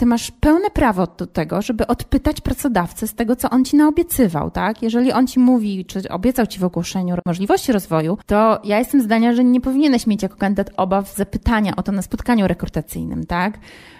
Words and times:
ty 0.00 0.06
masz 0.06 0.30
pełne 0.30 0.70
prawo 0.70 1.06
do 1.06 1.26
tego, 1.26 1.62
żeby 1.62 1.86
odpytać 1.86 2.40
pracodawcę 2.40 3.06
z 3.06 3.14
tego, 3.14 3.36
co 3.36 3.50
on 3.50 3.64
ci 3.64 3.76
naobiecywał, 3.76 4.50
tak? 4.50 4.82
Jeżeli 4.82 5.12
on 5.12 5.26
ci 5.26 5.40
mówi, 5.40 5.84
czy 5.84 6.08
obiecał 6.08 6.46
ci 6.46 6.60
w 6.60 6.64
ogłoszeniu 6.64 7.16
możliwości 7.26 7.72
rozwoju, 7.72 8.18
to 8.26 8.60
ja 8.64 8.78
jestem 8.78 9.02
zdania, 9.02 9.34
że 9.34 9.44
nie 9.44 9.60
powinieneś 9.60 10.06
mieć 10.06 10.22
jako 10.22 10.36
kandydat 10.36 10.70
obaw 10.76 11.16
zapytania 11.16 11.76
o 11.76 11.82
to 11.82 11.92
na 11.92 12.02
spotkaniu 12.02 12.46
rekrutacyjnym, 12.46 13.26
tak? 13.26 13.58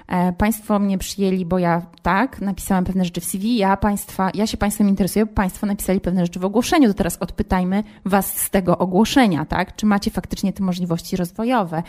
E, 0.09 0.33
państwo 0.33 0.79
mnie 0.79 0.99
przyjęli, 0.99 1.47
bo 1.47 1.59
ja 1.59 1.83
tak, 2.03 2.41
napisałam 2.41 2.85
pewne 2.85 3.05
rzeczy 3.05 3.21
w 3.21 3.25
CV, 3.25 3.57
ja, 3.57 3.77
państwa, 3.77 4.31
ja 4.35 4.47
się 4.47 4.57
Państwem 4.57 4.89
interesuję, 4.89 5.27
bo 5.27 5.33
Państwo 5.33 5.67
napisali 5.67 6.01
pewne 6.01 6.23
rzeczy 6.23 6.41
w 6.41 6.45
ogłoszeniu, 6.45 6.89
to 6.89 6.95
teraz 6.95 7.17
odpytajmy 7.17 7.85
Was 8.05 8.37
z 8.37 8.51
tego 8.51 8.79
ogłoszenia, 8.79 9.45
tak? 9.45 9.77
Czy 9.77 9.87
macie 9.87 10.11
faktycznie 10.11 10.53
te 10.53 10.63
możliwości 10.63 11.17
rozwojowe? 11.17 11.83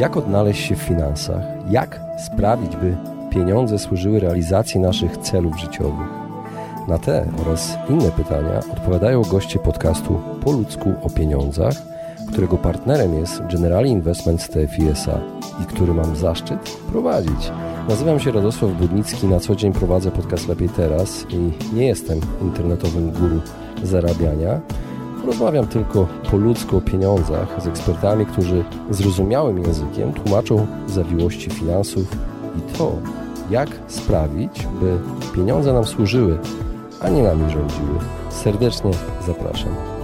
Jak 0.00 0.16
odnaleźć 0.16 0.68
się 0.68 0.76
w 0.76 0.82
finansach? 0.82 1.42
Jak 1.70 2.00
sprawić, 2.26 2.76
by 2.76 2.96
pieniądze 3.30 3.78
służyły 3.78 4.20
realizacji 4.20 4.80
naszych 4.80 5.16
celów 5.16 5.60
życiowych? 5.60 6.08
Na 6.88 6.98
te 6.98 7.26
oraz 7.42 7.78
inne 7.90 8.10
pytania 8.10 8.58
odpowiadają 8.72 9.22
goście 9.22 9.58
podcastu 9.58 10.20
Po 10.44 10.52
ludzku 10.52 10.92
o 11.02 11.10
pieniądzach, 11.10 11.74
którego 12.32 12.56
partnerem 12.56 13.14
jest 13.14 13.42
General 13.52 13.86
Investment 13.86 14.48
TFISA 14.48 15.20
i 15.62 15.64
który 15.64 15.94
mam 15.94 16.16
zaszczyt 16.16 16.76
prowadzić. 16.92 17.52
Nazywam 17.88 18.20
się 18.20 18.32
Radosław 18.32 18.72
Budnicki, 18.72 19.26
na 19.26 19.40
co 19.40 19.56
dzień 19.56 19.72
prowadzę 19.72 20.10
podcast 20.10 20.48
Lepiej 20.48 20.68
Teraz 20.68 21.26
i 21.30 21.74
nie 21.74 21.86
jestem 21.86 22.20
internetowym 22.42 23.10
guru 23.10 23.40
zarabiania, 23.82 24.60
Rozmawiam 25.26 25.66
tylko 25.66 26.06
po 26.30 26.36
ludzku 26.36 26.76
o 26.76 26.80
pieniądzach 26.80 27.62
z 27.62 27.66
ekspertami, 27.66 28.26
którzy 28.26 28.64
zrozumiałym 28.90 29.58
językiem 29.58 30.12
tłumaczą 30.12 30.66
zawiłości 30.86 31.50
finansów 31.50 32.16
i 32.58 32.78
to, 32.78 32.92
jak 33.50 33.68
sprawić, 33.86 34.68
by 34.80 34.98
pieniądze 35.34 35.72
nam 35.72 35.84
służyły, 35.84 36.38
a 37.00 37.08
nie 37.08 37.22
nami 37.22 37.50
rządziły. 37.50 37.98
Serdecznie 38.30 38.90
zapraszam. 39.26 39.99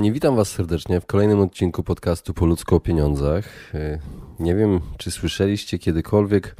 Kochani, 0.00 0.12
witam 0.12 0.36
Was 0.36 0.48
serdecznie 0.48 1.00
w 1.00 1.06
kolejnym 1.06 1.40
odcinku 1.40 1.82
podcastu 1.82 2.34
Po 2.34 2.46
ludzko 2.46 2.76
o 2.76 2.80
pieniądzach. 2.80 3.74
E, 3.74 3.98
nie 4.38 4.54
wiem, 4.54 4.80
czy 4.98 5.10
słyszeliście 5.10 5.78
kiedykolwiek 5.78 6.56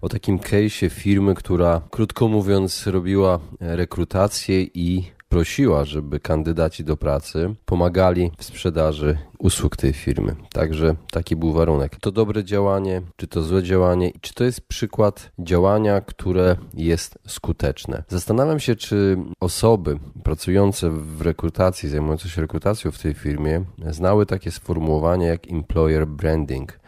o 0.00 0.08
takim 0.08 0.38
case'ie 0.38 0.90
firmy, 0.90 1.34
która 1.34 1.80
krótko 1.90 2.28
mówiąc 2.28 2.86
robiła 2.86 3.38
rekrutację 3.60 4.62
i 4.62 5.04
prosiła, 5.32 5.84
żeby 5.84 6.20
kandydaci 6.20 6.84
do 6.84 6.96
pracy 6.96 7.54
pomagali 7.64 8.30
w 8.38 8.44
sprzedaży 8.44 9.18
usług 9.38 9.76
tej 9.76 9.92
firmy. 9.92 10.36
Także 10.52 10.94
taki 11.10 11.36
był 11.36 11.52
warunek. 11.52 11.96
To 11.96 12.12
dobre 12.12 12.44
działanie, 12.44 13.02
czy 13.16 13.26
to 13.26 13.42
złe 13.42 13.62
działanie 13.62 14.08
i 14.10 14.20
czy 14.20 14.34
to 14.34 14.44
jest 14.44 14.60
przykład 14.60 15.32
działania, 15.38 16.00
które 16.00 16.56
jest 16.74 17.18
skuteczne. 17.26 18.04
Zastanawiam 18.08 18.60
się, 18.60 18.76
czy 18.76 19.16
osoby 19.40 19.98
pracujące 20.22 20.90
w 20.90 21.20
rekrutacji, 21.20 21.88
zajmujące 21.88 22.28
się 22.28 22.40
rekrutacją 22.40 22.90
w 22.90 22.98
tej 22.98 23.14
firmie, 23.14 23.64
znały 23.90 24.26
takie 24.26 24.50
sformułowanie 24.50 25.26
jak 25.26 25.50
employer 25.50 26.06
branding. 26.06 26.78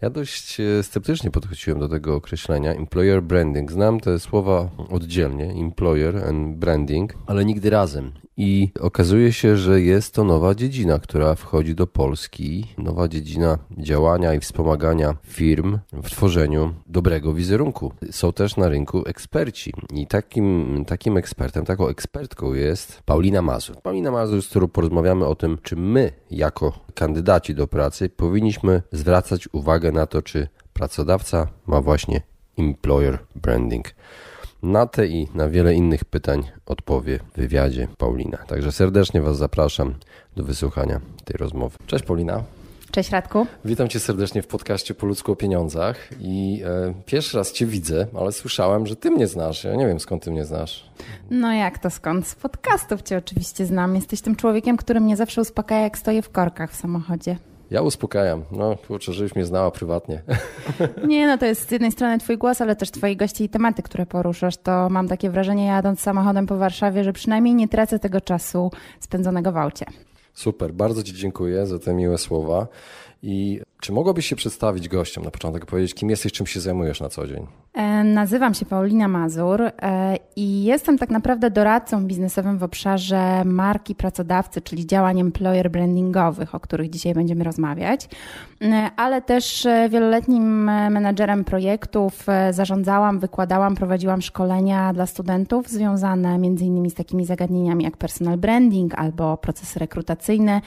Ja 0.00 0.10
dość 0.10 0.60
e, 0.60 0.82
sceptycznie 0.82 1.30
podchodziłem 1.30 1.80
do 1.80 1.88
tego 1.88 2.14
określenia. 2.14 2.74
Employer 2.74 3.22
branding. 3.22 3.72
Znam 3.72 4.00
te 4.00 4.18
słowa 4.18 4.70
oddzielnie, 4.90 5.44
employer 5.44 6.16
and 6.16 6.56
branding, 6.56 7.14
ale 7.26 7.44
nigdy 7.44 7.70
razem. 7.70 8.12
I 8.40 8.70
okazuje 8.80 9.32
się, 9.32 9.56
że 9.56 9.80
jest 9.80 10.14
to 10.14 10.24
nowa 10.24 10.54
dziedzina, 10.54 10.98
która 10.98 11.34
wchodzi 11.34 11.74
do 11.74 11.86
Polski. 11.86 12.66
Nowa 12.78 13.08
dziedzina 13.08 13.58
działania 13.78 14.34
i 14.34 14.40
wspomagania 14.40 15.16
firm 15.26 15.78
w 15.92 16.10
tworzeniu 16.10 16.74
dobrego 16.86 17.34
wizerunku. 17.34 17.92
Są 18.10 18.32
też 18.32 18.56
na 18.56 18.68
rynku 18.68 19.02
eksperci. 19.06 19.72
I 19.94 20.06
takim, 20.06 20.84
takim 20.86 21.16
ekspertem, 21.16 21.64
taką 21.64 21.88
ekspertką 21.88 22.54
jest 22.54 23.02
Paulina 23.04 23.42
Mazur. 23.42 23.82
Paulina 23.82 24.10
Mazur, 24.10 24.42
z 24.42 24.48
którą 24.48 24.68
porozmawiamy 24.68 25.26
o 25.26 25.34
tym, 25.34 25.58
czy 25.62 25.76
my, 25.76 26.12
jako 26.30 26.72
kandydaci 26.94 27.54
do 27.54 27.66
pracy, 27.66 28.08
powinniśmy 28.08 28.82
zwracać 28.92 29.48
uwagę 29.52 29.92
na 29.92 30.06
to, 30.06 30.22
czy 30.22 30.48
pracodawca 30.72 31.48
ma 31.66 31.80
właśnie 31.80 32.20
employer 32.58 33.18
branding. 33.34 33.94
Na 34.62 34.86
te 34.86 35.06
i 35.06 35.28
na 35.34 35.48
wiele 35.48 35.74
innych 35.74 36.04
pytań 36.04 36.42
odpowie 36.66 37.18
w 37.18 37.36
wywiadzie 37.36 37.88
Paulina. 37.98 38.38
Także 38.38 38.72
serdecznie 38.72 39.20
Was 39.22 39.38
zapraszam 39.38 39.94
do 40.36 40.44
wysłuchania 40.44 41.00
tej 41.24 41.36
rozmowy. 41.36 41.76
Cześć 41.86 42.04
Paulina. 42.04 42.42
Cześć 42.90 43.10
Radku. 43.10 43.46
Witam 43.64 43.88
Cię 43.88 44.00
serdecznie 44.00 44.42
w 44.42 44.46
podcaście 44.46 44.94
Po 44.94 45.06
ludzku 45.06 45.32
o 45.32 45.36
pieniądzach 45.36 46.08
i 46.20 46.62
e, 46.64 46.94
pierwszy 47.06 47.36
raz 47.36 47.52
Cię 47.52 47.66
widzę, 47.66 48.06
ale 48.20 48.32
słyszałem, 48.32 48.86
że 48.86 48.96
Ty 48.96 49.10
mnie 49.10 49.26
znasz. 49.26 49.64
Ja 49.64 49.76
nie 49.76 49.86
wiem 49.86 50.00
skąd 50.00 50.22
Ty 50.24 50.30
mnie 50.30 50.44
znasz. 50.44 50.90
No 51.30 51.52
jak 51.52 51.78
to 51.78 51.90
skąd? 51.90 52.26
Z 52.26 52.34
podcastów 52.34 53.02
Cię 53.02 53.18
oczywiście 53.18 53.66
znam. 53.66 53.94
Jesteś 53.94 54.20
tym 54.20 54.36
człowiekiem, 54.36 54.76
który 54.76 55.00
mnie 55.00 55.16
zawsze 55.16 55.40
uspokaja, 55.40 55.82
jak 55.82 55.98
stoję 55.98 56.22
w 56.22 56.30
korkach 56.30 56.72
w 56.72 56.76
samochodzie. 56.76 57.36
Ja 57.70 57.82
uspokajam. 57.82 58.44
No 58.52 58.76
kurczę, 58.86 59.12
żebyś 59.12 59.34
mnie 59.34 59.44
znała 59.44 59.70
prywatnie. 59.70 60.22
Nie, 61.08 61.26
no 61.26 61.38
to 61.38 61.46
jest 61.46 61.68
z 61.68 61.70
jednej 61.70 61.92
strony 61.92 62.18
twój 62.18 62.38
głos, 62.38 62.60
ale 62.60 62.76
też 62.76 62.90
twoi 62.90 63.16
goście 63.16 63.44
i 63.44 63.48
tematy, 63.48 63.82
które 63.82 64.06
poruszasz. 64.06 64.56
To 64.56 64.88
mam 64.90 65.08
takie 65.08 65.30
wrażenie 65.30 65.66
jadąc 65.66 66.00
samochodem 66.00 66.46
po 66.46 66.56
Warszawie, 66.56 67.04
że 67.04 67.12
przynajmniej 67.12 67.54
nie 67.54 67.68
tracę 67.68 67.98
tego 67.98 68.20
czasu 68.20 68.70
spędzonego 69.00 69.52
w 69.52 69.56
aucie. 69.56 69.86
Super, 70.34 70.72
bardzo 70.72 71.02
Ci 71.02 71.14
dziękuję 71.14 71.66
za 71.66 71.78
te 71.78 71.94
miłe 71.94 72.18
słowa. 72.18 72.66
I 73.22 73.60
czy 73.80 73.92
mogłabyś 73.92 74.26
się 74.26 74.36
przedstawić 74.36 74.88
gościom 74.88 75.24
na 75.24 75.30
początek, 75.30 75.66
powiedzieć, 75.66 75.94
kim 75.94 76.10
jesteś, 76.10 76.32
czym 76.32 76.46
się 76.46 76.60
zajmujesz 76.60 77.00
na 77.00 77.08
co 77.08 77.26
dzień? 77.26 77.46
E, 77.74 78.04
nazywam 78.04 78.54
się 78.54 78.66
Paulina 78.66 79.08
Mazur 79.08 79.62
e, 79.62 79.72
i 80.36 80.64
jestem 80.64 80.98
tak 80.98 81.10
naprawdę 81.10 81.50
doradcą 81.50 82.04
biznesowym 82.04 82.58
w 82.58 82.62
obszarze 82.62 83.44
marki 83.44 83.94
pracodawcy, 83.94 84.60
czyli 84.60 84.86
działań 84.86 85.20
employer 85.20 85.70
brandingowych, 85.70 86.54
o 86.54 86.60
których 86.60 86.90
dzisiaj 86.90 87.14
będziemy 87.14 87.44
rozmawiać, 87.44 88.08
e, 88.62 88.90
ale 88.96 89.22
też 89.22 89.66
wieloletnim 89.90 90.64
menadżerem 90.64 91.44
projektów 91.44 92.26
zarządzałam, 92.50 93.18
wykładałam, 93.18 93.74
prowadziłam 93.74 94.22
szkolenia 94.22 94.92
dla 94.92 95.06
studentów 95.06 95.68
związane 95.68 96.38
innymi 96.60 96.90
z 96.90 96.94
takimi 96.94 97.24
zagadnieniami 97.24 97.84
jak 97.84 97.96
personal 97.96 98.38
branding 98.38 98.94
albo 98.94 99.36
procesy 99.36 99.78
rekrutacyjne 99.78 100.60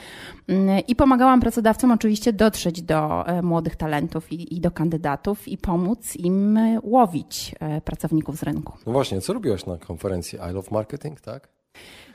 i 0.88 0.96
pomagałam 0.96 1.40
pracodawcom 1.40 1.92
oczywiście 1.92 2.34
dotrzeć 2.34 2.82
do 2.82 3.01
E, 3.26 3.42
młodych 3.42 3.76
talentów 3.76 4.32
i, 4.32 4.56
i 4.56 4.62
do 4.62 4.72
kandydatów 4.72 5.48
i 5.48 5.58
pomóc 5.58 6.16
im 6.16 6.58
e, 6.58 6.80
łowić 6.84 7.56
e, 7.60 7.82
pracowników 7.82 8.38
z 8.38 8.44
rynku. 8.44 8.74
No 8.86 8.92
właśnie, 8.94 9.22
co 9.22 9.34
robiłaś 9.34 9.66
na 9.66 9.78
konferencji 9.78 10.40
I 10.50 10.54
Love 10.54 10.68
Marketing, 10.72 11.22
tak? 11.22 11.50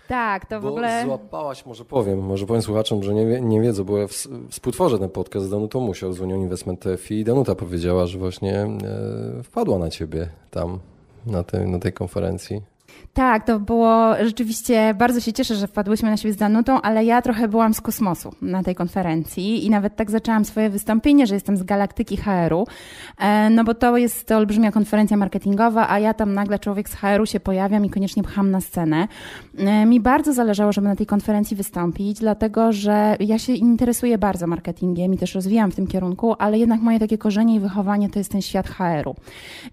Tak, 0.08 0.46
to 0.46 0.60
bo 0.60 0.68
w 0.68 0.70
ogóle. 0.70 1.02
Złapałaś, 1.04 1.66
może 1.66 1.84
powiem, 1.84 2.18
może 2.18 2.46
powiem 2.46 2.62
słuchaczom, 2.62 3.02
że 3.02 3.14
nie, 3.14 3.40
nie 3.40 3.60
wiedzą, 3.60 3.84
bo 3.84 3.98
ja 3.98 4.06
współtworzę 4.50 4.98
ten 4.98 5.10
podcast 5.10 5.46
z 5.46 5.50
Danutą 5.50 5.80
Musiał 5.80 6.12
z 6.12 6.20
Unią 6.20 6.36
Investment 6.36 6.80
TFI 6.80 7.14
i 7.14 7.24
Danuta 7.24 7.54
powiedziała, 7.54 8.06
że 8.06 8.18
właśnie 8.18 8.66
wpadła 9.42 9.78
na 9.78 9.90
ciebie 9.90 10.28
tam 10.50 10.78
na, 11.26 11.42
tej, 11.42 11.66
na 11.66 11.78
tej 11.78 11.92
konferencji. 11.92 12.62
Tak, 13.16 13.46
to 13.46 13.60
było 13.60 14.14
rzeczywiście, 14.24 14.94
bardzo 14.94 15.20
się 15.20 15.32
cieszę, 15.32 15.54
że 15.54 15.66
wpadłyśmy 15.66 16.10
na 16.10 16.16
siebie 16.16 16.34
z 16.34 16.36
Danutą, 16.36 16.80
ale 16.80 17.04
ja 17.04 17.22
trochę 17.22 17.48
byłam 17.48 17.74
z 17.74 17.80
kosmosu 17.80 18.32
na 18.42 18.62
tej 18.62 18.74
konferencji 18.74 19.66
i 19.66 19.70
nawet 19.70 19.96
tak 19.96 20.10
zaczęłam 20.10 20.44
swoje 20.44 20.70
wystąpienie, 20.70 21.26
że 21.26 21.34
jestem 21.34 21.56
z 21.56 21.62
galaktyki 21.62 22.16
HR-u, 22.16 22.66
e, 23.18 23.50
no 23.50 23.64
bo 23.64 23.74
to 23.74 23.96
jest 23.96 24.32
olbrzymia 24.32 24.72
konferencja 24.72 25.16
marketingowa, 25.16 25.88
a 25.88 25.98
ja 25.98 26.14
tam 26.14 26.34
nagle 26.34 26.58
człowiek 26.58 26.88
z 26.88 26.94
HR-u 26.94 27.26
się 27.26 27.40
pojawiam 27.40 27.84
i 27.84 27.90
koniecznie 27.90 28.22
pcham 28.22 28.50
na 28.50 28.60
scenę. 28.60 29.08
E, 29.58 29.86
mi 29.86 30.00
bardzo 30.00 30.32
zależało, 30.32 30.72
żeby 30.72 30.88
na 30.88 30.96
tej 30.96 31.06
konferencji 31.06 31.56
wystąpić, 31.56 32.18
dlatego 32.18 32.72
że 32.72 33.16
ja 33.20 33.38
się 33.38 33.52
interesuję 33.52 34.18
bardzo 34.18 34.46
marketingiem 34.46 35.14
i 35.14 35.18
też 35.18 35.34
rozwijam 35.34 35.70
w 35.70 35.74
tym 35.74 35.86
kierunku, 35.86 36.34
ale 36.38 36.58
jednak 36.58 36.80
moje 36.80 36.98
takie 36.98 37.18
korzenie 37.18 37.54
i 37.54 37.60
wychowanie 37.60 38.10
to 38.10 38.18
jest 38.18 38.32
ten 38.32 38.42
świat 38.42 38.68
HR-u. 38.68 39.14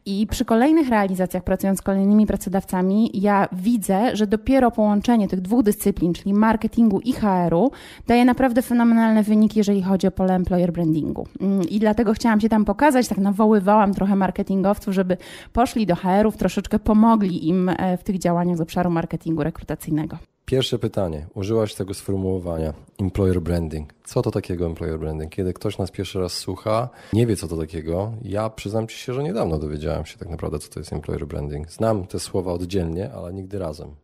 I 0.05 0.27
przy 0.27 0.45
kolejnych 0.45 0.89
realizacjach, 0.89 1.43
pracując 1.43 1.79
z 1.79 1.81
kolejnymi 1.81 2.27
pracodawcami, 2.27 3.11
ja 3.13 3.32
widzę, 3.51 4.15
że 4.15 4.27
dopiero 4.27 4.71
połączenie 4.71 5.27
tych 5.27 5.41
dwóch 5.41 5.63
dyscyplin, 5.63 6.13
czyli 6.13 6.33
marketingu 6.33 6.99
i 6.99 7.13
HR-u, 7.13 7.71
daje 8.07 8.25
naprawdę 8.25 8.61
fenomenalne 8.61 9.23
wyniki, 9.23 9.59
jeżeli 9.59 9.83
chodzi 9.83 10.07
o 10.07 10.11
pole 10.11 10.35
employer 10.35 10.71
brandingu. 10.73 11.27
Mm, 11.41 11.69
I 11.69 11.79
dlatego 11.79 12.13
chciałam 12.13 12.41
się 12.41 12.49
tam 12.49 12.65
pokazać, 12.65 13.07
tak 13.07 13.17
nawoływałam 13.17 13.93
trochę 13.93 14.15
marketingowców, 14.15 14.93
żeby 14.93 15.17
poszli 15.53 15.85
do 15.85 15.95
HR-ów, 15.95 16.37
troszeczkę 16.37 16.79
pomogli 16.79 17.47
im 17.47 17.69
e, 17.69 17.97
w 17.97 18.03
tych 18.03 18.19
działaniach 18.19 18.57
z 18.57 18.61
obszaru 18.61 18.89
marketingu 18.89 19.43
rekrutacyjnego. 19.43 20.32
Pierwsze 20.53 20.79
pytanie. 20.79 21.27
Użyłaś 21.33 21.75
tego 21.75 21.93
sformułowania 21.93 22.73
employer 22.99 23.41
branding. 23.41 23.93
Co 24.03 24.21
to 24.21 24.31
takiego 24.31 24.65
employer 24.65 24.99
branding? 24.99 25.31
Kiedy 25.31 25.53
ktoś 25.53 25.77
nas 25.77 25.91
pierwszy 25.91 26.19
raz 26.19 26.33
słucha, 26.33 26.89
nie 27.13 27.27
wie 27.27 27.35
co 27.35 27.47
to 27.47 27.57
takiego, 27.57 28.13
ja 28.21 28.49
przyznam 28.49 28.87
ci 28.87 28.97
się, 28.97 29.13
że 29.13 29.23
niedawno 29.23 29.59
dowiedziałem 29.59 30.05
się 30.05 30.17
tak 30.17 30.29
naprawdę, 30.29 30.59
co 30.59 30.69
to 30.69 30.79
jest 30.79 30.93
employer 30.93 31.27
branding. 31.27 31.71
Znam 31.71 32.07
te 32.07 32.19
słowa 32.19 32.53
oddzielnie, 32.53 33.11
ale 33.11 33.33
nigdy 33.33 33.59
razem. 33.59 33.95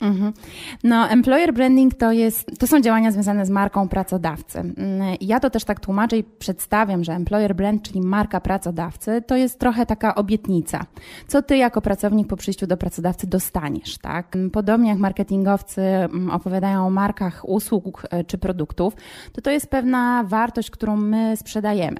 Mhm. 0.00 0.32
No, 0.84 1.08
employer 1.08 1.54
branding 1.54 1.94
to, 1.94 2.12
jest, 2.12 2.58
to 2.58 2.66
są 2.66 2.80
działania 2.80 3.10
związane 3.10 3.46
z 3.46 3.50
marką 3.50 3.88
pracodawcy. 3.88 4.58
Mm, 4.58 4.76
ja 5.20 5.40
to 5.40 5.50
też 5.50 5.64
tak 5.64 5.80
tłumaczę 5.80 6.18
i 6.18 6.24
przedstawiam, 6.24 7.04
że 7.04 7.12
employer 7.12 7.56
brand, 7.56 7.82
czyli 7.82 8.00
marka 8.00 8.40
pracodawcy, 8.40 9.22
to 9.26 9.36
jest 9.36 9.58
trochę 9.58 9.86
taka 9.86 10.14
obietnica. 10.14 10.86
Co 11.26 11.42
ty 11.42 11.56
jako 11.56 11.80
pracownik 11.80 12.28
po 12.28 12.36
przyjściu 12.36 12.66
do 12.66 12.76
pracodawcy 12.76 13.26
dostaniesz, 13.26 13.98
tak? 13.98 14.36
Podobnie 14.52 14.90
jak 14.90 14.98
marketingowcy 14.98 15.80
mm, 15.80 16.30
opowiadają 16.30 16.86
o 16.86 16.90
markach 16.90 17.48
usług 17.48 18.06
e, 18.10 18.24
czy 18.24 18.38
produktów, 18.38 18.94
to 19.32 19.40
to 19.40 19.50
jest 19.50 19.66
pewna 19.66 20.24
wartość, 20.24 20.70
którą 20.70 20.96
my 20.96 21.36
sprzedajemy. 21.36 21.98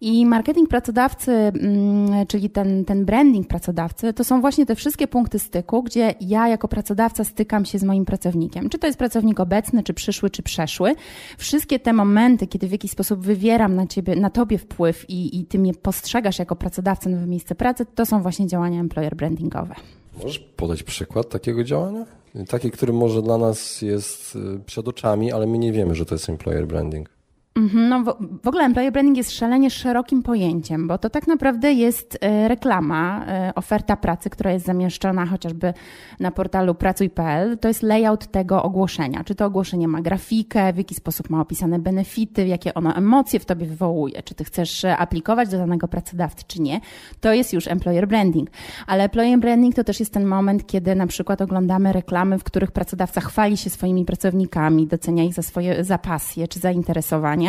I 0.00 0.26
marketing 0.26 0.68
pracodawcy, 0.68 1.32
mm, 1.32 2.26
czyli 2.26 2.50
ten, 2.50 2.84
ten 2.84 3.04
branding 3.04 3.48
pracodawcy, 3.48 4.12
to 4.12 4.24
są 4.24 4.40
właśnie 4.40 4.66
te 4.66 4.74
wszystkie 4.74 5.08
punkty 5.08 5.38
styku, 5.38 5.82
gdzie 5.82 6.14
ja 6.20 6.48
jako 6.48 6.68
pracodawca 6.68 7.23
stykam 7.24 7.64
się 7.64 7.78
z 7.78 7.84
moim 7.84 8.04
pracownikiem. 8.04 8.68
Czy 8.68 8.78
to 8.78 8.86
jest 8.86 8.98
pracownik 8.98 9.40
obecny, 9.40 9.82
czy 9.82 9.94
przyszły, 9.94 10.30
czy 10.30 10.42
przeszły. 10.42 10.94
Wszystkie 11.38 11.78
te 11.78 11.92
momenty, 11.92 12.46
kiedy 12.46 12.68
w 12.68 12.72
jakiś 12.72 12.90
sposób 12.90 13.20
wywieram 13.20 13.74
na, 13.74 13.86
ciebie, 13.86 14.16
na 14.16 14.30
tobie 14.30 14.58
wpływ 14.58 15.10
i, 15.10 15.40
i 15.40 15.44
ty 15.44 15.58
mnie 15.58 15.74
postrzegasz 15.74 16.38
jako 16.38 16.56
pracodawcę 16.56 17.10
nowe 17.10 17.26
miejsce 17.26 17.54
pracy, 17.54 17.86
to 17.94 18.06
są 18.06 18.22
właśnie 18.22 18.46
działania 18.46 18.80
employer 18.80 19.16
brandingowe. 19.16 19.74
Możesz 20.22 20.38
podać 20.38 20.82
przykład 20.82 21.28
takiego 21.28 21.64
działania? 21.64 22.06
Taki, 22.48 22.70
który 22.70 22.92
może 22.92 23.22
dla 23.22 23.38
nas 23.38 23.82
jest 23.82 24.36
y, 24.36 24.60
przed 24.66 24.88
oczami, 24.88 25.32
ale 25.32 25.46
my 25.46 25.58
nie 25.58 25.72
wiemy, 25.72 25.94
że 25.94 26.06
to 26.06 26.14
jest 26.14 26.28
employer 26.28 26.66
branding. 26.66 27.13
Mhm, 27.56 27.88
no 27.88 28.16
w 28.42 28.48
ogóle 28.48 28.64
employer 28.64 28.92
branding 28.92 29.16
jest 29.16 29.32
szalenie 29.32 29.70
szerokim 29.70 30.22
pojęciem, 30.22 30.88
bo 30.88 30.98
to 30.98 31.10
tak 31.10 31.26
naprawdę 31.26 31.72
jest 31.72 32.18
e, 32.20 32.48
reklama, 32.48 33.24
e, 33.26 33.52
oferta 33.54 33.96
pracy, 33.96 34.30
która 34.30 34.52
jest 34.52 34.66
zamieszczona 34.66 35.26
chociażby 35.26 35.74
na 36.20 36.30
portalu 36.30 36.74
pracuj.pl. 36.74 37.58
To 37.58 37.68
jest 37.68 37.82
layout 37.82 38.26
tego 38.26 38.62
ogłoszenia. 38.62 39.24
Czy 39.24 39.34
to 39.34 39.46
ogłoszenie 39.46 39.88
ma 39.88 40.00
grafikę, 40.00 40.72
w 40.72 40.76
jaki 40.76 40.94
sposób 40.94 41.30
ma 41.30 41.40
opisane 41.40 41.78
benefity, 41.78 42.46
jakie 42.46 42.74
ono 42.74 42.96
emocje 42.96 43.40
w 43.40 43.44
tobie 43.44 43.66
wywołuje, 43.66 44.22
czy 44.22 44.34
ty 44.34 44.44
chcesz 44.44 44.84
e, 44.84 44.96
aplikować 44.96 45.48
do 45.48 45.58
danego 45.58 45.88
pracodawcy, 45.88 46.44
czy 46.46 46.62
nie. 46.62 46.80
To 47.20 47.32
jest 47.32 47.52
już 47.52 47.68
employer 47.68 48.08
branding. 48.08 48.50
Ale 48.86 49.04
employer 49.04 49.38
branding 49.38 49.74
to 49.74 49.84
też 49.84 50.00
jest 50.00 50.12
ten 50.12 50.26
moment, 50.26 50.66
kiedy 50.66 50.94
na 50.94 51.06
przykład 51.06 51.42
oglądamy 51.42 51.92
reklamy, 51.92 52.38
w 52.38 52.44
których 52.44 52.72
pracodawca 52.72 53.20
chwali 53.20 53.56
się 53.56 53.70
swoimi 53.70 54.04
pracownikami, 54.04 54.86
docenia 54.86 55.24
ich 55.24 55.34
za 55.34 55.42
swoje 55.42 55.84
za 55.84 55.98
pasje 55.98 56.48
czy 56.48 56.58
zainteresowanie 56.58 57.43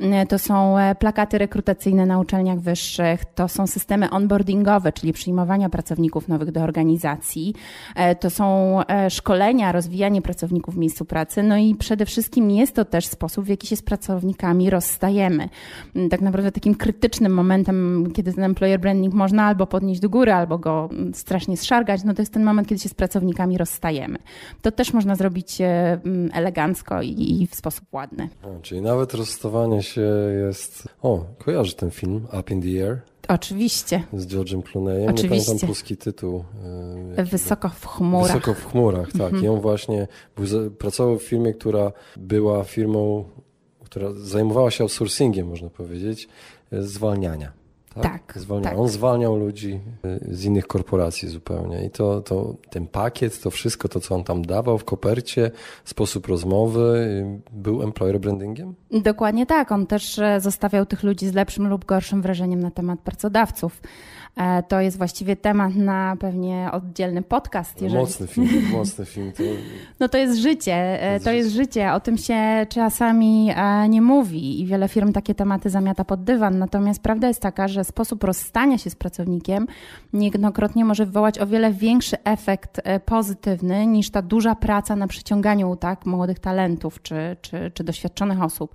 E, 0.00 0.26
to 0.26 0.38
są 0.38 0.78
e, 0.78 0.94
plakaty 0.94 1.38
rekrutacyjne 1.38 2.06
na 2.06 2.18
uczelniach 2.18 2.60
wyższych, 2.60 3.24
to 3.34 3.48
są 3.48 3.66
systemy 3.66 4.10
onboardingowe, 4.10 4.92
czyli 4.92 5.12
przyjmowania 5.12 5.68
pracowników 5.68 6.28
nowych 6.28 6.52
do 6.52 6.60
organizacji, 6.60 7.54
e, 7.96 8.14
to 8.14 8.30
są 8.30 8.52
szkolenia, 9.08 9.72
rozwijanie 9.72 10.22
pracowników 10.22 10.74
w 10.74 10.78
miejscu 10.78 11.04
pracy, 11.04 11.42
no 11.42 11.56
i 11.56 11.74
przede 11.74 12.06
wszystkim 12.06 12.50
jest 12.50 12.74
to 12.74 12.84
też 12.84 13.06
sposób, 13.06 13.44
w 13.44 13.48
jaki 13.48 13.66
się 13.66 13.76
z 13.76 13.82
pracownikami 13.82 14.70
rozstajemy. 14.70 15.48
Mm, 15.96 16.08
tak 16.08 16.20
naprawdę 16.20 16.52
takim 16.52 16.74
krytycznym 16.74 17.34
momentem, 17.34 18.06
kiedy 18.14 18.32
ten 18.32 18.44
employer 18.44 18.80
branding 18.80 19.14
można 19.14 19.44
albo 19.44 19.66
podnieść 19.66 20.00
do 20.00 20.08
góry, 20.08 20.32
albo 20.32 20.58
go 20.58 20.88
mm, 20.92 21.14
strasznie 21.14 21.56
zszargać, 21.56 22.04
no 22.04 22.14
to 22.14 22.22
jest 22.22 22.32
ten 22.32 22.44
moment, 22.44 22.68
kiedy 22.68 22.82
się 22.82 22.88
z 22.88 22.94
pracownikami 22.94 23.58
rozstajemy. 23.58 24.18
To 24.62 24.72
też 24.72 24.92
można 24.92 25.16
zrobić 25.16 25.60
mm, 25.60 26.30
elegancko 26.32 27.02
i, 27.02 27.48
w 27.50 27.54
sposób 27.54 27.84
ładny. 27.92 28.28
Czyli 28.62 28.80
nawet 28.80 29.14
roz 29.14 29.31
rozstawanie 29.32 29.82
się 29.82 30.10
jest... 30.46 30.88
O, 31.02 31.24
kojarzy 31.38 31.74
ten 31.74 31.90
film 31.90 32.26
Up 32.40 32.54
in 32.54 32.62
the 32.62 32.86
Air? 32.86 33.00
Oczywiście. 33.28 34.02
Z 34.12 34.26
George'em 34.26 34.62
Clooneyem. 34.62 35.10
Oczywiście. 35.10 35.38
Nie 35.38 35.46
pamiętam 35.46 35.68
polski 35.68 35.96
tytuł. 35.96 36.44
E, 37.16 37.24
Wysoko 37.24 37.68
w 37.68 37.86
chmurach. 37.86 38.26
Wysoko 38.26 38.54
w 38.54 38.72
chmurach, 38.72 39.12
tak. 39.12 39.20
Mhm. 39.20 39.44
I 39.44 39.48
on 39.48 39.60
właśnie 39.60 40.08
był, 40.36 40.70
pracował 40.70 41.18
w 41.18 41.22
firmie, 41.22 41.54
która 41.54 41.92
była 42.16 42.64
firmą, 42.64 43.24
która 43.84 44.12
zajmowała 44.12 44.70
się 44.70 44.84
outsourcingiem, 44.84 45.48
można 45.48 45.70
powiedzieć, 45.70 46.28
e, 46.72 46.82
zwalniania. 46.82 47.52
Tak, 47.94 48.02
tak, 48.02 48.62
tak, 48.62 48.78
On 48.78 48.88
zwalniał 48.88 49.36
ludzi 49.36 49.80
y, 50.04 50.34
z 50.34 50.44
innych 50.44 50.66
korporacji 50.66 51.28
zupełnie. 51.28 51.84
I 51.84 51.90
to, 51.90 52.20
to, 52.20 52.54
ten 52.70 52.86
pakiet, 52.86 53.40
to 53.40 53.50
wszystko, 53.50 53.88
to 53.88 54.00
co 54.00 54.14
on 54.14 54.24
tam 54.24 54.42
dawał 54.42 54.78
w 54.78 54.84
kopercie, 54.84 55.50
sposób 55.84 56.26
rozmowy, 56.26 56.80
y, 56.80 57.58
był 57.60 57.82
employer 57.82 58.20
brandingiem? 58.20 58.74
Dokładnie 58.90 59.46
tak. 59.46 59.72
On 59.72 59.86
też 59.86 60.18
e, 60.18 60.40
zostawiał 60.40 60.86
tych 60.86 61.02
ludzi 61.02 61.28
z 61.28 61.34
lepszym 61.34 61.68
lub 61.68 61.84
gorszym 61.84 62.22
wrażeniem 62.22 62.60
na 62.60 62.70
temat 62.70 63.00
pracodawców. 63.00 63.80
E, 64.36 64.62
to 64.62 64.80
jest 64.80 64.98
właściwie 64.98 65.36
temat 65.36 65.74
na 65.74 66.16
pewnie 66.20 66.68
oddzielny 66.72 67.22
podcast. 67.22 67.82
Jeżeli... 67.82 68.00
Mocny 68.00 68.26
film, 68.26 68.70
mocny 68.72 69.04
film. 69.04 69.32
To... 69.32 69.42
No 70.00 70.08
to 70.08 70.18
jest 70.18 70.38
życie, 70.38 71.02
e, 71.02 71.20
to 71.20 71.32
jest 71.32 71.50
życie. 71.50 71.92
O 71.92 72.00
tym 72.00 72.18
się 72.18 72.66
czasami 72.68 73.50
e, 73.56 73.88
nie 73.88 74.02
mówi 74.02 74.60
i 74.60 74.66
wiele 74.66 74.88
firm 74.88 75.12
takie 75.12 75.34
tematy 75.34 75.70
zamiata 75.70 76.04
pod 76.04 76.24
dywan. 76.24 76.58
Natomiast 76.58 77.02
prawda 77.02 77.28
jest 77.28 77.40
taka, 77.40 77.68
że 77.68 77.84
sposób 77.84 78.24
rozstania 78.24 78.78
się 78.78 78.90
z 78.90 78.94
pracownikiem 78.94 79.66
niejednokrotnie 80.12 80.84
może 80.84 81.06
wywołać 81.06 81.38
o 81.38 81.46
wiele 81.46 81.72
większy 81.72 82.16
efekt 82.24 82.80
pozytywny 83.04 83.86
niż 83.86 84.10
ta 84.10 84.22
duża 84.22 84.54
praca 84.54 84.96
na 84.96 85.06
przyciąganiu 85.06 85.76
tak, 85.76 86.06
młodych 86.06 86.38
talentów 86.38 87.02
czy, 87.02 87.36
czy, 87.40 87.70
czy 87.74 87.84
doświadczonych 87.84 88.42
osób. 88.42 88.74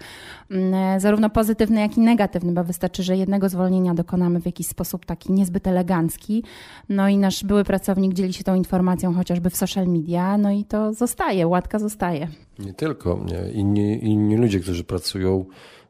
Mm, 0.51 0.99
zarówno 0.99 1.29
pozytywny, 1.29 1.81
jak 1.81 1.97
i 1.97 2.01
negatywny, 2.01 2.53
bo 2.53 2.63
wystarczy, 2.63 3.03
że 3.03 3.17
jednego 3.17 3.49
zwolnienia 3.49 3.93
dokonamy 3.93 4.41
w 4.41 4.45
jakiś 4.45 4.67
sposób 4.67 5.05
taki 5.05 5.31
nie 5.31 5.45
niezbyt 5.47 5.67
elegancki. 5.67 6.43
No 6.89 7.09
i 7.09 7.17
nasz 7.17 7.43
były 7.43 7.63
pracownik 7.63 8.13
dzieli 8.13 8.33
się 8.33 8.43
tą 8.43 8.55
informacją 8.55 9.13
chociażby 9.13 9.49
w 9.49 9.55
social 9.55 9.87
media, 9.87 10.37
no 10.37 10.51
i 10.51 10.63
to 10.63 10.93
zostaje, 10.93 11.47
łatka 11.47 11.79
zostaje. 11.79 12.27
Nie 12.59 12.73
tylko, 12.73 13.19
nie. 13.25 13.51
Inni, 13.51 14.05
inni 14.05 14.37
ludzie, 14.37 14.59
którzy 14.59 14.83
pracują, 14.83 15.45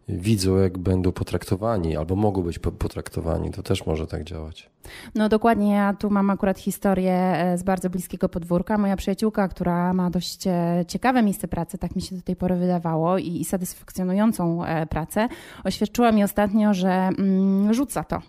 widzą, 0.10 0.58
jak 0.58 0.78
będą 0.78 1.12
potraktowani 1.12 1.98
albo 1.98 2.16
mogą 2.16 2.42
być 2.42 2.60
potraktowani. 2.60 3.52
To 3.52 3.64
też 3.64 3.86
może 3.86 4.08
tak 4.08 4.24
działać. 4.24 4.70
No 5.16 5.30
dokładnie, 5.30 5.72
ja 5.72 5.94
tu 5.94 6.10
mam 6.10 6.30
akurat 6.30 6.60
historię 6.60 7.14
e, 7.14 7.58
z 7.58 7.64
bardzo 7.64 7.90
bliskiego 7.90 8.30
podwórka. 8.30 8.78
Moja 8.78 8.96
przyjaciółka, 8.96 9.48
która 9.48 9.94
ma 9.94 10.10
dość 10.10 10.48
e, 10.48 10.86
ciekawe 10.88 11.24
miejsce 11.24 11.48
pracy, 11.48 11.78
tak 11.78 11.96
mi 11.96 12.02
się 12.02 12.16
do 12.16 12.22
tej 12.22 12.36
pory 12.36 12.56
wydawało, 12.56 13.18
i, 13.18 13.42
i 13.42 13.46
satysfakcjonującą 13.46 14.66
e, 14.66 14.86
pracę, 14.86 15.28
oświadczyła 15.64 16.12
mi 16.12 16.24
ostatnio, 16.24 16.74
że 16.74 16.92
mm, 16.92 17.74
rzuca 17.74 18.04
to 18.04 18.22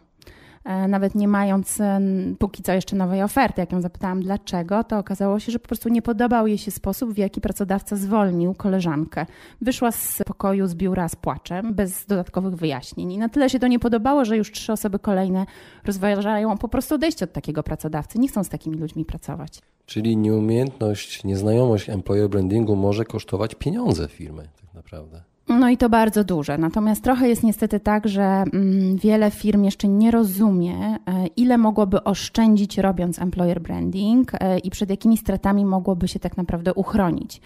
nawet 0.89 1.15
nie 1.15 1.29
mając 1.29 1.81
e, 1.81 2.01
póki 2.39 2.63
co 2.63 2.73
jeszcze 2.73 2.97
nowej 2.97 3.23
oferty. 3.23 3.61
Jak 3.61 3.73
ją 3.73 3.81
zapytałam 3.81 4.23
dlaczego, 4.23 4.85
to 4.85 4.99
okazało 4.99 5.41
się, 5.41 5.53
że 5.53 5.59
po 5.59 5.67
prostu 5.69 5.89
nie 5.89 6.03
podobał 6.03 6.47
jej 6.47 6.59
się 6.59 6.71
sposób, 6.71 7.13
w 7.13 7.19
jaki 7.19 7.41
pracodawca 7.41 7.97
zwolnił 7.97 8.55
koleżankę. 8.55 9.27
Wyszła 9.61 9.93
z 9.93 10.23
pokoju, 10.27 10.67
z 10.67 10.75
biura 10.75 11.09
z 11.09 11.17
płaczem, 11.17 11.75
bez 11.75 12.07
dodatkowych 12.07 12.55
wyjaśnień. 12.55 13.13
I 13.13 13.19
na 13.19 13.29
tyle 13.29 13.51
się 13.51 13.59
to 13.59 13.67
nie 13.67 13.79
podobało, 13.79 14.25
że 14.25 14.37
już 14.37 14.53
trzy 14.53 14.73
osoby 14.73 14.99
kolejne 14.99 15.47
rozważają 15.85 16.59
po 16.59 16.69
prostu 16.69 16.95
odejście 16.95 17.25
od 17.25 17.33
takiego 17.33 17.63
pracodawcy. 17.63 18.19
Nie 18.19 18.29
chcą 18.29 18.45
z 18.45 18.49
takimi 18.49 18.77
ludźmi 18.77 19.05
pracować. 19.05 19.63
Czyli 19.87 20.17
nieumiejętność, 20.17 21.25
nieznajomość 21.25 21.91
employer 21.91 22.29
brandingu 22.29 22.77
może 22.77 23.05
kosztować 23.05 23.55
pieniądze 23.55 24.09
firmy 24.09 24.49
tak 24.61 24.75
naprawdę. 24.75 25.23
No 25.49 25.69
i 25.69 25.77
to 25.77 25.89
bardzo 25.89 26.25
duże. 26.25 26.59
Natomiast 26.59 27.05
trochę 27.05 27.29
jest 27.29 27.43
niestety 27.43 27.81
tak, 27.81 28.09
że 28.09 28.23
mm, 28.23 28.97
wiele 28.97 29.31
firm 29.31 29.65
jeszcze 29.65 29.89
nie 29.89 30.11
rozumie, 30.11 30.75
e, 30.75 31.27
ile 31.37 31.59
mogłoby 31.59 32.05
oszczędzić 32.05 32.79
robiąc 32.79 33.19
employer 33.19 33.61
branding 33.61 34.33
e, 34.35 34.59
i 34.59 34.71
przed 34.71 34.91
jakimi 34.91 35.17
stratami 35.17 35.65
mogłoby 35.65 36.09
się 36.09 36.19
tak 36.19 36.37
naprawdę 36.37 36.75
uchronić. 36.75 37.41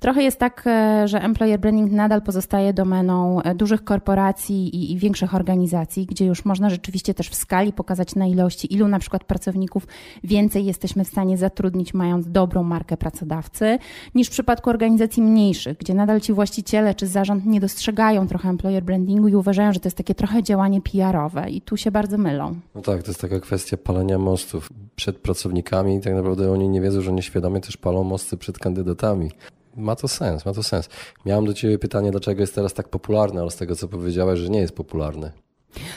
Trochę 0.00 0.22
jest 0.22 0.38
tak, 0.38 0.62
e, 0.66 1.08
że 1.08 1.22
employer 1.22 1.60
branding 1.60 1.92
nadal 1.92 2.22
pozostaje 2.22 2.72
domeną 2.72 3.40
dużych 3.54 3.84
korporacji 3.84 4.76
i, 4.76 4.92
i 4.92 4.98
większych 4.98 5.34
organizacji, 5.34 6.06
gdzie 6.06 6.26
już 6.26 6.44
można 6.44 6.70
rzeczywiście 6.70 7.14
też 7.14 7.28
w 7.28 7.34
skali 7.34 7.72
pokazać 7.72 8.14
na 8.14 8.26
ilości, 8.26 8.74
ilu 8.74 8.88
na 8.88 8.98
przykład 8.98 9.24
pracowników 9.24 9.86
więcej 10.24 10.64
jesteśmy 10.64 11.04
w 11.04 11.08
stanie 11.08 11.38
zatrudnić, 11.38 11.94
mając 11.94 12.30
dobrą 12.30 12.62
markę 12.62 12.96
pracodawcy, 12.96 13.78
niż 14.14 14.28
w 14.28 14.30
przypadku 14.30 14.70
organizacji 14.70 15.22
mniejszych, 15.22 15.78
gdzie 15.78 15.94
nadal 15.94 16.20
ci 16.20 16.32
właściciele 16.32 16.94
czy 16.94 17.06
zarząd 17.06 17.39
nie 17.46 17.60
dostrzegają 17.60 18.28
trochę 18.28 18.48
employer 18.48 18.82
brandingu 18.82 19.28
i 19.28 19.34
uważają, 19.34 19.72
że 19.72 19.80
to 19.80 19.86
jest 19.86 19.96
takie 19.96 20.14
trochę 20.14 20.42
działanie 20.42 20.80
PR-owe 20.80 21.50
i 21.50 21.60
tu 21.60 21.76
się 21.76 21.90
bardzo 21.90 22.18
mylą. 22.18 22.54
No 22.74 22.80
tak, 22.80 23.02
to 23.02 23.10
jest 23.10 23.20
taka 23.20 23.40
kwestia 23.40 23.76
palenia 23.76 24.18
mostów. 24.18 24.68
przed 24.96 25.18
pracownikami 25.18 25.96
i 25.96 26.00
tak 26.00 26.14
naprawdę 26.14 26.52
oni 26.52 26.68
nie 26.68 26.80
wiedzą, 26.80 27.00
że 27.00 27.12
nieświadomie 27.12 27.60
też 27.60 27.76
palą 27.76 28.04
mosty 28.04 28.36
przed 28.36 28.58
kandydatami. 28.58 29.30
Ma 29.76 29.96
to 29.96 30.08
sens, 30.08 30.46
ma 30.46 30.52
to 30.52 30.62
sens. 30.62 30.88
Miałem 31.26 31.46
do 31.46 31.54
Ciebie 31.54 31.78
pytanie, 31.78 32.10
dlaczego 32.10 32.40
jest 32.40 32.54
teraz 32.54 32.74
tak 32.74 32.88
popularne, 32.88 33.40
ale 33.40 33.50
z 33.50 33.56
tego 33.56 33.76
co 33.76 33.88
powiedziałeś, 33.88 34.40
że 34.40 34.50
nie 34.50 34.60
jest 34.60 34.76
popularne. 34.76 35.32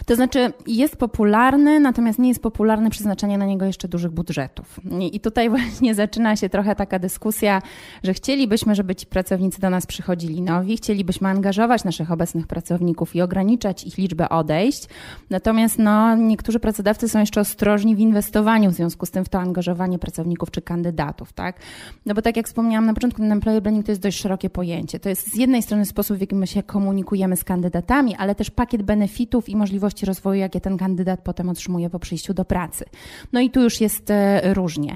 To 0.05 0.15
znaczy 0.15 0.53
jest 0.67 0.95
popularny, 0.95 1.79
natomiast 1.79 2.19
nie 2.19 2.29
jest 2.29 2.41
popularne 2.41 2.89
przeznaczenie 2.89 3.37
na 3.37 3.45
niego 3.45 3.65
jeszcze 3.65 3.87
dużych 3.87 4.11
budżetów. 4.11 4.79
I 5.11 5.19
tutaj 5.19 5.49
właśnie 5.53 5.95
zaczyna 5.95 6.35
się 6.35 6.49
trochę 6.49 6.75
taka 6.75 6.99
dyskusja, 6.99 7.61
że 8.03 8.13
chcielibyśmy, 8.13 8.75
żeby 8.75 8.95
ci 8.95 9.05
pracownicy 9.05 9.61
do 9.61 9.69
nas 9.69 9.85
przychodzili 9.85 10.41
nowi, 10.41 10.77
chcielibyśmy 10.77 11.27
angażować 11.27 11.83
naszych 11.83 12.11
obecnych 12.11 12.47
pracowników 12.47 13.15
i 13.15 13.21
ograniczać 13.21 13.83
ich 13.83 13.97
liczbę 13.97 14.29
odejść. 14.29 14.87
Natomiast 15.29 15.79
no, 15.79 16.15
niektórzy 16.15 16.59
pracodawcy 16.59 17.09
są 17.09 17.19
jeszcze 17.19 17.41
ostrożni 17.41 17.95
w 17.95 17.99
inwestowaniu 17.99 18.71
w 18.71 18.73
związku 18.73 19.05
z 19.05 19.11
tym 19.11 19.25
w 19.25 19.29
to 19.29 19.39
angażowanie 19.39 19.99
pracowników 19.99 20.51
czy 20.51 20.61
kandydatów, 20.61 21.33
tak? 21.33 21.59
No 22.05 22.13
bo 22.13 22.21
tak 22.21 22.37
jak 22.37 22.47
wspomniałam 22.47 22.85
na 22.85 22.93
początku, 22.93 23.21
ten 23.21 23.31
employer 23.31 23.61
branding 23.61 23.85
to 23.85 23.91
jest 23.91 24.01
dość 24.01 24.19
szerokie 24.19 24.49
pojęcie. 24.49 24.99
To 24.99 25.09
jest 25.09 25.33
z 25.33 25.35
jednej 25.35 25.63
strony 25.63 25.85
sposób, 25.85 26.17
w 26.17 26.21
jaki 26.21 26.35
my 26.35 26.47
się 26.47 26.63
komunikujemy 26.63 27.35
z 27.35 27.43
kandydatami, 27.43 28.15
ale 28.15 28.35
też 28.35 28.51
pakiet 28.51 28.83
benefitów 28.83 29.49
i 29.49 29.55
możliwości 29.63 30.05
rozwoju, 30.05 30.39
jakie 30.39 30.61
ten 30.61 30.77
kandydat 30.77 31.19
potem 31.23 31.49
otrzymuje 31.49 31.89
po 31.89 31.99
przyjściu 31.99 32.33
do 32.33 32.45
pracy. 32.45 32.85
No 33.33 33.39
i 33.39 33.49
tu 33.49 33.61
już 33.61 33.81
jest 33.81 34.11
e, 34.11 34.53
różnie. 34.53 34.95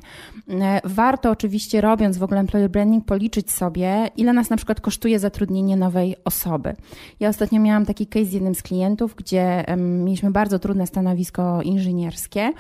E, 0.50 0.82
warto 0.84 1.32
oczywiście 1.32 1.82
robiąc 1.82 2.18
w 2.18 2.24
ogóle 2.24 2.40
employer 2.40 2.70
branding 2.70 3.06
policzyć 3.06 3.52
sobie, 3.52 4.10
ile 4.18 4.34
nas 4.34 4.50
na 4.50 4.58
przykład 4.58 4.82
kosztuje 4.82 5.20
zatrudnienie 5.20 5.78
nowej 5.78 6.16
osoby. 6.26 6.76
Ja 7.20 7.30
ostatnio 7.30 7.62
miałam 7.62 7.86
taki 7.86 8.08
case 8.08 8.26
z 8.26 8.34
jednym 8.34 8.56
z 8.56 8.64
klientów, 8.64 9.16
gdzie 9.16 9.66
mieliśmy 9.78 10.32
bardzo 10.32 10.60
trudne 10.60 10.88
stanowisko 10.88 11.62
inżynierskie. 11.62 12.52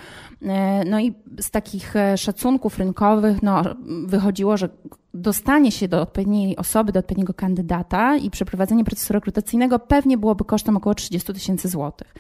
E, 0.41 0.85
no 0.85 0.99
i 0.99 1.13
z 1.41 1.51
takich 1.51 1.93
szacunków 2.15 2.77
rynkowych 2.79 3.43
no, 3.43 3.63
wychodziło, 4.07 4.57
że 4.57 4.69
dostanie 5.17 5.71
się 5.71 5.87
do 5.87 6.01
odpowiedniej 6.01 6.57
osoby, 6.57 6.91
do 6.91 6.99
odpowiedniego 6.99 7.33
kandydata 7.33 8.17
i 8.17 8.29
przeprowadzenie 8.29 8.85
procesu 8.85 9.13
rekrutacyjnego 9.13 9.79
pewnie 9.79 10.17
byłoby 10.17 10.45
kosztem 10.45 10.77
około 10.77 10.95
30 10.95 11.33
tysięcy 11.33 11.69
złotych. 11.69 12.13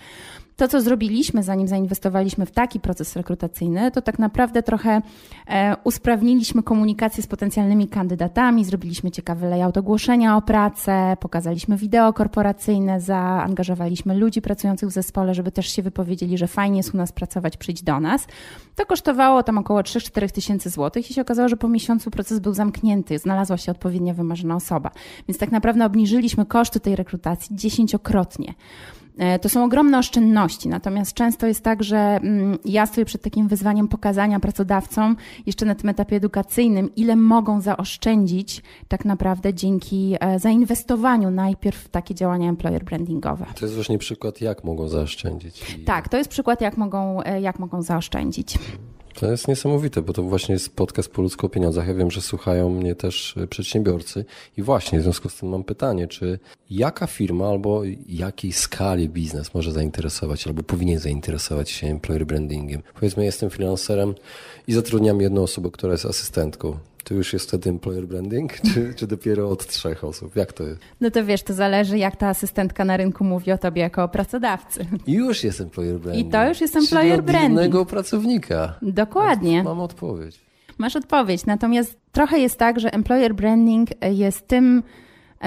To, 0.57 0.67
co 0.67 0.81
zrobiliśmy, 0.81 1.43
zanim 1.43 1.67
zainwestowaliśmy 1.67 2.45
w 2.45 2.51
taki 2.51 2.79
proces 2.79 3.15
rekrutacyjny, 3.15 3.91
to 3.91 4.01
tak 4.01 4.19
naprawdę 4.19 4.63
trochę 4.63 5.01
e, 5.47 5.75
usprawniliśmy 5.83 6.63
komunikację 6.63 7.23
z 7.23 7.27
potencjalnymi 7.27 7.87
kandydatami, 7.87 8.65
zrobiliśmy 8.65 9.11
ciekawy 9.11 9.47
layout 9.47 9.77
ogłoszenia 9.77 10.37
o 10.37 10.41
pracę, 10.41 11.17
pokazaliśmy 11.19 11.77
wideo 11.77 12.13
korporacyjne, 12.13 13.01
zaangażowaliśmy 13.01 14.15
ludzi 14.15 14.41
pracujących 14.41 14.89
w 14.89 14.91
zespole, 14.91 15.33
żeby 15.33 15.51
też 15.51 15.69
się 15.69 15.81
wypowiedzieli, 15.81 16.37
że 16.37 16.47
fajnie 16.47 16.77
jest 16.77 16.93
u 16.93 16.97
nas 16.97 17.11
pracować, 17.11 17.57
przyjdź 17.57 17.83
do 17.83 17.99
nas. 17.99 18.27
To 18.75 18.85
kosztowało 18.85 19.43
tam 19.43 19.57
około 19.57 19.81
3-4 19.81 20.31
tysięcy 20.31 20.69
złotych 20.69 21.11
i 21.11 21.13
się 21.13 21.21
okazało, 21.21 21.49
że 21.49 21.57
po 21.57 21.67
miesiącu 21.67 22.11
proces 22.11 22.39
był 22.39 22.53
zamknięty, 22.53 23.19
znalazła 23.19 23.57
się 23.57 23.71
odpowiednia 23.71 24.13
wymarzona 24.13 24.55
osoba. 24.55 24.91
Więc 25.27 25.37
tak 25.37 25.51
naprawdę 25.51 25.85
obniżyliśmy 25.85 26.45
koszty 26.45 26.79
tej 26.79 26.95
rekrutacji 26.95 27.55
dziesięciokrotnie. 27.55 28.53
E, 29.17 29.39
to 29.39 29.49
są 29.49 29.63
ogromne 29.63 29.99
oszczędności, 29.99 30.69
natomiast 30.69 31.13
często 31.13 31.47
jest 31.47 31.63
tak, 31.63 31.83
że 31.83 31.97
mm, 31.97 32.57
ja 32.65 32.85
stoję 32.85 33.05
przed 33.05 33.21
takim 33.21 33.47
wyzwaniem 33.47 33.87
pokazania 33.87 34.39
pracodawcom 34.39 35.15
jeszcze 35.45 35.65
na 35.65 35.75
tym 35.75 35.89
etapie 35.89 36.15
edukacyjnym, 36.15 36.95
ile 36.95 37.15
mogą 37.15 37.61
zaoszczędzić 37.61 38.61
tak 38.87 39.05
naprawdę 39.05 39.53
dzięki 39.53 40.15
e, 40.19 40.39
zainwestowaniu 40.39 41.31
najpierw 41.31 41.77
w 41.77 41.89
takie 41.89 42.15
działania 42.15 42.49
employer 42.49 42.83
brandingowe. 42.83 43.45
To 43.59 43.65
jest 43.65 43.75
właśnie 43.75 43.97
przykład, 43.97 44.41
jak 44.41 44.63
mogą 44.63 44.87
zaoszczędzić. 44.87 45.77
Tak, 45.85 46.09
to 46.09 46.17
jest 46.17 46.29
przykład, 46.29 46.61
jak 46.61 46.77
mogą, 46.77 47.21
e, 47.21 47.41
jak 47.41 47.59
mogą 47.59 47.81
zaoszczędzić. 47.81 48.57
To 49.19 49.31
jest 49.31 49.47
niesamowite, 49.47 50.01
bo 50.01 50.13
to 50.13 50.23
właśnie 50.23 50.53
jest 50.53 50.75
podcast 50.75 51.09
po 51.09 51.21
ludzko 51.21 51.47
o 51.47 51.49
pieniądzach. 51.49 51.87
Ja 51.87 51.93
wiem, 51.93 52.11
że 52.11 52.21
słuchają 52.21 52.69
mnie 52.69 52.95
też 52.95 53.37
e, 53.37 53.47
przedsiębiorcy 53.47 54.25
i 54.57 54.61
właśnie 54.61 54.99
w 54.99 55.03
związku 55.03 55.29
z 55.29 55.35
tym 55.35 55.49
mam 55.49 55.63
pytanie, 55.63 56.07
czy 56.07 56.39
jaka 56.69 57.07
firma 57.07 57.47
albo 57.47 57.81
jakiej 58.09 58.51
skali 58.51 59.09
biznes 59.09 59.53
może 59.53 59.71
zainteresować 59.71 60.47
albo 60.47 60.63
powinien 60.63 60.99
zainteresować 60.99 61.69
się 61.69 61.87
employer 61.87 62.25
brandingiem? 62.25 62.81
Powiedzmy, 62.93 63.25
jestem 63.25 63.49
freelancerem 63.49 64.15
i 64.67 64.73
zatrudniam 64.73 65.21
jedną 65.21 65.43
osobę, 65.43 65.69
która 65.71 65.91
jest 65.91 66.05
asystentką 66.05 66.77
to 67.07 67.13
już 67.13 67.33
jest 67.33 67.47
wtedy 67.47 67.69
employer 67.69 68.07
branding, 68.07 68.53
czy, 68.73 68.93
czy 68.93 69.07
dopiero 69.07 69.49
od 69.49 69.67
trzech 69.67 70.03
osób? 70.03 70.35
Jak 70.35 70.53
to 70.53 70.63
jest? 70.63 70.81
No 71.01 71.11
to 71.11 71.25
wiesz, 71.25 71.43
to 71.43 71.53
zależy 71.53 71.97
jak 71.97 72.15
ta 72.15 72.27
asystentka 72.27 72.85
na 72.85 72.97
rynku 72.97 73.23
mówi 73.23 73.51
o 73.51 73.57
tobie 73.57 73.81
jako 73.81 74.03
o 74.03 74.07
pracodawcy. 74.07 74.85
I 75.07 75.13
już 75.13 75.43
jest 75.43 75.61
employer 75.61 75.99
branding. 75.99 76.27
I 76.27 76.31
to 76.31 76.47
już 76.47 76.61
jest 76.61 76.75
employer 76.75 77.15
Czyli 77.15 77.27
branding. 77.27 77.51
jednego 77.51 77.85
pracownika. 77.85 78.73
Dokładnie. 78.81 79.63
Mam 79.63 79.79
odpowiedź. 79.79 80.39
Masz 80.77 80.95
odpowiedź. 80.95 81.45
Natomiast 81.45 81.97
trochę 82.11 82.39
jest 82.39 82.57
tak, 82.57 82.79
że 82.79 82.93
employer 82.93 83.35
branding 83.35 83.89
jest 84.11 84.47
tym 84.47 84.83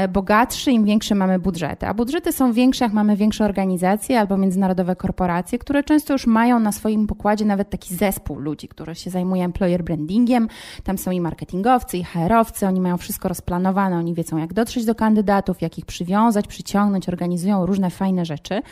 bogatszy, 0.09 0.73
im 0.73 0.85
większe 0.85 1.15
mamy 1.15 1.39
budżety. 1.39 1.87
A 1.87 1.95
budżety 1.95 2.33
są 2.33 2.53
większe, 2.53 2.85
jak 2.85 2.93
mamy 2.93 3.17
większe 3.17 3.45
organizacje 3.45 4.21
albo 4.21 4.37
międzynarodowe 4.37 4.97
korporacje, 4.97 5.59
które 5.59 5.85
często 5.85 6.13
już 6.13 6.27
mają 6.27 6.61
na 6.61 6.73
swoim 6.73 7.07
pokładzie 7.07 7.45
nawet 7.45 7.71
taki 7.71 7.95
zespół 7.95 8.39
ludzi, 8.39 8.69
który 8.69 8.95
się 8.95 9.11
zajmuje 9.11 9.45
employer 9.45 9.85
brandingiem. 9.85 10.49
Tam 10.85 10.99
są 10.99 11.11
i 11.11 11.21
marketingowcy, 11.21 11.99
i 11.99 12.05
HR-owcy, 12.05 12.67
oni 12.67 12.81
mają 12.81 12.97
wszystko 12.97 13.29
rozplanowane, 13.29 13.97
oni 13.97 14.15
wiedzą, 14.15 14.37
jak 14.37 14.53
dotrzeć 14.53 14.85
do 14.85 14.95
kandydatów, 14.95 15.63
jak 15.63 15.79
ich 15.79 15.87
przywiązać, 15.87 16.47
przyciągnąć, 16.47 17.09
organizują 17.09 17.67
różne 17.67 17.91
fajne 17.91 18.25
rzeczy. 18.25 18.63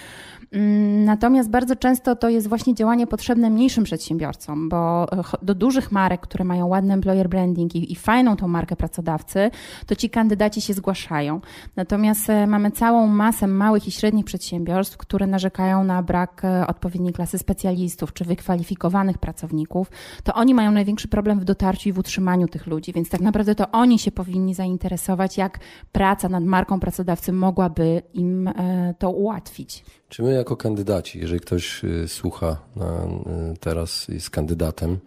Mm, 0.53 1.05
natomiast 1.05 1.51
bardzo 1.51 1.77
często 1.77 2.17
to 2.17 2.29
jest 2.29 2.49
właśnie 2.49 2.75
działanie 2.75 3.07
potrzebne 3.07 3.51
mniejszym 3.51 3.85
przedsiębiorcom, 3.85 4.69
bo 4.69 5.07
do 5.43 5.55
dużych 5.55 5.93
marek, 5.93 6.21
które 6.21 6.45
mają 6.45 6.67
ładny 6.67 6.95
employer 6.95 7.29
branding 7.29 7.75
i, 7.75 7.93
i 7.93 7.97
fajną 7.97 8.37
tą 8.37 8.49
markę 8.49 8.77
pracodawcy, 8.77 9.51
to 9.87 9.95
ci 9.95 10.11
kandydaci 10.11 10.61
się 10.61 10.75
zgłaszają. 10.75 11.41
Natomiast 11.77 12.31
e, 12.31 12.47
mamy 12.47 12.71
całą 12.71 13.07
masę 13.07 13.47
małych 13.47 13.89
i 13.89 13.91
średnich 13.91 14.25
przedsiębiorstw, 14.25 14.97
które 14.97 15.27
narzekają 15.27 15.85
na 15.85 16.03
brak 16.03 16.45
e, 16.45 16.67
odpowiedniej 16.67 17.13
klasy 17.13 17.39
specjalistów 17.39 18.13
czy 18.13 18.25
wykwalifikowanych 18.25 19.19
pracowników. 19.19 19.91
To 20.25 20.35
oni 20.35 20.55
mają 20.55 20.71
największy 20.71 21.09
problem 21.09 21.41
w 21.41 21.45
dotarciu 21.45 21.89
i 21.89 21.93
w 21.93 21.99
utrzymaniu 21.99 22.49
tych 22.49 22.67
ludzi, 22.67 22.93
więc 22.93 23.09
tak 23.09 23.21
naprawdę 23.21 23.55
to 23.55 23.71
oni 23.71 23.99
się 23.99 24.13
powinni 24.13 24.55
zainteresować, 24.55 25.39
jak 25.39 25.59
praca 25.93 26.29
nad 26.29 26.45
marką 26.45 26.81
pracodawcy 26.81 27.33
mogłaby 27.33 28.03
im 28.15 28.49
e, 28.49 28.95
to 28.99 29.11
ułatwić. 29.11 29.85
Czy 30.09 30.23
my 30.23 30.33
jako 30.33 30.57
kandydaci, 30.57 31.19
jeżeli 31.19 31.41
ktoś 31.41 31.85
y, 31.85 32.09
słucha 32.09 32.57
y, 32.77 33.59
teraz 33.61 34.09
jest 34.09 34.31
kandydatem, 34.31 34.99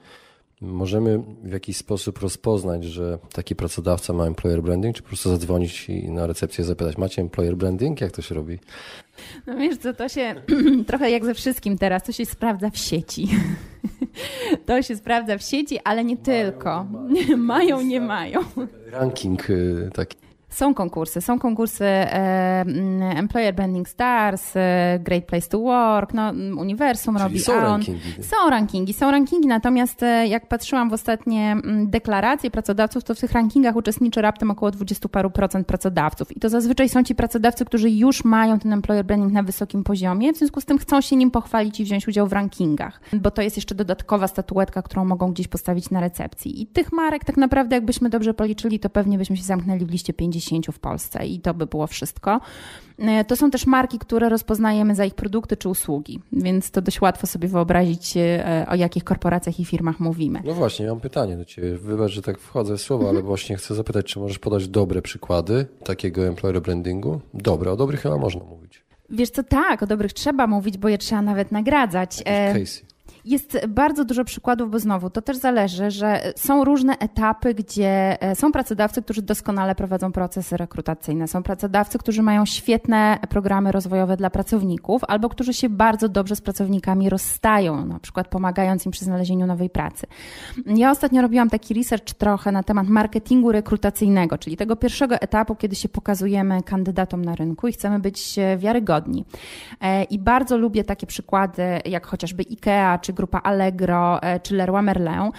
możemy 0.62 1.24
w 1.44 1.52
jakiś 1.52 1.78
sposób 1.78 2.20
rozpoznać, 2.20 2.84
że 2.84 3.20
taki 3.34 3.56
pracodawca 3.56 4.14
ma 4.14 4.26
employer 4.26 4.64
branding, 4.64 4.96
czy 4.96 5.02
po 5.02 5.08
prostu 5.08 5.30
zadzwonić 5.30 5.90
i 5.90 6.12
na 6.12 6.28
recepcję 6.28 6.64
zapytać, 6.64 6.98
macie 6.98 7.22
employer 7.22 7.56
branding? 7.58 8.02
Jak 8.02 8.12
to 8.12 8.22
się 8.22 8.36
robi? 8.36 8.60
No 9.48 9.58
wiesz 9.58 9.78
co, 9.78 9.94
to 9.94 10.10
się 10.10 10.36
trochę 10.88 11.12
jak 11.12 11.26
ze 11.26 11.34
wszystkim 11.34 11.78
teraz, 11.78 12.04
to 12.04 12.12
się 12.12 12.26
sprawdza 12.26 12.70
w 12.70 12.78
sieci. 12.78 13.28
To 14.66 14.82
się 14.82 14.96
sprawdza 14.96 15.38
w 15.38 15.42
sieci, 15.42 15.80
ale 15.84 16.04
nie 16.04 16.16
mają, 16.16 16.26
tylko. 16.26 16.84
Mają. 16.84 17.38
mają, 17.54 17.82
nie 17.82 18.02
mają. 18.02 18.40
Ranking 18.92 19.50
y, 19.50 19.90
taki. 19.94 20.18
Są 20.52 20.74
konkursy, 20.74 21.22
są 21.22 21.40
konkursy 21.40 21.86
e, 21.86 22.62
mm, 22.62 23.18
Employer 23.18 23.56
Branding 23.56 23.90
Stars, 23.90 24.56
e, 24.56 25.00
Great 25.04 25.26
Place 25.26 25.48
to 25.48 25.60
Work, 25.60 26.14
no, 26.14 26.30
Uniwersum 26.58 27.16
Czyli 27.16 27.24
robi 27.24 27.40
są 27.40 27.62
rankingi. 27.62 28.02
Są 28.22 28.50
rankingi, 28.50 28.94
są 28.94 29.12
rankingi, 29.12 29.48
natomiast 29.48 30.04
e, 30.04 30.28
jak 30.28 30.48
patrzyłam 30.48 30.90
w 30.90 30.94
ostatnie 30.94 31.52
mm, 31.52 31.90
deklaracje 31.90 32.52
pracodawców, 32.52 33.04
to 33.04 33.16
w 33.16 33.20
tych 33.20 33.32
rankingach 33.32 33.76
uczestniczy 33.76 34.22
raptem 34.22 34.52
około 34.52 34.72
20 34.72 35.10
paru 35.10 35.30
procent 35.30 35.68
pracodawców. 35.68 36.38
I 36.38 36.40
to 36.40 36.50
zazwyczaj 36.50 36.90
są 36.90 37.04
ci 37.04 37.16
pracodawcy, 37.16 37.66
którzy 37.66 37.90
już 37.90 38.24
mają 38.24 38.60
ten 38.60 38.74
Employer 38.74 39.06
Branding 39.06 39.34
na 39.34 39.44
wysokim 39.44 39.84
poziomie, 39.84 40.34
w 40.34 40.38
związku 40.38 40.62
z 40.62 40.66
tym 40.66 40.78
chcą 40.78 41.02
się 41.02 41.16
nim 41.16 41.32
pochwalić 41.32 41.80
i 41.80 41.84
wziąć 41.84 42.08
udział 42.08 42.28
w 42.28 42.34
rankingach, 42.34 43.02
bo 43.14 43.32
to 43.32 43.42
jest 43.42 43.56
jeszcze 43.56 43.76
dodatkowa 43.76 44.28
statuetka, 44.28 44.82
którą 44.82 45.06
mogą 45.06 45.32
gdzieś 45.32 45.48
postawić 45.48 45.90
na 45.90 46.00
recepcji. 46.00 46.62
I 46.62 46.68
tych 46.68 46.92
marek 46.92 47.26
tak 47.26 47.38
naprawdę, 47.38 47.76
jakbyśmy 47.76 48.10
dobrze 48.10 48.34
policzyli, 48.34 48.80
to 48.80 48.90
pewnie 48.90 49.18
byśmy 49.18 49.38
się 49.38 49.44
zamknęli 49.44 49.86
w 49.86 49.92
liście 49.92 50.14
50 50.14 50.41
w 50.72 50.80
Polsce 50.80 51.28
i 51.28 51.40
to 51.40 51.54
by 51.54 51.66
było 51.66 51.88
wszystko. 51.88 52.42
E, 53.00 53.26
to 53.26 53.36
są 53.36 53.52
też 53.52 53.66
marki, 53.66 54.00
które 54.00 54.30
rozpoznajemy 54.30 54.96
za 54.96 55.06
ich 55.06 55.16
produkty 55.16 55.58
czy 55.58 55.70
usługi, 55.70 56.20
więc 56.32 56.72
to 56.72 56.82
dość 56.82 57.02
łatwo 57.02 57.28
sobie 57.28 57.48
wyobrazić, 57.48 58.18
e, 58.18 58.66
o 58.70 58.76
jakich 58.76 59.04
korporacjach 59.04 59.60
i 59.60 59.66
firmach 59.66 60.00
mówimy. 60.00 60.42
No 60.46 60.54
właśnie, 60.54 60.88
mam 60.88 61.00
pytanie 61.00 61.38
do 61.38 61.46
Ciebie. 61.46 61.78
Wybacz, 61.78 62.12
że 62.12 62.22
tak 62.22 62.40
wchodzę 62.40 62.78
w 62.78 62.82
słowo, 62.82 63.04
ale 63.04 63.10
mhm. 63.10 63.26
właśnie 63.26 63.56
chcę 63.56 63.76
zapytać, 63.76 64.06
czy 64.06 64.20
możesz 64.20 64.40
podać 64.40 64.68
dobre 64.68 65.02
przykłady 65.02 65.66
takiego 65.84 66.28
employer 66.28 66.62
brandingu? 66.62 67.22
Dobre, 67.34 67.72
o 67.72 67.76
dobrych 67.76 68.02
chyba 68.02 68.18
można 68.18 68.44
mówić. 68.44 68.84
Wiesz 69.10 69.30
co, 69.30 69.44
tak, 69.44 69.84
o 69.84 69.88
dobrych 69.88 70.14
trzeba 70.14 70.48
mówić, 70.48 70.78
bo 70.78 70.90
je 70.90 70.98
trzeba 70.98 71.22
nawet 71.22 71.52
nagradzać. 71.52 72.24
Casey. 72.24 72.91
Jest 73.26 73.68
bardzo 73.68 74.06
dużo 74.06 74.24
przykładów, 74.24 74.72
bo 74.72 74.80
znowu 74.80 75.10
to 75.10 75.22
też 75.22 75.38
zależy, 75.38 75.92
że 75.92 76.34
są 76.36 76.64
różne 76.64 76.98
etapy, 76.98 77.54
gdzie 77.54 78.22
e, 78.22 78.36
są 78.36 78.52
pracodawcy, 78.52 79.02
którzy 79.02 79.22
doskonale 79.22 79.76
prowadzą 79.76 80.12
procesy 80.12 80.58
rekrutacyjne, 80.58 81.28
są 81.28 81.44
pracodawcy, 81.44 81.98
którzy 81.98 82.24
mają 82.24 82.46
świetne 82.46 83.20
programy 83.30 83.72
rozwojowe 83.72 84.18
dla 84.18 84.30
pracowników, 84.30 85.02
albo 85.08 85.30
którzy 85.30 85.54
się 85.54 85.70
bardzo 85.70 86.10
dobrze 86.10 86.36
z 86.36 86.42
pracownikami 86.42 87.10
rozstają, 87.10 87.86
na 87.86 88.00
przykład 88.00 88.28
pomagając 88.28 88.86
im 88.86 88.92
przy 88.92 89.06
znalezieniu 89.06 89.48
nowej 89.48 89.70
pracy. 89.70 90.08
Ja 90.66 90.92
ostatnio 90.92 91.22
robiłam 91.22 91.50
taki 91.50 91.74
research 91.74 92.14
trochę 92.14 92.52
na 92.52 92.64
temat 92.64 92.88
marketingu 92.88 93.52
rekrutacyjnego, 93.52 94.38
czyli 94.38 94.58
tego 94.58 94.76
pierwszego 94.76 95.16
etapu, 95.16 95.56
kiedy 95.56 95.76
się 95.76 95.90
pokazujemy 95.90 96.64
kandydatom 96.64 97.26
na 97.26 97.36
rynku 97.36 97.68
i 97.68 97.72
chcemy 97.74 98.00
być 98.00 98.40
e, 98.40 98.58
wiarygodni. 98.58 99.26
E, 99.82 100.04
I 100.04 100.20
bardzo 100.20 100.58
lubię 100.58 100.84
takie 100.84 101.08
przykłady, 101.08 101.64
jak 101.86 102.08
chociażby 102.08 102.44
IKEA, 102.52 103.00
czy 103.02 103.11
grupa 103.14 103.40
Allegro, 103.40 104.22
e, 104.22 104.40
czy 104.40 104.56
Leroy 104.56 104.82
Merlin, 104.82 105.32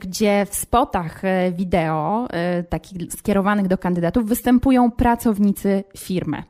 gdzie 0.00 0.46
w 0.50 0.54
spotach 0.54 1.22
wideo, 1.52 2.28
takich 2.68 3.12
skierowanych 3.12 3.68
do 3.68 3.78
kandydatów, 3.78 4.26
występują 4.26 4.90
pracownicy 4.90 5.84
firmy. 5.98 6.42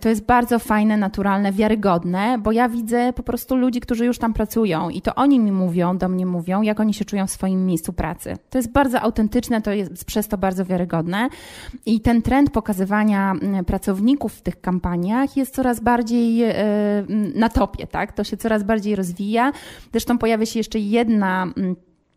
To 0.00 0.08
jest 0.08 0.24
bardzo 0.24 0.58
fajne, 0.58 0.96
naturalne, 0.96 1.52
wiarygodne, 1.52 2.38
bo 2.38 2.52
ja 2.52 2.68
widzę 2.68 3.12
po 3.12 3.22
prostu 3.22 3.56
ludzi, 3.56 3.80
którzy 3.80 4.06
już 4.06 4.18
tam 4.18 4.34
pracują 4.34 4.90
i 4.90 5.02
to 5.02 5.14
oni 5.14 5.40
mi 5.40 5.52
mówią, 5.52 5.98
do 5.98 6.08
mnie 6.08 6.26
mówią, 6.26 6.62
jak 6.62 6.80
oni 6.80 6.94
się 6.94 7.04
czują 7.04 7.26
w 7.26 7.30
swoim 7.30 7.66
miejscu 7.66 7.92
pracy. 7.92 8.36
To 8.50 8.58
jest 8.58 8.72
bardzo 8.72 9.00
autentyczne, 9.00 9.62
to 9.62 9.72
jest 9.72 10.04
przez 10.04 10.28
to 10.28 10.38
bardzo 10.38 10.64
wiarygodne 10.64 11.28
i 11.86 12.00
ten 12.00 12.22
trend 12.22 12.50
pokazywania 12.50 13.32
mm, 13.32 13.64
pracowników 13.64 14.34
w 14.34 14.42
tych 14.42 14.60
kampaniach 14.60 15.36
jest 15.36 15.54
coraz 15.54 15.80
bardziej 15.80 16.42
e, 16.42 16.54
na 17.34 17.48
topie, 17.48 17.86
tak? 17.86 18.12
To 18.12 18.24
się 18.24 18.36
coraz 18.36 18.62
bardziej 18.62 18.96
rozwija. 18.96 19.52
Zresztą 20.06 20.18
pojawia 20.18 20.46
się 20.46 20.58
jeszcze 20.58 20.78
jedna 20.78 21.42
mm, 21.56 21.76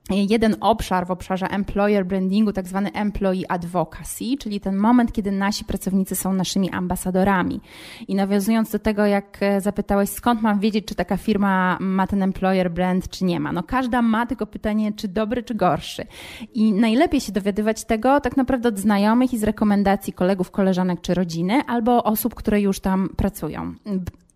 jeden 0.10 0.56
obszar 0.60 1.08
w 1.08 1.12
obszarze 1.12 1.48
employer 1.48 2.06
brandingu, 2.06 2.54
tak 2.54 2.68
zwany 2.68 2.92
employee 2.92 3.46
advocacy, 3.50 4.26
czyli 4.40 4.60
ten 4.60 4.76
moment, 4.76 5.12
kiedy 5.12 5.32
nasi 5.32 5.66
pracownicy 5.66 6.16
są 6.16 6.34
naszymi 6.34 6.70
ambasadorami. 6.70 7.62
I 8.08 8.16
nawiązując 8.16 8.72
do 8.72 8.80
tego, 8.80 9.06
jak 9.06 9.38
e, 9.42 9.62
zapytałeś, 9.62 10.10
skąd 10.10 10.42
mam 10.42 10.60
wiedzieć, 10.60 10.86
czy 10.86 10.96
taka 10.96 11.18
firma 11.18 11.78
ma 11.80 12.08
ten 12.08 12.24
employer 12.24 12.72
brand, 12.72 13.10
czy 13.10 13.26
nie 13.26 13.40
ma. 13.40 13.52
No 13.52 13.64
każda 13.64 14.02
ma, 14.02 14.26
tylko 14.26 14.46
pytanie, 14.48 14.94
czy 14.94 15.08
dobry, 15.08 15.44
czy 15.44 15.56
gorszy. 15.56 16.06
I 16.54 16.74
najlepiej 16.74 17.22
się 17.22 17.32
dowiadywać 17.32 17.86
tego 17.86 18.20
tak 18.20 18.38
naprawdę 18.38 18.70
od 18.70 18.80
znajomych 18.80 19.34
i 19.34 19.38
z 19.38 19.44
rekomendacji 19.44 20.14
kolegów, 20.14 20.52
koleżanek 20.52 21.02
czy 21.02 21.14
rodziny, 21.14 21.62
albo 21.68 22.04
osób, 22.04 22.36
które 22.36 22.62
już 22.62 22.80
tam 22.80 23.10
pracują. 23.18 23.74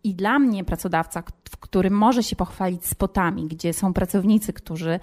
I 0.04 0.16
dla 0.16 0.40
mnie 0.40 0.64
pracodawca, 0.64 1.24
który 1.60 1.90
może 1.90 2.24
się 2.24 2.36
pochwalić 2.36 2.86
spotami, 2.86 3.48
gdzie 3.48 3.74
są 3.74 3.94
pracownicy, 3.94 4.54
którzy 4.54 5.00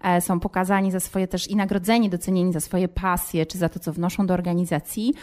e, 0.00 0.20
są 0.20 0.40
pokazani 0.40 0.90
za 0.90 1.00
swoje 1.00 1.28
też 1.28 1.50
i 1.50 1.56
nagrodzeni, 1.56 2.10
docenieni 2.10 2.52
za 2.52 2.60
swoje 2.60 2.88
pasje, 2.88 3.46
czy 3.46 3.58
za 3.58 3.68
to, 3.68 3.80
co 3.80 3.92
wnoszą 3.92 4.26
do 4.26 4.34
organizacji, 4.34 5.14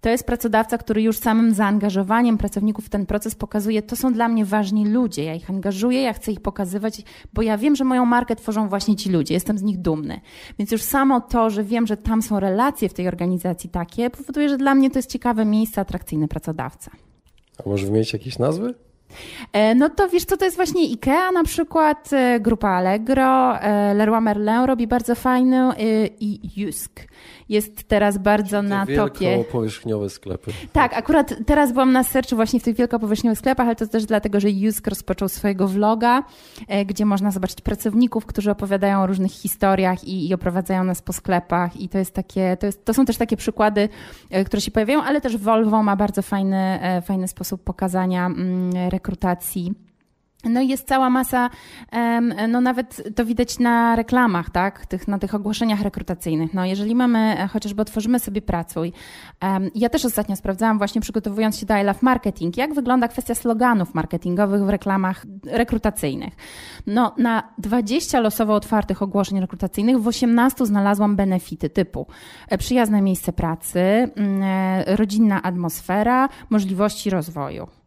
to 0.00 0.08
jest 0.08 0.26
pracodawca, 0.26 0.78
który 0.78 1.02
już 1.02 1.18
samym 1.18 1.54
zaangażowaniem 1.54 2.38
pracowników 2.38 2.86
w 2.86 2.88
ten 2.88 3.06
proces 3.06 3.34
pokazuje, 3.34 3.82
to 3.82 3.96
są 3.96 4.12
dla 4.12 4.28
mnie 4.28 4.44
ważni 4.44 4.88
ludzie, 4.88 5.24
ja 5.24 5.34
ich 5.34 5.50
angażuję, 5.50 6.02
ja 6.02 6.12
chcę 6.12 6.32
ich 6.32 6.40
pokazywać, 6.40 7.02
bo 7.32 7.42
ja 7.42 7.58
wiem, 7.58 7.76
że 7.76 7.84
moją 7.84 8.04
markę 8.04 8.36
tworzą 8.36 8.68
właśnie 8.68 8.96
ci 8.96 9.10
ludzie, 9.10 9.34
jestem 9.34 9.58
z 9.58 9.62
nich 9.62 9.78
dumny. 9.78 10.20
Więc 10.58 10.72
już 10.72 10.82
samo 10.82 11.20
to, 11.20 11.50
że 11.50 11.64
wiem, 11.64 11.86
że 11.86 11.96
tam 11.96 12.22
są 12.22 12.40
relacje 12.40 12.88
w 12.88 12.94
tej 12.94 13.08
organizacji 13.08 13.70
takie, 13.70 14.10
powoduje, 14.10 14.48
że 14.48 14.56
dla 14.56 14.74
mnie 14.74 14.90
to 14.90 14.98
jest 14.98 15.10
ciekawe 15.10 15.44
miejsce, 15.44 15.80
atrakcyjny 15.80 16.28
pracodawca. 16.28 16.90
A 17.66 17.68
może 17.68 17.86
jakieś 18.12 18.38
nazwy? 18.38 18.74
E, 19.52 19.74
no 19.74 19.88
to 19.88 20.08
wiesz 20.08 20.24
co, 20.24 20.36
to 20.36 20.44
jest 20.44 20.56
właśnie 20.56 20.82
IKEA 20.82 21.32
na 21.34 21.44
przykład, 21.44 22.10
e, 22.12 22.40
grupa 22.40 22.68
Allegro, 22.68 23.60
e, 23.60 23.94
Leroy 23.94 24.20
Merlin 24.20 24.64
robi 24.66 24.86
bardzo 24.86 25.14
fajny 25.14 25.70
i 26.20 26.40
Jusk 26.56 27.00
jest 27.48 27.82
teraz 27.82 28.18
bardzo 28.18 28.62
na 28.62 28.86
topie. 28.86 29.36
Wielkopowierzchniowe 29.36 30.10
sklepy. 30.10 30.52
Tak, 30.72 30.96
akurat 30.96 31.34
teraz 31.46 31.72
byłam 31.72 31.92
na 31.92 32.04
sercu 32.04 32.36
właśnie 32.36 32.60
w 32.60 32.62
tych 32.62 32.76
wielkopowierzchniowych 32.76 33.38
sklepach, 33.38 33.66
ale 33.66 33.76
to 33.76 33.86
też 33.86 34.06
dlatego, 34.06 34.40
że 34.40 34.50
Jusk 34.50 34.86
rozpoczął 34.86 35.28
swojego 35.28 35.68
vloga, 35.68 36.22
gdzie 36.86 37.04
można 37.04 37.30
zobaczyć 37.30 37.60
pracowników, 37.60 38.26
którzy 38.26 38.50
opowiadają 38.50 39.02
o 39.02 39.06
różnych 39.06 39.32
historiach 39.32 40.04
i, 40.04 40.28
i 40.28 40.34
oprowadzają 40.34 40.84
nas 40.84 41.02
po 41.02 41.12
sklepach 41.12 41.76
i 41.80 41.88
to 41.88 41.98
jest 41.98 42.14
takie, 42.14 42.56
to, 42.56 42.66
jest, 42.66 42.84
to 42.84 42.94
są 42.94 43.04
też 43.04 43.16
takie 43.16 43.36
przykłady, 43.36 43.88
które 44.46 44.60
się 44.60 44.70
pojawiają, 44.70 45.02
ale 45.02 45.20
też 45.20 45.36
Volvo 45.36 45.82
ma 45.82 45.96
bardzo 45.96 46.22
fajny, 46.22 46.80
fajny 47.04 47.28
sposób 47.28 47.64
pokazania 47.64 48.26
mm, 48.26 48.90
rekrutacji. 49.00 49.74
No 50.44 50.60
i 50.60 50.68
jest 50.68 50.88
cała 50.88 51.10
masa, 51.10 51.50
no 52.48 52.60
nawet 52.60 53.14
to 53.16 53.24
widać 53.24 53.58
na 53.58 53.96
reklamach, 53.96 54.50
tak, 54.50 54.86
tych, 54.86 55.08
na 55.08 55.18
tych 55.18 55.34
ogłoszeniach 55.34 55.80
rekrutacyjnych. 55.80 56.54
No 56.54 56.64
jeżeli 56.64 56.94
mamy, 56.94 57.18
e, 57.38 57.48
chociażby 57.48 57.82
otworzymy 57.82 58.18
sobie 58.18 58.42
Pracuj. 58.42 58.92
Ja 59.74 59.88
też 59.88 60.04
ostatnio 60.04 60.36
sprawdzałam 60.36 60.78
właśnie 60.78 61.00
przygotowując 61.00 61.58
się 61.58 61.66
do 61.66 61.76
I 61.76 61.84
Love 61.84 61.98
Marketing, 62.02 62.56
jak 62.56 62.74
wygląda 62.74 63.08
kwestia 63.08 63.34
sloganów 63.34 63.94
marketingowych 63.94 64.64
w 64.64 64.68
reklamach 64.68 65.26
rekrutacyjnych. 65.46 66.34
No 66.86 67.14
na 67.18 67.42
20 67.58 68.20
losowo 68.20 68.54
otwartych 68.54 69.02
ogłoszeń 69.02 69.40
rekrutacyjnych 69.40 69.98
w 69.98 70.06
18 70.06 70.66
znalazłam 70.66 71.16
benefity 71.16 71.70
typu 71.70 72.06
e, 72.48 72.58
przyjazne 72.58 73.02
miejsce 73.02 73.32
pracy, 73.32 73.80
e, 73.80 74.96
rodzinna 74.96 75.42
atmosfera, 75.42 76.28
możliwości 76.50 77.10
rozwoju 77.10 77.79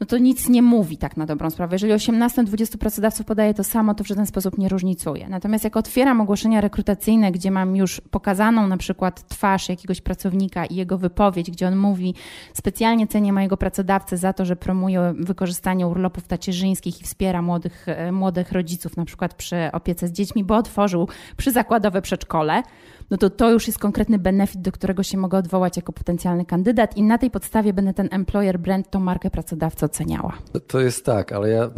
no 0.00 0.06
to 0.06 0.18
nic 0.18 0.48
nie 0.48 0.62
mówi 0.62 0.98
tak 0.98 1.16
na 1.16 1.26
dobrą 1.26 1.50
sprawę. 1.50 1.74
Jeżeli 1.74 1.92
18-20 1.92 2.76
pracodawców 2.78 3.26
podaje 3.26 3.54
to 3.54 3.64
samo, 3.64 3.94
to 3.94 4.04
w 4.04 4.06
żaden 4.06 4.26
sposób 4.26 4.58
nie 4.58 4.68
różnicuje. 4.68 5.28
Natomiast 5.28 5.64
jak 5.64 5.76
otwieram 5.76 6.20
ogłoszenia 6.20 6.60
rekrutacyjne, 6.60 7.32
gdzie 7.32 7.50
mam 7.50 7.76
już 7.76 8.00
pokazaną 8.10 8.66
na 8.66 8.76
przykład 8.76 9.28
twarz 9.28 9.68
jakiegoś 9.68 10.00
pracownika 10.00 10.66
i 10.66 10.74
jego 10.74 10.98
wypowiedź, 10.98 11.50
gdzie 11.50 11.68
on 11.68 11.76
mówi 11.76 12.14
specjalnie 12.54 13.06
cenię 13.06 13.32
mojego 13.32 13.56
pracodawcę 13.56 14.16
za 14.16 14.32
to, 14.32 14.44
że 14.44 14.56
promuje 14.56 15.14
wykorzystanie 15.18 15.86
urlopów 15.86 16.26
tacierzyńskich 16.26 17.00
i 17.00 17.04
wspiera 17.04 17.42
młodych, 17.42 17.88
e, 17.88 18.12
młodych 18.12 18.52
rodziców 18.52 18.96
na 18.96 19.04
przykład 19.04 19.34
przy 19.34 19.56
opiece 19.72 20.08
z 20.08 20.12
dziećmi, 20.12 20.44
bo 20.44 20.56
otworzył 20.56 21.08
przyzakładowe 21.36 22.02
przedszkole, 22.02 22.62
no 23.10 23.16
to 23.16 23.30
to 23.30 23.50
już 23.50 23.66
jest 23.66 23.78
konkretny 23.78 24.18
benefit, 24.18 24.60
do 24.60 24.72
którego 24.72 25.02
się 25.02 25.18
mogę 25.18 25.38
odwołać 25.38 25.76
jako 25.76 25.92
potencjalny 25.92 26.44
kandydat 26.44 26.96
i 26.96 27.02
na 27.02 27.18
tej 27.18 27.30
podstawie 27.30 27.72
będę 27.72 27.94
ten 27.94 28.08
employer 28.10 28.58
brand, 28.58 28.90
tą 28.90 29.00
markę 29.00 29.30
pracodawcy 29.30 29.84
oceniała. 29.84 30.32
To 30.66 30.80
jest 30.80 31.04
tak, 31.04 31.32
ale 31.32 31.48
ja... 31.48 31.70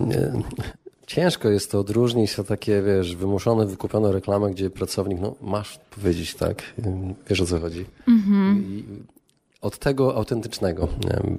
Ciężko 1.06 1.48
jest 1.48 1.70
to 1.70 1.80
odróżnić 1.80 2.38
od 2.38 2.46
takie, 2.46 2.82
wiesz, 2.82 3.16
wymuszone, 3.16 3.66
wykupione 3.66 4.12
reklamy, 4.12 4.50
gdzie 4.50 4.70
pracownik, 4.70 5.20
no 5.20 5.34
masz 5.42 5.78
powiedzieć 5.90 6.34
tak, 6.34 6.62
wiesz 7.28 7.40
o 7.40 7.46
co 7.46 7.60
chodzi. 7.60 7.84
Mhm 8.08 9.06
od 9.60 9.78
tego 9.78 10.16
autentycznego 10.16 10.88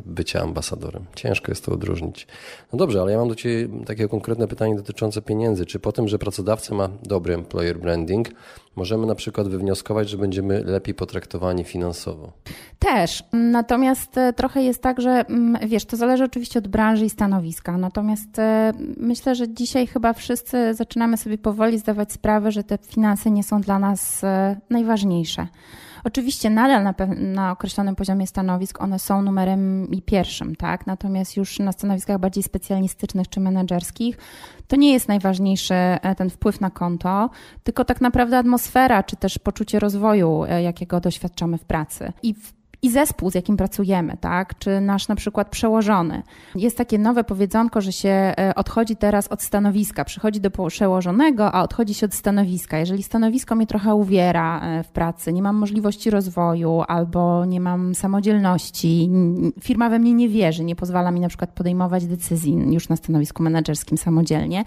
bycia 0.06 0.42
ambasadorem. 0.42 1.06
Ciężko 1.16 1.52
jest 1.52 1.66
to 1.66 1.72
odróżnić. 1.72 2.28
No 2.74 2.80
dobrze, 2.80 3.02
ale 3.02 3.12
ja 3.12 3.18
mam 3.18 3.28
do 3.28 3.36
Ciebie 3.36 3.86
takie 3.86 4.08
konkretne 4.08 4.48
pytanie 4.48 4.76
dotyczące 4.76 5.22
pieniędzy. 5.22 5.66
Czy 5.66 5.80
po 5.80 5.92
tym, 5.92 6.08
że 6.08 6.20
pracodawca 6.20 6.76
ma 6.76 6.90
dobry 7.04 7.34
employer 7.34 7.80
branding, 7.80 8.30
możemy 8.76 9.08
na 9.08 9.16
przykład 9.16 9.48
wywnioskować, 9.48 10.10
że 10.10 10.18
będziemy 10.18 10.64
lepiej 10.64 10.96
potraktowani 10.96 11.64
finansowo? 11.64 12.32
Też. 12.80 13.24
Natomiast 13.34 14.18
e, 14.18 14.34
trochę 14.34 14.64
jest 14.64 14.82
tak, 14.82 15.02
że 15.02 15.10
mm, 15.12 15.70
wiesz, 15.70 15.86
to 15.86 15.98
zależy 15.98 16.24
oczywiście 16.24 16.60
od 16.60 16.68
branży 16.68 17.06
i 17.06 17.10
stanowiska. 17.10 17.78
Natomiast 17.78 18.40
e, 18.40 18.74
myślę, 18.98 19.36
że 19.36 19.54
dzisiaj 19.54 19.88
chyba 19.88 20.14
wszyscy 20.14 20.74
zaczynamy 20.74 21.18
sobie 21.18 21.38
powoli 21.38 21.80
zdawać 21.80 22.12
sprawę, 22.12 22.52
że 22.52 22.64
te 22.64 22.78
finanse 22.78 23.32
nie 23.32 23.44
są 23.44 23.62
dla 23.62 23.80
nas 23.80 24.24
e, 24.24 24.58
najważniejsze. 24.70 25.48
Oczywiście 26.10 26.50
nadal 26.50 26.84
na, 26.84 26.94
na 27.18 27.52
określonym 27.52 27.96
poziomie 27.96 28.28
stanowisk 28.28 28.82
one 28.82 29.00
są 29.00 29.22
numerem 29.22 29.92
i 29.92 30.02
pierwszym, 30.02 30.56
tak? 30.56 30.88
Natomiast 30.88 31.38
już 31.38 31.60
na 31.60 31.72
stanowiskach 31.72 32.20
bardziej 32.20 32.44
specjalistycznych 32.44 33.30
czy 33.30 33.40
menedżerskich 33.40 34.18
to 34.68 34.76
nie 34.76 34.94
jest 34.94 35.08
najważniejszy 35.08 35.74
e, 35.74 36.16
ten 36.16 36.30
wpływ 36.30 36.62
na 36.62 36.70
konto, 36.70 37.30
tylko 37.64 37.86
tak 37.86 38.02
naprawdę 38.02 38.38
atmosfera 38.38 39.04
czy 39.04 39.16
też 39.16 39.40
poczucie 39.40 39.80
rozwoju, 39.80 40.44
e, 40.44 40.64
jakiego 40.64 41.00
doświadczamy 41.00 41.58
w 41.58 41.66
pracy. 41.66 42.14
I 42.24 42.34
w 42.34 42.59
i 42.82 42.90
zespół, 42.92 43.32
z 43.32 43.36
jakim 43.36 43.58
pracujemy, 43.58 44.18
tak? 44.22 44.60
Czy 44.60 44.82
nasz 44.82 45.08
na 45.08 45.16
przykład 45.16 45.50
przełożony. 45.50 46.24
Jest 46.56 46.78
takie 46.78 47.00
nowe 47.00 47.24
powiedzonko, 47.24 47.82
że 47.82 47.92
się 47.92 48.10
e, 48.10 48.54
odchodzi 48.56 48.96
teraz 48.96 49.28
od 49.28 49.42
stanowiska, 49.42 50.06
przychodzi 50.06 50.42
do 50.42 50.52
przełożonego, 50.68 51.52
a 51.52 51.64
odchodzi 51.64 51.94
się 51.94 52.06
od 52.06 52.14
stanowiska. 52.14 52.78
Jeżeli 52.78 53.04
stanowisko 53.04 53.56
mnie 53.56 53.68
trochę 53.68 53.96
uwiera 53.96 54.62
e, 54.62 54.84
w 54.84 54.88
pracy, 54.88 55.34
nie 55.34 55.42
mam 55.42 55.56
możliwości 55.56 56.10
rozwoju 56.10 56.84
albo 56.88 57.46
nie 57.46 57.60
mam 57.62 57.96
samodzielności, 57.96 59.10
firma 59.62 59.90
we 59.90 60.00
mnie 60.00 60.14
nie 60.14 60.30
wierzy, 60.30 60.64
nie 60.64 60.76
pozwala 60.76 61.12
mi 61.12 61.20
na 61.20 61.28
przykład 61.28 61.50
podejmować 61.50 62.06
decyzji 62.06 62.74
już 62.74 62.90
na 62.90 62.96
stanowisku 62.96 63.44
menedżerskim 63.44 63.98
samodzielnie, 63.98 64.64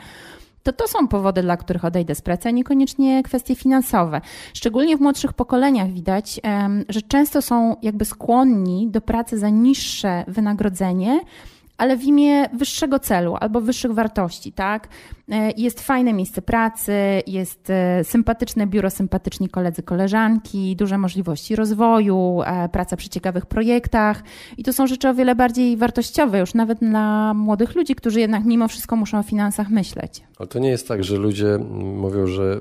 to 0.62 0.72
to 0.72 0.88
są 0.88 1.08
powody, 1.08 1.42
dla 1.42 1.56
których 1.56 1.84
odejdę 1.84 2.14
z 2.14 2.22
pracy, 2.22 2.48
a 2.48 2.50
niekoniecznie 2.50 3.22
kwestie 3.22 3.54
finansowe. 3.54 4.20
Szczególnie 4.54 4.96
w 4.96 5.00
młodszych 5.00 5.32
pokoleniach 5.32 5.90
widać, 5.90 6.40
że 6.88 7.02
często 7.02 7.42
są 7.42 7.76
jakby 7.82 8.04
skłonni 8.04 8.88
do 8.90 9.00
pracy 9.00 9.38
za 9.38 9.48
niższe 9.48 10.24
wynagrodzenie, 10.28 11.20
ale 11.78 11.96
w 11.96 12.04
imię 12.04 12.48
wyższego 12.52 12.98
celu 12.98 13.36
albo 13.40 13.60
wyższych 13.60 13.92
wartości, 13.92 14.52
tak? 14.52 14.88
E, 15.28 15.50
jest 15.56 15.80
fajne 15.80 16.12
miejsce 16.12 16.42
pracy, 16.42 16.92
jest 17.26 17.70
e, 17.70 18.04
sympatyczne 18.04 18.66
biuro, 18.66 18.90
sympatyczni 18.90 19.48
koledzy, 19.48 19.82
koleżanki, 19.82 20.76
duże 20.76 20.98
możliwości 20.98 21.56
rozwoju, 21.56 22.42
e, 22.46 22.68
praca 22.68 22.96
przy 22.96 23.08
ciekawych 23.08 23.46
projektach 23.46 24.22
i 24.56 24.62
to 24.64 24.72
są 24.72 24.86
rzeczy 24.86 25.08
o 25.08 25.14
wiele 25.14 25.34
bardziej 25.34 25.76
wartościowe 25.76 26.38
już 26.38 26.54
nawet 26.54 26.78
dla 26.78 27.34
młodych 27.34 27.74
ludzi, 27.74 27.94
którzy 27.94 28.20
jednak 28.20 28.44
mimo 28.44 28.68
wszystko 28.68 28.96
muszą 28.96 29.18
o 29.18 29.22
finansach 29.22 29.70
myśleć. 29.70 30.22
Ale 30.36 30.46
to 30.46 30.58
nie 30.58 30.68
jest 30.68 30.88
tak, 30.88 31.04
że 31.04 31.16
ludzie 31.16 31.58
mówią, 31.80 32.26
że, 32.26 32.60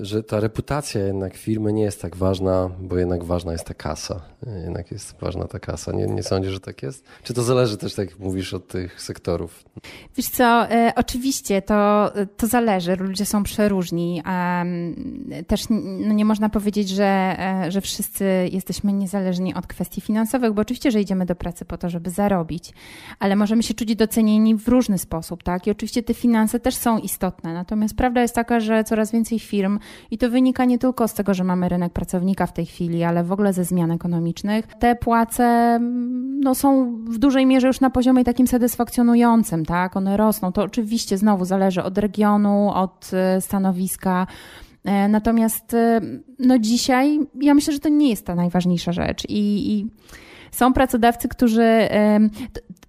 że 0.00 0.22
ta 0.22 0.40
reputacja 0.40 1.06
jednak 1.06 1.36
firmy 1.36 1.72
nie 1.72 1.82
jest 1.82 2.02
tak 2.02 2.16
ważna, 2.16 2.70
bo 2.80 2.98
jednak 2.98 3.24
ważna 3.24 3.52
jest 3.52 3.64
ta 3.64 3.74
kasa. 3.74 4.20
Jednak 4.64 4.90
jest 4.90 5.14
ważna 5.20 5.44
ta 5.44 5.58
kasa. 5.58 5.92
Nie, 5.92 6.06
nie 6.06 6.22
sądzisz, 6.22 6.52
że 6.52 6.60
tak 6.60 6.82
jest? 6.82 7.04
Czy 7.22 7.34
to 7.34 7.42
zależy 7.42 7.76
też, 7.76 7.94
tak 7.94 8.10
jak 8.10 8.18
mówisz, 8.18 8.54
od 8.54 8.68
tych 8.68 9.02
sektorów? 9.02 9.64
Wiesz 10.16 10.28
co, 10.28 10.66
oczywiście 10.96 11.62
to, 11.68 12.12
to 12.36 12.46
zależy, 12.46 12.96
ludzie 12.96 13.26
są 13.26 13.42
przeróżni. 13.42 14.22
Też 15.46 15.64
no 15.70 16.14
nie 16.14 16.24
można 16.24 16.48
powiedzieć, 16.48 16.88
że, 16.88 17.36
e, 17.38 17.70
że 17.70 17.80
wszyscy 17.80 18.24
jesteśmy 18.52 18.92
niezależni 18.92 19.54
od 19.54 19.66
kwestii 19.66 20.00
finansowych, 20.00 20.52
bo 20.52 20.62
oczywiście, 20.62 20.90
że 20.90 21.00
idziemy 21.00 21.26
do 21.26 21.34
pracy 21.34 21.64
po 21.64 21.78
to, 21.78 21.88
żeby 21.88 22.10
zarobić, 22.10 22.72
ale 23.18 23.36
możemy 23.36 23.62
się 23.62 23.74
czuć 23.74 23.96
docenieni 23.96 24.54
w 24.54 24.68
różny 24.68 24.98
sposób, 24.98 25.42
tak? 25.42 25.66
I 25.66 25.70
oczywiście 25.70 26.02
te 26.02 26.14
finanse 26.14 26.60
też 26.60 26.74
są 26.74 26.98
istotne. 26.98 27.54
Natomiast 27.54 27.96
prawda 27.96 28.22
jest 28.22 28.34
taka, 28.34 28.60
że 28.60 28.84
coraz 28.84 29.12
więcej 29.12 29.38
firm, 29.38 29.78
i 30.10 30.18
to 30.18 30.30
wynika 30.30 30.64
nie 30.64 30.78
tylko 30.78 31.08
z 31.08 31.14
tego, 31.14 31.34
że 31.34 31.44
mamy 31.44 31.68
rynek 31.68 31.92
pracownika 31.92 32.46
w 32.46 32.52
tej 32.52 32.66
chwili, 32.66 33.04
ale 33.04 33.24
w 33.24 33.32
ogóle 33.32 33.52
ze 33.52 33.64
zmian 33.64 33.90
ekonomicznych, 33.90 34.66
te 34.66 34.96
płace 34.96 35.78
no, 36.40 36.54
są 36.54 36.96
w 37.04 37.18
dużej 37.18 37.46
mierze 37.46 37.66
już 37.66 37.80
na 37.80 37.90
poziomie 37.90 38.24
takim 38.24 38.46
satysfakcjonującym, 38.46 39.64
tak? 39.64 39.96
One 39.96 40.16
rosną. 40.16 40.52
To 40.52 40.62
oczywiście 40.62 41.18
znowu 41.18 41.44
zależy 41.44 41.57
od 41.84 41.98
regionu, 41.98 42.70
od 42.74 43.10
e, 43.12 43.40
stanowiska. 43.40 44.26
E, 44.84 45.08
natomiast 45.08 45.74
e, 45.74 46.00
no 46.38 46.58
dzisiaj 46.58 47.20
ja 47.40 47.54
myślę, 47.54 47.72
że 47.72 47.78
to 47.78 47.88
nie 47.88 48.10
jest 48.10 48.26
ta 48.26 48.34
najważniejsza 48.34 48.92
rzecz 48.92 49.24
i, 49.28 49.72
i 49.72 49.86
są 50.50 50.72
pracodawcy, 50.72 51.28
którzy 51.28 51.88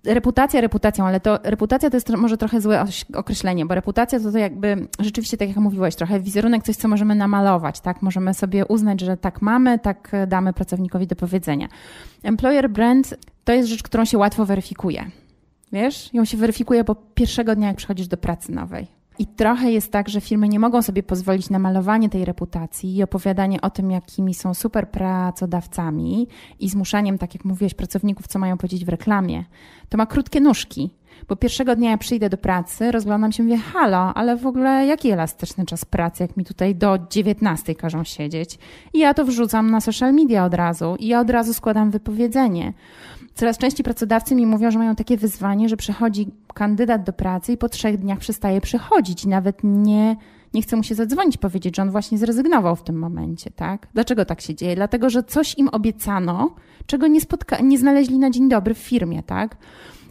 reputacja 0.06 0.62
reputacją, 0.62 1.06
ale 1.06 1.20
to 1.20 1.40
reputacja 1.44 1.90
to 1.90 1.98
jest 1.98 2.10
może 2.10 2.38
trochę 2.38 2.62
złe 2.62 2.86
określenie, 3.14 3.66
bo 3.66 3.76
reputacja 3.76 4.20
to, 4.20 4.32
to 4.32 4.38
jakby 4.38 4.88
rzeczywiście, 5.00 5.38
tak 5.38 5.48
jak 5.48 5.58
mówiłeś, 5.58 5.96
trochę 5.96 6.20
wizerunek, 6.20 6.64
coś, 6.64 6.76
co 6.76 6.88
możemy 6.88 7.16
namalować, 7.16 7.80
tak? 7.80 8.02
Możemy 8.02 8.34
sobie 8.34 8.66
uznać, 8.66 9.02
że 9.02 9.18
tak 9.18 9.42
mamy, 9.42 9.80
tak 9.80 10.12
damy 10.28 10.54
pracownikowi 10.54 11.08
do 11.08 11.16
powiedzenia. 11.16 11.68
Employer 12.24 12.70
brand 12.70 13.16
to 13.44 13.54
jest 13.54 13.70
rzecz, 13.70 13.84
którą 13.84 14.06
się 14.06 14.18
łatwo 14.18 14.46
weryfikuje. 14.46 15.06
Wiesz, 15.72 16.14
ją 16.14 16.26
się 16.26 16.38
weryfikuje 16.38 16.84
po 16.84 16.96
pierwszego 16.96 17.56
dnia, 17.56 17.68
jak 17.68 17.78
przychodzisz 17.78 18.08
do 18.08 18.18
pracy 18.18 18.52
nowej. 18.52 18.88
I 19.20 19.28
trochę 19.28 19.72
jest 19.72 19.92
tak, 19.92 20.10
że 20.10 20.22
firmy 20.22 20.50
nie 20.50 20.60
mogą 20.60 20.82
sobie 20.82 21.04
pozwolić 21.04 21.50
na 21.50 21.60
malowanie 21.60 22.10
tej 22.10 22.26
reputacji 22.26 22.96
i 22.96 23.04
opowiadanie 23.04 23.62
o 23.62 23.70
tym, 23.70 23.92
jakimi 23.92 24.34
są 24.34 24.54
super 24.54 24.90
pracodawcami 24.90 26.28
i 26.60 26.70
zmuszaniem, 26.70 27.18
tak 27.18 27.34
jak 27.34 27.46
mówiłeś, 27.46 27.74
pracowników, 27.74 28.28
co 28.28 28.40
mają 28.40 28.58
powiedzieć 28.58 28.86
w 28.86 28.90
reklamie. 28.90 29.46
To 29.90 29.98
ma 29.98 30.06
krótkie 30.06 30.42
nóżki. 30.42 30.90
Bo 31.28 31.36
pierwszego 31.36 31.76
dnia 31.76 31.92
ja 31.92 31.98
przyjdę 31.98 32.30
do 32.30 32.38
pracy, 32.38 32.92
rozglądam 32.92 33.32
się 33.32 33.44
mówię, 33.44 33.58
halo, 33.58 34.14
ale 34.14 34.38
w 34.38 34.48
ogóle 34.48 34.86
jaki 34.86 35.10
elastyczny 35.10 35.66
czas 35.66 35.86
pracy, 35.86 36.24
jak 36.24 36.38
mi 36.38 36.46
tutaj 36.46 36.76
do 36.76 37.00
19 37.10 37.76
każą 37.76 38.04
siedzieć. 38.04 38.60
I 38.94 39.00
ja 39.00 39.14
to 39.14 39.26
wrzucam 39.26 39.72
na 39.72 39.82
social 39.82 40.14
media 40.14 40.46
od 40.46 40.54
razu 40.54 40.96
i 41.00 41.08
ja 41.08 41.20
od 41.20 41.30
razu 41.30 41.54
składam 41.54 41.92
wypowiedzenie. 41.92 42.74
Coraz 43.40 43.58
częściej 43.58 43.84
pracodawcy 43.84 44.36
mi 44.36 44.46
mówią, 44.46 44.72
że 44.72 44.80
mają 44.80 44.96
takie 44.96 45.18
wyzwanie, 45.18 45.70
że 45.70 45.78
przychodzi 45.78 46.28
kandydat 46.54 47.04
do 47.04 47.14
pracy 47.14 47.52
i 47.52 47.58
po 47.58 47.70
trzech 47.70 47.98
dniach 47.98 48.20
przestaje 48.20 48.62
przychodzić 48.62 49.24
i 49.24 49.28
nawet 49.28 49.60
nie, 49.64 50.16
nie 50.54 50.62
chce 50.62 50.76
mu 50.76 50.84
się 50.84 50.96
zadzwonić, 50.96 51.38
powiedzieć, 51.38 51.76
że 51.76 51.82
on 51.82 51.92
właśnie 51.92 52.18
zrezygnował 52.18 52.76
w 52.76 52.84
tym 52.84 53.00
momencie, 53.00 53.52
tak? 53.52 53.88
Dlaczego 53.94 54.26
tak 54.26 54.42
się 54.42 54.56
dzieje? 54.56 54.76
Dlatego, 54.76 55.10
że 55.10 55.24
coś 55.24 55.58
im 55.58 55.70
obiecano, 55.70 56.56
czego 56.86 57.08
nie, 57.08 57.22
spotka- 57.22 57.64
nie 57.64 57.78
znaleźli 57.78 58.20
na 58.20 58.30
dzień 58.30 58.50
dobry 58.50 58.74
w 58.74 58.78
firmie, 58.78 59.24
tak? 59.24 59.58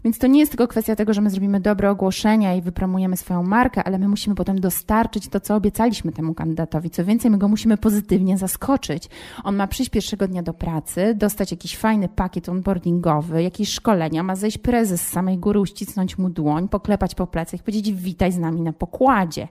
Więc 0.04 0.18
to 0.18 0.26
nie 0.26 0.40
jest 0.40 0.52
tylko 0.52 0.68
kwestia 0.68 0.96
tego, 0.96 1.14
że 1.14 1.20
my 1.20 1.30
zrobimy 1.30 1.61
dobre 1.61 1.90
ogłoszenia 1.90 2.54
i 2.54 2.62
wypromujemy 2.62 3.16
swoją 3.16 3.42
markę, 3.42 3.84
ale 3.84 3.98
my 3.98 4.08
musimy 4.08 4.37
potem 4.37 4.61
dostarczyć 4.61 5.28
to, 5.28 5.40
co 5.40 5.56
obiecaliśmy 5.56 6.12
temu 6.12 6.34
kandydatowi. 6.34 6.90
Co 6.90 7.04
więcej, 7.04 7.30
my 7.30 7.38
go 7.38 7.48
musimy 7.48 7.76
pozytywnie 7.76 8.38
zaskoczyć. 8.38 9.08
On 9.44 9.56
ma 9.56 9.66
przyjść 9.66 9.90
pierwszego 9.90 10.28
dnia 10.28 10.42
do 10.42 10.54
pracy, 10.54 11.14
dostać 11.14 11.50
jakiś 11.50 11.76
fajny 11.76 12.08
pakiet 12.08 12.48
onboardingowy, 12.48 13.42
jakieś 13.42 13.68
szkolenia, 13.68 14.22
ma 14.22 14.37
zejść 14.37 14.58
prezes 14.58 15.00
z 15.02 15.08
samej 15.08 15.38
góry, 15.38 15.61
uścisnąć 15.61 16.18
mu 16.18 16.30
dłoń, 16.30 16.68
poklepać 16.68 17.14
po 17.14 17.26
plecach 17.26 17.61
i 17.61 17.62
powiedzieć 17.62 17.92
witaj 17.92 18.32
z 18.32 18.38
nami 18.38 18.61
na 18.61 18.72
pokładzie. 18.72 19.48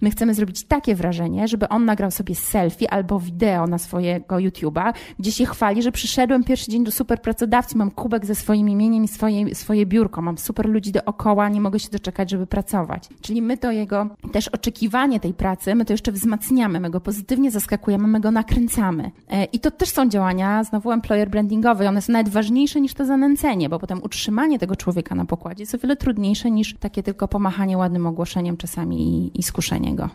My 0.00 0.10
chcemy 0.10 0.34
zrobić 0.34 0.64
takie 0.64 0.94
wrażenie, 0.94 1.48
żeby 1.48 1.68
on 1.68 1.84
nagrał 1.84 2.10
sobie 2.10 2.34
selfie 2.34 2.90
albo 2.90 3.20
wideo 3.20 3.66
na 3.66 3.78
swojego 3.78 4.36
YouTube'a, 4.36 4.92
gdzie 5.18 5.32
się 5.32 5.46
chwali, 5.46 5.82
że 5.82 5.92
przyszedłem 5.92 6.44
pierwszy 6.44 6.70
dzień 6.70 6.84
do 6.84 6.90
super 6.90 7.22
pracodawcy, 7.22 7.78
mam 7.78 7.90
kubek 7.90 8.26
ze 8.26 8.34
swoim 8.34 8.68
imieniem 8.68 9.04
i 9.04 9.08
swoje, 9.08 9.54
swoje 9.54 9.86
biurko, 9.86 10.22
mam 10.22 10.38
super 10.38 10.68
ludzi 10.68 10.92
dookoła, 10.92 11.48
nie 11.48 11.60
mogę 11.60 11.78
się 11.78 11.90
doczekać, 11.90 12.30
żeby 12.30 12.46
pracować. 12.46 13.08
Czyli 13.20 13.42
my 13.42 13.58
to 13.58 13.72
jego 13.72 14.06
też 14.32 14.48
oczekiwanie 14.48 15.20
tej 15.20 15.34
pracy, 15.34 15.74
my 15.74 15.84
to 15.84 15.92
jeszcze 15.92 16.12
wzmacniamy, 16.12 16.80
my 16.80 16.90
go 16.90 17.00
pozytywnie 17.00 17.50
zaskakujemy, 17.50 18.08
my 18.08 18.20
go 18.20 18.30
nakręcamy. 18.30 19.10
E, 19.30 19.44
I 19.44 19.60
to 19.60 19.70
też 19.70 19.90
są 19.90 20.08
działania 20.08 20.64
znowu 20.64 20.92
employer 20.92 21.30
brandingowe, 21.30 21.88
one 21.88 22.02
są 22.02 22.12
nawet 22.12 22.28
ważniejsze 22.28 22.80
niż 22.80 22.94
to 22.94 23.04
zanęcenie, 23.04 23.68
bo 23.68 23.78
potem 23.78 24.02
utrzymanie 24.02 24.58
tego 24.58 24.76
człowieka 24.76 25.14
na 25.14 25.24
pokładzie 25.24 25.62
jest 25.62 25.74
o 25.74 25.78
wiele 25.78 25.96
trudniejsze 25.96 26.50
niż 26.50 26.74
takie 26.74 27.02
tylko 27.02 27.28
pomachanie 27.28 27.78
ładnym 27.78 28.06
ogłoszeniem 28.06 28.56
czasami 28.56 29.02
i, 29.02 29.38
i 29.38 29.42
niego. 29.76 30.08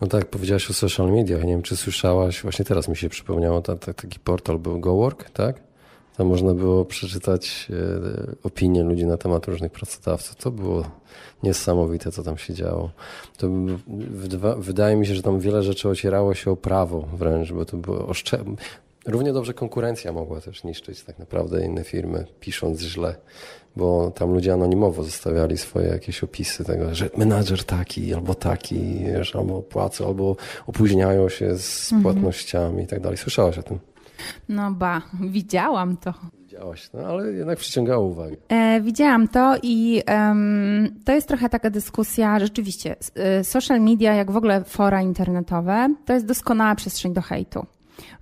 No 0.00 0.06
tak, 0.06 0.26
powiedziałaś 0.26 0.70
o 0.70 0.74
social 0.74 1.10
mediach. 1.10 1.44
Nie 1.44 1.52
wiem, 1.52 1.62
czy 1.62 1.76
słyszałaś, 1.76 2.42
właśnie 2.42 2.64
teraz 2.64 2.88
mi 2.88 2.96
się 2.96 3.08
przypomniało, 3.08 3.62
ta, 3.62 3.76
ta, 3.76 3.94
taki 3.94 4.18
portal 4.18 4.58
był 4.58 4.80
GoWork, 4.80 5.30
tak? 5.30 5.66
Tam 6.16 6.26
można 6.26 6.54
było 6.54 6.84
przeczytać 6.84 7.68
e, 7.70 8.36
opinie 8.42 8.82
ludzi 8.82 9.06
na 9.06 9.16
temat 9.16 9.46
różnych 9.46 9.72
pracodawców. 9.72 10.36
To 10.36 10.50
było 10.50 10.84
niesamowite, 11.42 12.12
co 12.12 12.22
tam 12.22 12.38
się 12.38 12.54
działo. 12.54 12.90
To 13.36 13.50
wydaje 14.58 14.96
mi 14.96 15.06
się, 15.06 15.14
że 15.14 15.22
tam 15.22 15.40
wiele 15.40 15.62
rzeczy 15.62 15.88
ocierało 15.88 16.34
się 16.34 16.50
o 16.50 16.56
prawo 16.56 17.08
wręcz, 17.12 17.52
bo 17.52 17.64
to 17.64 17.76
było 17.76 18.06
oszcze... 18.06 18.44
Równie 19.06 19.32
dobrze 19.32 19.54
konkurencja 19.54 20.12
mogła 20.12 20.40
też 20.40 20.64
niszczyć 20.64 21.02
tak 21.02 21.18
naprawdę 21.18 21.64
inne 21.64 21.84
firmy, 21.84 22.26
pisząc 22.40 22.80
źle 22.80 23.16
bo 23.76 24.10
tam 24.10 24.32
ludzie 24.32 24.52
anonimowo 24.52 25.02
zostawiali 25.02 25.58
swoje 25.58 25.88
jakieś 25.88 26.24
opisy 26.24 26.64
tego, 26.64 26.94
że 26.94 27.10
menadżer 27.16 27.64
taki, 27.64 28.14
albo 28.14 28.34
taki, 28.34 29.04
wiesz, 29.04 29.36
albo 29.36 29.62
płacą, 29.62 30.06
albo 30.06 30.36
opóźniają 30.66 31.28
się 31.28 31.58
z 31.58 31.92
mhm. 31.92 32.02
płatnościami 32.02 32.82
i 32.82 32.86
tak 32.86 33.00
dalej. 33.00 33.18
Słyszałaś 33.18 33.58
o 33.58 33.62
tym? 33.62 33.78
No 34.48 34.70
ba, 34.70 35.02
widziałam 35.20 35.96
to. 35.96 36.14
Widziałaś, 36.38 36.90
no 36.94 37.00
ale 37.00 37.32
jednak 37.32 37.58
przyciągało 37.58 38.06
uwagę. 38.06 38.36
E, 38.48 38.80
widziałam 38.80 39.28
to 39.28 39.54
i 39.62 40.02
um, 40.08 41.00
to 41.04 41.12
jest 41.12 41.28
trochę 41.28 41.48
taka 41.48 41.70
dyskusja, 41.70 42.38
rzeczywiście, 42.40 42.96
e, 43.14 43.44
social 43.44 43.80
media, 43.80 44.14
jak 44.14 44.30
w 44.30 44.36
ogóle 44.36 44.64
fora 44.64 45.02
internetowe, 45.02 45.94
to 46.04 46.12
jest 46.12 46.26
doskonała 46.26 46.74
przestrzeń 46.74 47.12
do 47.12 47.22
hejtu. 47.22 47.66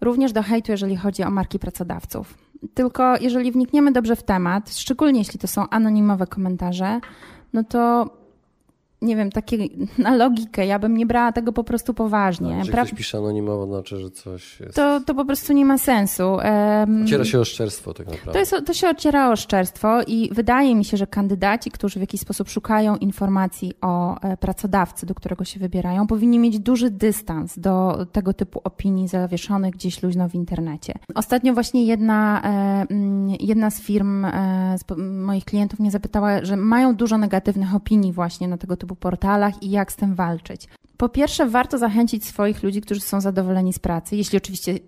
Również 0.00 0.32
do 0.32 0.42
hejtu, 0.42 0.72
jeżeli 0.72 0.96
chodzi 0.96 1.22
o 1.22 1.30
marki 1.30 1.58
pracodawców. 1.58 2.43
Tylko 2.74 3.16
jeżeli 3.20 3.52
wnikniemy 3.52 3.92
dobrze 3.92 4.16
w 4.16 4.22
temat, 4.22 4.74
szczególnie 4.76 5.18
jeśli 5.18 5.38
to 5.38 5.48
są 5.48 5.68
anonimowe 5.68 6.26
komentarze, 6.26 7.00
no 7.52 7.64
to 7.64 8.10
nie 9.04 9.16
wiem, 9.16 9.30
takie 9.30 9.58
na 9.98 10.14
logikę, 10.16 10.66
ja 10.66 10.78
bym 10.78 10.96
nie 10.96 11.06
brała 11.06 11.32
tego 11.32 11.52
po 11.52 11.64
prostu 11.64 11.94
poważnie. 11.94 12.50
Jeżeli 12.50 12.78
ktoś 12.78 12.94
pisze 12.94 13.18
anonimowo, 13.18 13.66
znaczy, 13.66 13.96
że 13.96 14.10
coś 14.10 14.60
jest... 14.60 14.76
To, 14.76 15.00
to 15.00 15.14
po 15.14 15.24
prostu 15.24 15.52
nie 15.52 15.64
ma 15.64 15.78
sensu. 15.78 16.36
Ociera 17.04 17.24
się 17.24 17.40
o 17.40 17.44
szczerstwo 17.44 17.94
tak 17.94 18.06
naprawdę. 18.06 18.32
To, 18.32 18.38
jest, 18.38 18.54
to 18.66 18.74
się 18.74 18.88
ociera 18.88 19.30
o 19.30 19.36
szczerstwo 19.36 20.02
i 20.02 20.30
wydaje 20.32 20.74
mi 20.74 20.84
się, 20.84 20.96
że 20.96 21.06
kandydaci, 21.06 21.70
którzy 21.70 21.98
w 21.98 22.02
jakiś 22.02 22.20
sposób 22.20 22.48
szukają 22.48 22.96
informacji 22.96 23.72
o 23.80 24.20
e, 24.20 24.36
pracodawcy, 24.36 25.06
do 25.06 25.14
którego 25.14 25.44
się 25.44 25.60
wybierają, 25.60 26.06
powinni 26.06 26.38
mieć 26.38 26.58
duży 26.58 26.90
dystans 26.90 27.58
do 27.58 28.06
tego 28.12 28.32
typu 28.32 28.60
opinii 28.64 29.08
zawieszonych 29.08 29.74
gdzieś 29.74 30.02
luźno 30.02 30.28
w 30.28 30.34
internecie. 30.34 30.94
Ostatnio 31.14 31.54
właśnie 31.54 31.86
jedna, 31.86 32.42
e, 32.42 32.46
mm, 32.90 33.36
jedna 33.40 33.70
z 33.70 33.80
firm 33.80 34.24
e, 34.24 34.76
z 34.78 34.84
moich 34.98 35.44
klientów 35.44 35.80
mnie 35.80 35.90
zapytała, 35.90 36.44
że 36.44 36.56
mają 36.56 36.94
dużo 36.94 37.18
negatywnych 37.18 37.74
opinii 37.74 38.12
właśnie 38.12 38.48
na 38.48 38.56
tego 38.58 38.76
typu 38.76 38.93
portalach 38.96 39.62
i 39.62 39.70
jak 39.70 39.92
z 39.92 39.96
tym 39.96 40.14
walczyć. 40.14 40.68
Po 40.96 41.08
pierwsze, 41.08 41.46
warto 41.46 41.78
zachęcić 41.78 42.24
swoich 42.24 42.62
ludzi, 42.62 42.80
którzy 42.80 43.00
są 43.00 43.20
zadowoleni 43.20 43.72
z 43.72 43.78
pracy, 43.78 44.16
jeśli 44.16 44.36
oczywiście 44.38 44.78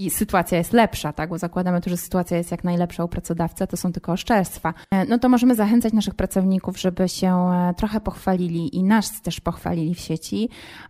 i 0.00 0.10
sytuacja 0.10 0.58
jest 0.58 0.72
lepsza, 0.72 1.12
tak? 1.12 1.30
bo 1.30 1.38
zakładamy 1.38 1.80
że 1.86 1.96
sytuacja 1.96 2.36
jest 2.36 2.50
jak 2.50 2.64
najlepsza 2.64 3.04
u 3.04 3.08
pracodawcy, 3.08 3.66
to 3.66 3.76
są 3.76 3.92
tylko 3.92 4.12
oszczerstwa, 4.12 4.74
e, 4.90 5.04
no 5.04 5.18
to 5.18 5.28
możemy 5.28 5.54
zachęcać 5.54 5.92
naszych 5.92 6.14
pracowników, 6.14 6.80
żeby 6.80 7.08
się 7.08 7.28
e, 7.28 7.74
trochę 7.76 8.00
pochwalili 8.00 8.76
i 8.76 8.82
nas 8.82 9.22
też 9.22 9.40
pochwalili 9.40 9.94
w 9.94 10.00
sieci, 10.00 10.48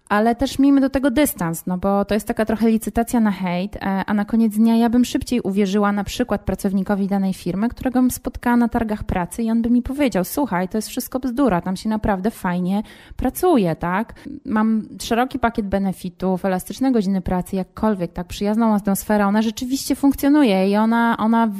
ale 0.08 0.34
też 0.34 0.58
miejmy 0.58 0.80
do 0.80 0.90
tego 0.90 1.10
dystans, 1.10 1.66
no 1.66 1.78
bo 1.78 2.04
to 2.04 2.14
jest 2.14 2.26
taka 2.26 2.44
trochę 2.44 2.68
licytacja 2.68 3.20
na 3.20 3.30
hejt, 3.30 3.76
e, 3.76 3.80
a 3.80 4.14
na 4.14 4.24
koniec 4.24 4.56
dnia 4.56 4.76
ja 4.76 4.90
bym 4.90 5.04
szybciej 5.04 5.40
uwierzyła 5.40 5.92
na 5.92 6.04
przykład 6.04 6.44
pracownikowi 6.44 7.06
danej 7.06 7.34
firmy, 7.34 7.68
którego 7.68 8.00
bym 8.00 8.10
spotkała 8.10 8.56
na 8.56 8.68
targach 8.68 9.04
pracy 9.04 9.42
i 9.42 9.50
on 9.50 9.62
by 9.62 9.70
mi 9.70 9.82
powiedział, 9.82 10.24
słuchaj, 10.24 10.68
to 10.68 10.78
jest 10.78 10.88
wszystko 10.88 11.20
bzdura, 11.20 11.60
tam 11.60 11.76
się 11.76 11.88
naprawdę 11.88 12.30
fajnie 12.30 12.82
pracuje, 13.16 13.76
tak? 13.76 14.14
Mam 14.44 14.88
szeroki 15.02 15.38
pakiet 15.38 15.66
benefitów, 15.66 16.44
elastyczne 16.44 16.92
godziny 16.92 17.20
pracy, 17.20 17.56
jakkolwiek, 17.56 18.12
tak, 18.12 18.26
przyjazną 18.26 18.74
atmosferę, 19.00 19.26
ona 19.26 19.42
rzeczywiście 19.42 19.94
funkcjonuje 19.94 20.70
i 20.70 20.76
ona, 20.76 21.16
ona 21.18 21.52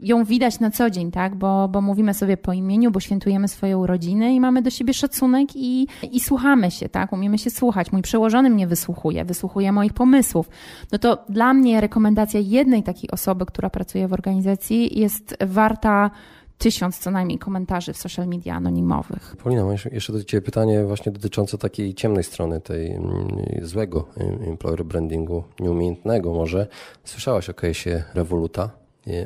ją 0.00 0.24
widać 0.24 0.60
na 0.60 0.70
co 0.70 0.90
dzień, 0.90 1.10
tak? 1.10 1.34
Bo, 1.34 1.68
bo 1.68 1.80
mówimy 1.80 2.14
sobie 2.14 2.36
po 2.36 2.52
imieniu, 2.52 2.90
bo 2.90 3.00
świętujemy 3.00 3.48
swoje 3.48 3.78
urodziny 3.78 4.34
i 4.34 4.40
mamy 4.40 4.62
do 4.62 4.70
siebie 4.70 4.94
szacunek 4.94 5.56
i, 5.56 5.86
i 6.12 6.20
słuchamy 6.20 6.70
się, 6.70 6.88
tak? 6.88 7.12
Umiemy 7.12 7.38
się 7.38 7.50
słuchać. 7.50 7.92
Mój 7.92 8.02
przełożony 8.02 8.50
mnie 8.50 8.66
wysłuchuje, 8.66 9.24
wysłuchuje 9.24 9.72
moich 9.72 9.92
pomysłów. 9.92 10.48
No 10.92 10.98
to 10.98 11.24
dla 11.28 11.54
mnie 11.54 11.80
rekomendacja 11.80 12.40
jednej 12.40 12.82
takiej 12.82 13.10
osoby, 13.10 13.46
która 13.46 13.70
pracuje 13.70 14.08
w 14.08 14.12
organizacji 14.12 15.00
jest 15.00 15.36
warta 15.40 16.10
tysiąc 16.58 16.98
co 16.98 17.10
najmniej 17.10 17.38
komentarzy 17.38 17.92
w 17.92 17.96
social 17.96 18.26
media 18.26 18.54
anonimowych. 18.54 19.36
Paulina, 19.42 19.64
mam 19.64 19.76
jeszcze 19.92 20.12
do 20.12 20.24
Ciebie 20.24 20.42
pytanie 20.42 20.84
właśnie 20.84 21.12
dotyczące 21.12 21.58
takiej 21.58 21.94
ciemnej 21.94 22.24
strony, 22.24 22.60
tej 22.60 22.90
mm, 22.90 23.28
złego 23.62 24.08
employer 24.46 24.84
brandingu, 24.84 25.44
nieumiejętnego 25.60 26.34
może. 26.34 26.66
Słyszałaś 27.04 27.50
o 27.50 27.52
case'ie 27.52 28.02
Revoluta? 28.14 28.70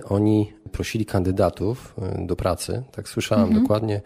Oni 0.09 0.53
prosili 0.73 1.07
kandydatów 1.07 1.95
e, 2.03 2.27
do 2.27 2.37
pracy, 2.37 2.83
tak 2.93 3.09
słyszałem 3.09 3.45
mhm. 3.45 3.63
dokładnie, 3.63 4.01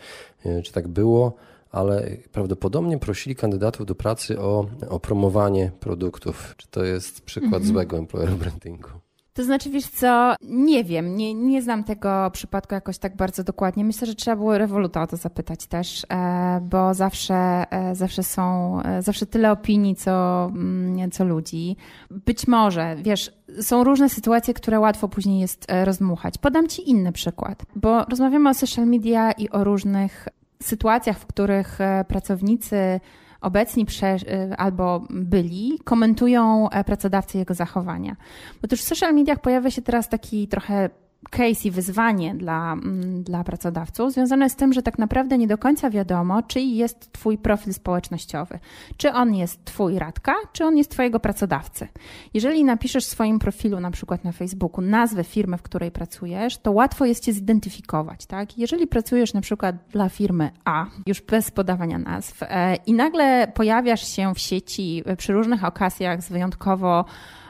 e, 0.45 0.63
czy 0.63 0.73
tak 0.73 0.89
było, 0.89 1.33
ale 1.73 2.11
prawdopodobnie 2.33 2.99
prosili 2.99 3.37
kandydatów 3.37 3.87
do 3.87 3.95
pracy 3.95 4.41
o, 4.41 4.67
o 4.89 5.01
promowanie 5.01 5.71
produktów. 5.81 6.55
Czy 6.57 6.69
to 6.69 6.85
jest 6.85 7.21
przykład 7.21 7.55
mhm. 7.55 7.73
złego 7.73 7.99
employer 7.99 8.31
brandingu? 8.31 8.89
To 9.37 9.45
znaczy, 9.45 9.71
wiesz 9.71 9.87
co, 9.87 10.35
nie 10.43 10.85
wiem, 10.85 11.17
nie, 11.17 11.35
nie 11.35 11.63
znam 11.63 11.85
tego 11.85 12.31
przypadku 12.33 12.75
jakoś 12.75 12.99
tak 12.99 13.17
bardzo 13.17 13.45
dokładnie. 13.45 13.85
Myślę, 13.85 14.07
że 14.07 14.15
trzeba 14.15 14.37
było 14.37 14.59
rewoluta 14.59 15.03
o 15.03 15.07
to 15.07 15.17
zapytać 15.17 15.67
też, 15.67 16.07
e, 16.13 16.61
bo 16.63 16.95
zawsze, 16.95 17.65
e, 17.71 17.95
zawsze 17.95 18.23
są, 18.23 18.79
e, 18.83 19.03
zawsze 19.03 19.27
tyle 19.27 19.53
opinii, 19.53 19.97
co, 19.97 20.45
mm, 20.47 21.11
co 21.11 21.25
ludzi. 21.25 21.77
Być 22.11 22.49
może, 22.49 22.97
wiesz, 23.03 23.33
są 23.61 23.85
różne 23.85 24.09
sytuacje, 24.09 24.55
które 24.55 24.81
łatwo 24.81 25.09
później 25.09 25.41
jest 25.41 25.67
rozmuchać. 25.85 26.39
Podam 26.39 26.69
Ci 26.69 26.91
inny 26.91 27.13
przykład, 27.13 27.63
bo 27.75 28.05
rozmawiamy 28.05 28.51
o 28.51 28.55
social 28.55 28.87
media 28.87 29.33
i 29.33 29.51
o 29.51 29.65
różnych 29.65 30.29
sytuacjach, 30.63 31.19
w 31.19 31.27
których 31.27 31.79
pracownicy 32.09 33.01
obecni 33.41 33.87
prze, 33.87 34.17
y, 34.17 34.57
albo 34.57 35.07
byli, 35.11 35.79
komentują 35.85 36.71
e, 36.71 36.85
pracodawcy 36.85 37.39
jego 37.39 37.55
zachowania. 37.55 38.17
Bo 38.63 38.69
też 38.69 38.81
w 38.81 38.85
social 38.85 39.15
mediach 39.15 39.41
pojawia 39.41 39.71
się 39.71 39.83
teraz 39.83 40.09
taki 40.09 40.49
trochę 40.49 40.91
case 41.31 41.69
i 41.69 41.71
wyzwanie 41.71 42.35
dla, 42.35 42.73
mm, 42.73 43.23
dla 43.23 43.45
pracodawców 43.45 44.13
związane 44.13 44.51
z 44.51 44.57
tym, 44.57 44.73
że 44.73 44.83
tak 44.83 44.99
naprawdę 44.99 45.39
nie 45.39 45.47
do 45.47 45.59
końca 45.59 45.91
wiadomo, 45.91 46.43
czy 46.43 46.61
jest 46.61 47.13
Twój 47.13 47.39
profil 47.39 47.75
społecznościowy. 47.75 48.59
Czy 48.97 49.13
on 49.13 49.35
jest 49.35 49.65
Twój 49.65 49.99
radka, 49.99 50.35
czy 50.53 50.65
on 50.65 50.77
jest 50.77 50.91
Twojego 50.91 51.21
pracodawcy. 51.21 51.89
Jeżeli 52.35 52.65
napiszesz 52.65 53.05
w 53.05 53.09
swoim 53.09 53.39
profilu, 53.39 53.81
na 53.81 53.91
przykład 53.91 54.25
na 54.25 54.33
Facebooku, 54.33 54.85
nazwę 54.85 55.25
firmy, 55.25 55.59
w 55.59 55.63
której 55.63 55.91
pracujesz, 55.91 56.59
to 56.59 56.73
łatwo 56.73 57.05
jest 57.05 57.25
Cię 57.25 57.33
zidentyfikować. 57.33 58.27
Tak? 58.27 58.59
Jeżeli 58.59 58.87
pracujesz 58.87 59.35
na 59.35 59.41
przykład 59.41 59.77
dla 59.93 60.09
firmy 60.09 60.51
A, 60.65 60.87
już 61.07 61.21
bez 61.21 61.51
podawania 61.51 61.99
nazw, 61.99 62.43
e, 62.43 62.77
i 62.77 62.93
nagle 62.93 63.53
pojawiasz 63.55 64.09
się 64.09 64.35
w 64.35 64.39
sieci 64.39 65.05
przy 65.19 65.33
różnych 65.33 65.65
okazjach 65.65 66.23
z 66.23 66.29
wyjątkowo 66.29 67.05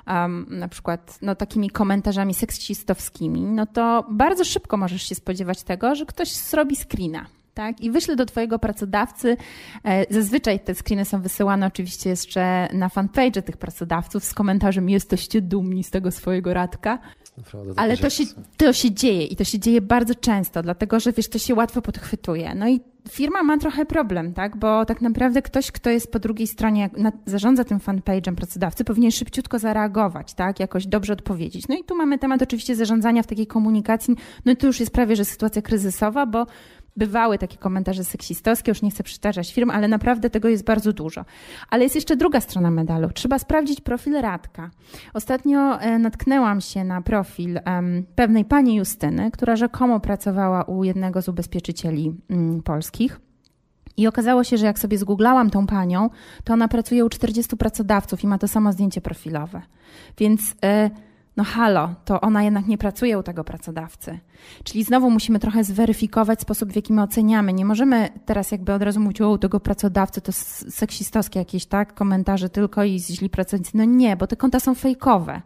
um, 0.06 0.46
na 0.50 0.68
przykład 0.68 1.18
no, 1.22 1.34
takimi 1.34 1.70
komentarzami 1.70 2.34
seksistowskimi, 2.34 3.40
no 3.40 3.66
to 3.66 4.06
bardzo 4.10 4.44
szybko 4.44 4.76
możesz 4.76 5.02
się 5.02 5.14
spodziewać 5.14 5.62
tego, 5.62 5.94
że 5.94 6.06
ktoś 6.06 6.32
zrobi 6.32 6.76
screena. 6.76 7.26
Tak? 7.54 7.80
I 7.80 7.90
wyślę 7.90 8.16
do 8.16 8.26
Twojego 8.26 8.58
pracodawcy. 8.58 9.36
E, 9.84 10.14
zazwyczaj 10.14 10.60
te 10.60 10.74
screeny 10.74 11.04
są 11.04 11.22
wysyłane 11.22 11.66
oczywiście 11.66 12.10
jeszcze 12.10 12.68
na 12.72 12.88
fanpage 12.88 13.42
tych 13.42 13.56
pracodawców 13.56 14.24
z 14.24 14.34
komentarzem 14.34 14.90
jesteście 14.90 15.42
dumni 15.42 15.84
z 15.84 15.90
tego 15.90 16.10
swojego 16.10 16.54
radka. 16.54 16.98
Naprawdę, 17.38 17.72
Ale 17.76 17.96
to 17.96 18.10
się, 18.10 18.24
to 18.56 18.72
się 18.72 18.90
dzieje 18.90 19.24
i 19.24 19.36
to 19.36 19.44
się 19.44 19.58
dzieje 19.58 19.80
bardzo 19.80 20.14
często, 20.14 20.62
dlatego 20.62 21.00
że 21.00 21.12
wiesz, 21.12 21.28
to 21.28 21.38
się 21.38 21.54
łatwo 21.54 21.82
podchwytuje. 21.82 22.54
No 22.54 22.68
i 22.68 22.80
firma 23.08 23.42
ma 23.42 23.58
trochę 23.58 23.86
problem, 23.86 24.34
tak? 24.34 24.56
Bo 24.56 24.84
tak 24.84 25.00
naprawdę 25.00 25.42
ktoś, 25.42 25.72
kto 25.72 25.90
jest 25.90 26.12
po 26.12 26.18
drugiej 26.18 26.46
stronie, 26.46 26.90
zarządza 27.26 27.64
tym 27.64 27.78
fanpage'em 27.78 28.34
pracodawcy, 28.34 28.84
powinien 28.84 29.10
szybciutko 29.10 29.58
zareagować, 29.58 30.34
tak? 30.34 30.60
Jakoś 30.60 30.86
dobrze 30.86 31.12
odpowiedzieć. 31.12 31.68
No 31.68 31.76
i 31.76 31.84
tu 31.84 31.96
mamy 31.96 32.18
temat 32.18 32.42
oczywiście 32.42 32.76
zarządzania 32.76 33.22
w 33.22 33.26
takiej 33.26 33.46
komunikacji. 33.46 34.16
No 34.44 34.52
i 34.52 34.56
to 34.56 34.66
już 34.66 34.80
jest 34.80 34.92
prawie, 34.92 35.16
że 35.16 35.24
sytuacja 35.24 35.62
kryzysowa, 35.62 36.26
bo 36.26 36.46
bywały 36.96 37.38
takie 37.38 37.56
komentarze 37.56 38.04
seksistowskie, 38.04 38.70
już 38.70 38.82
nie 38.82 38.90
chcę 38.90 39.02
przytaczać 39.02 39.54
firm, 39.54 39.70
ale 39.70 39.88
naprawdę 39.88 40.30
tego 40.30 40.48
jest 40.48 40.64
bardzo 40.64 40.92
dużo. 40.92 41.24
Ale 41.70 41.82
jest 41.82 41.94
jeszcze 41.94 42.16
druga 42.16 42.40
strona 42.40 42.70
medalu. 42.70 43.10
Trzeba 43.10 43.38
sprawdzić 43.38 43.80
profil 43.80 44.20
Radka. 44.20 44.70
Ostatnio 45.14 45.80
e, 45.80 45.98
natknęłam 45.98 46.60
się 46.60 46.84
na 46.84 47.02
profil 47.02 47.60
pewnej 48.14 48.44
pani 48.44 48.74
Justyny, 48.74 49.30
która 49.30 49.56
rzekomo 49.56 50.00
pracowała 50.00 50.62
u 50.62 50.84
jednego 50.84 51.22
z 51.22 51.28
ubezpieczycieli 51.28 52.14
um, 52.30 52.62
polskich. 52.62 53.20
I 53.96 54.06
okazało 54.06 54.44
się, 54.44 54.56
że 54.56 54.66
jak 54.66 54.78
sobie 54.78 54.98
zgooglałam 54.98 55.50
tą 55.50 55.66
panią, 55.66 56.10
to 56.44 56.52
ona 56.52 56.68
pracuje 56.68 57.04
u 57.04 57.08
40 57.08 57.56
pracodawców 57.56 58.24
i 58.24 58.26
ma 58.26 58.38
to 58.38 58.48
samo 58.48 58.72
zdjęcie 58.72 59.00
profilowe. 59.00 59.62
Więc... 60.18 60.50
Y 60.50 61.05
no 61.36 61.44
halo, 61.44 61.94
to 62.04 62.20
ona 62.20 62.42
jednak 62.42 62.66
nie 62.66 62.78
pracuje 62.78 63.18
u 63.18 63.22
tego 63.22 63.44
pracodawcy. 63.44 64.18
Czyli 64.64 64.84
znowu 64.84 65.10
musimy 65.10 65.38
trochę 65.38 65.64
zweryfikować 65.64 66.40
sposób, 66.40 66.72
w 66.72 66.76
jaki 66.76 66.92
my 66.92 67.02
oceniamy. 67.02 67.52
Nie 67.52 67.64
możemy 67.64 68.08
teraz 68.26 68.50
jakby 68.50 68.72
od 68.72 68.82
razu 68.82 69.00
mówić, 69.00 69.20
o, 69.20 69.38
tego 69.38 69.60
pracodawcy 69.60 70.20
to 70.20 70.32
seksistowskie 70.32 71.38
jakieś, 71.38 71.66
tak, 71.66 71.94
komentarze 71.94 72.48
tylko 72.48 72.84
i 72.84 72.98
źli 72.98 73.30
pracownicy. 73.30 73.70
No 73.74 73.84
nie, 73.84 74.16
bo 74.16 74.26
te 74.26 74.36
konta 74.36 74.60
są 74.60 74.74
fejkowe. 74.74 75.42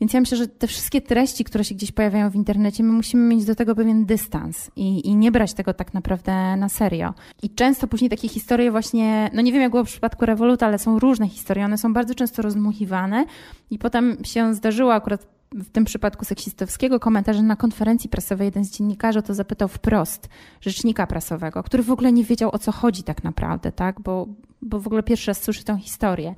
Więc 0.00 0.12
ja 0.12 0.20
myślę, 0.20 0.36
że 0.36 0.48
te 0.48 0.66
wszystkie 0.66 1.00
treści, 1.00 1.44
które 1.44 1.64
się 1.64 1.74
gdzieś 1.74 1.92
pojawiają 1.92 2.30
w 2.30 2.34
internecie, 2.34 2.82
my 2.82 2.92
musimy 2.92 3.34
mieć 3.34 3.44
do 3.44 3.54
tego 3.54 3.74
pewien 3.74 4.06
dystans 4.06 4.70
i, 4.76 5.08
i 5.08 5.16
nie 5.16 5.32
brać 5.32 5.54
tego 5.54 5.74
tak 5.74 5.94
naprawdę 5.94 6.56
na 6.56 6.68
serio. 6.68 7.14
I 7.42 7.50
często 7.50 7.86
później 7.86 8.10
takie 8.10 8.28
historie 8.28 8.70
właśnie, 8.70 9.30
no 9.34 9.42
nie 9.42 9.52
wiem 9.52 9.62
jak 9.62 9.70
było 9.70 9.84
w 9.84 9.86
przypadku 9.86 10.26
Revoluta, 10.26 10.66
ale 10.66 10.78
są 10.78 10.98
różne 10.98 11.28
historie, 11.28 11.64
one 11.64 11.78
są 11.78 11.92
bardzo 11.92 12.14
często 12.14 12.42
rozmuchiwane 12.42 13.24
i 13.70 13.78
potem 13.78 14.16
się 14.24 14.54
zdarzyło 14.54 14.94
akurat 14.94 15.21
w 15.54 15.70
tym 15.70 15.84
przypadku 15.84 16.24
seksistowskiego 16.24 17.00
komentarza 17.00 17.42
na 17.42 17.56
konferencji 17.56 18.10
prasowej 18.10 18.44
jeden 18.44 18.64
z 18.64 18.70
dziennikarzy 18.70 19.22
to 19.22 19.34
zapytał 19.34 19.68
wprost 19.68 20.28
rzecznika 20.60 21.06
prasowego, 21.06 21.62
który 21.62 21.82
w 21.82 21.90
ogóle 21.90 22.12
nie 22.12 22.24
wiedział 22.24 22.50
o 22.52 22.58
co 22.58 22.72
chodzi 22.72 23.02
tak 23.02 23.24
naprawdę, 23.24 23.72
tak? 23.72 24.00
Bo, 24.00 24.26
bo 24.62 24.80
w 24.80 24.86
ogóle 24.86 25.02
pierwszy 25.02 25.30
raz 25.30 25.42
słyszy 25.42 25.64
tę 25.64 25.78
historię. 25.78 26.34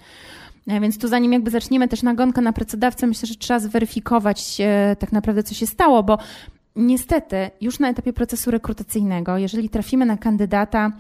E, 0.67 0.81
więc 0.81 0.99
tu 0.99 1.09
zanim 1.09 1.33
jakby 1.33 1.51
zaczniemy 1.51 1.89
też 1.89 2.03
nagonkę 2.03 2.41
na 2.41 2.53
pracodawcę, 2.53 3.07
myślę, 3.07 3.27
że 3.27 3.35
trzeba 3.35 3.61
zweryfikować 3.61 4.61
e, 4.61 4.97
tak 4.99 5.13
naprawdę, 5.13 5.43
co 5.43 5.55
się 5.55 5.67
stało, 5.67 6.03
bo 6.03 6.19
niestety 6.77 7.51
już 7.61 7.79
na 7.79 7.89
etapie 7.89 8.13
procesu 8.13 8.51
rekrutacyjnego, 8.51 9.39
jeżeli 9.39 9.69
trafimy 9.69 10.07
na 10.07 10.17
kandydata, 10.17 10.93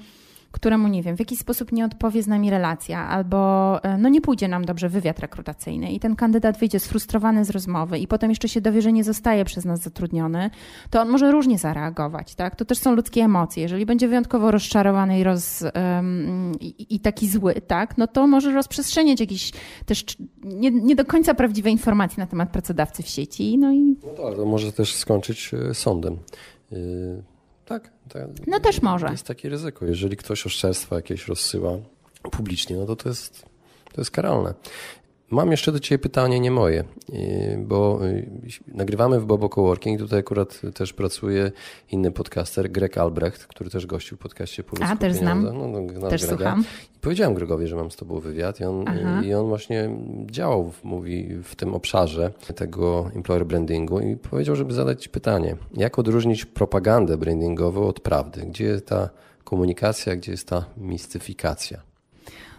któremu, 0.55 0.89
nie 0.89 1.03
wiem, 1.03 1.17
w 1.17 1.19
jakiś 1.19 1.39
sposób 1.39 1.73
nie 1.73 1.85
odpowie 1.85 2.23
z 2.23 2.27
nami 2.27 2.51
relacja, 2.51 3.09
albo 3.09 3.81
e, 3.85 3.99
no 3.99 4.09
nie 4.09 4.21
pójdzie 4.21 4.49
nam 4.49 4.65
dobrze 4.65 4.89
wywiad 4.89 5.19
rekrutacyjny 5.19 5.93
i 5.93 6.01
ten 6.01 6.17
kandydat 6.17 6.59
wyjdzie 6.59 6.81
sfrustrowany 6.81 7.45
z 7.45 7.51
rozmowy 7.51 7.99
i 7.99 8.07
potem 8.07 8.31
jeszcze 8.31 8.49
się 8.49 8.61
dowie, 8.61 8.83
że 8.83 8.93
nie 8.93 9.05
zostaje 9.05 9.45
przez 9.45 9.65
nas 9.65 9.81
zatrudniony, 9.81 10.51
to 10.91 11.01
on 11.01 11.09
może 11.09 11.33
różnie 11.33 11.59
zareagować, 11.59 12.35
tak? 12.35 12.57
To 12.57 12.65
też 12.65 12.79
są 12.79 12.95
ludzkie 12.95 13.23
emocje. 13.23 13.63
Jeżeli 13.63 13.87
będzie 13.87 14.09
wyjątkowo 14.09 14.51
rozczarowany 14.51 15.19
i, 15.19 15.25
roz, 15.25 15.63
um, 15.63 16.53
i, 16.61 16.95
i 16.95 17.01
taki 17.01 17.29
zły, 17.29 17.55
tak? 17.55 17.99
No 17.99 18.07
to 18.07 18.27
może 18.27 18.53
rozprzestrzeniać 18.53 19.21
jakieś 19.21 19.53
też 19.87 20.05
nie, 20.45 20.71
nie 20.71 20.97
do 20.97 21.05
końca 21.05 21.35
prawdziwe 21.35 21.71
informacje 21.71 22.21
na 22.21 22.27
temat 22.27 22.51
pracodawcy 22.51 23.03
w 23.03 23.09
sieci. 23.09 23.59
No, 23.59 23.73
i... 23.73 23.97
no 24.07 24.25
tak, 24.25 24.37
to 24.37 24.45
może 24.45 24.73
też 24.73 24.95
skończyć 24.95 25.51
e, 25.55 25.75
sądem. 25.75 26.19
Y, 26.73 27.34
tak, 27.65 27.91
tak. 28.09 28.27
No 28.47 28.61
też 28.61 28.83
może. 28.83 29.07
Jest 29.11 29.27
takie 29.27 29.49
ryzyko. 29.49 29.87
Jeżeli 29.87 30.17
ktoś 30.17 30.47
oszczerstwa 30.47 30.97
jakieś 30.97 31.29
rozsyła 31.29 31.79
publicznie, 32.23 32.77
no 32.77 32.87
to 32.87 32.97
to 32.97 33.09
jest, 33.09 33.43
to 33.93 34.01
jest 34.01 34.11
karalne. 34.11 34.55
Mam 35.35 35.51
jeszcze 35.51 35.73
do 35.73 35.81
Ciebie 35.81 35.99
pytanie, 35.99 36.41
nie 36.41 36.51
moje, 36.51 36.85
bo 37.59 38.01
nagrywamy 38.69 39.21
w 39.21 39.27
Bobo 39.27 39.49
Coworking, 39.49 40.01
tutaj 40.01 40.21
akurat 40.21 40.61
też 40.75 40.93
pracuje 40.93 41.53
inny 41.93 42.11
podcaster, 42.11 42.71
Greg 42.71 42.99
Albrecht, 42.99 43.47
który 43.47 43.71
też 43.71 43.87
gościł 43.87 44.17
w 44.17 44.21
podcaście 44.21 44.63
Polsku 44.63 44.87
A, 44.91 44.97
też 44.97 45.13
znam. 45.13 45.43
No, 45.43 45.69
no, 45.69 46.09
też 46.09 46.23
Grega. 46.23 46.37
słucham. 46.37 46.65
I 46.97 46.99
powiedziałem 47.01 47.35
Gregowi, 47.35 47.67
że 47.67 47.77
mam 47.77 47.91
z 47.91 47.97
Tobą 47.97 48.21
wywiad 48.21 48.61
i 48.61 48.65
on, 48.65 48.85
i 49.25 49.35
on 49.35 49.47
właśnie 49.47 49.91
działał, 50.31 50.73
mówi, 50.85 51.29
w 51.43 51.57
tym 51.57 51.75
obszarze 51.75 52.33
tego 52.57 53.11
employer 53.17 53.47
brandingu 53.47 54.01
i 54.01 54.17
powiedział, 54.17 54.57
żeby 54.57 54.75
zadać 54.75 55.03
Ci 55.03 55.09
pytanie, 55.09 55.57
jak 55.77 55.99
odróżnić 55.99 56.45
propagandę 56.45 57.17
brandingową 57.17 57.87
od 57.87 58.01
prawdy? 58.01 58.41
Gdzie 58.47 58.65
jest 58.65 58.87
ta 58.87 59.11
komunikacja, 59.45 60.17
gdzie 60.17 60.33
jest 60.33 60.49
ta 60.49 60.65
mistyfikacja? 60.77 61.95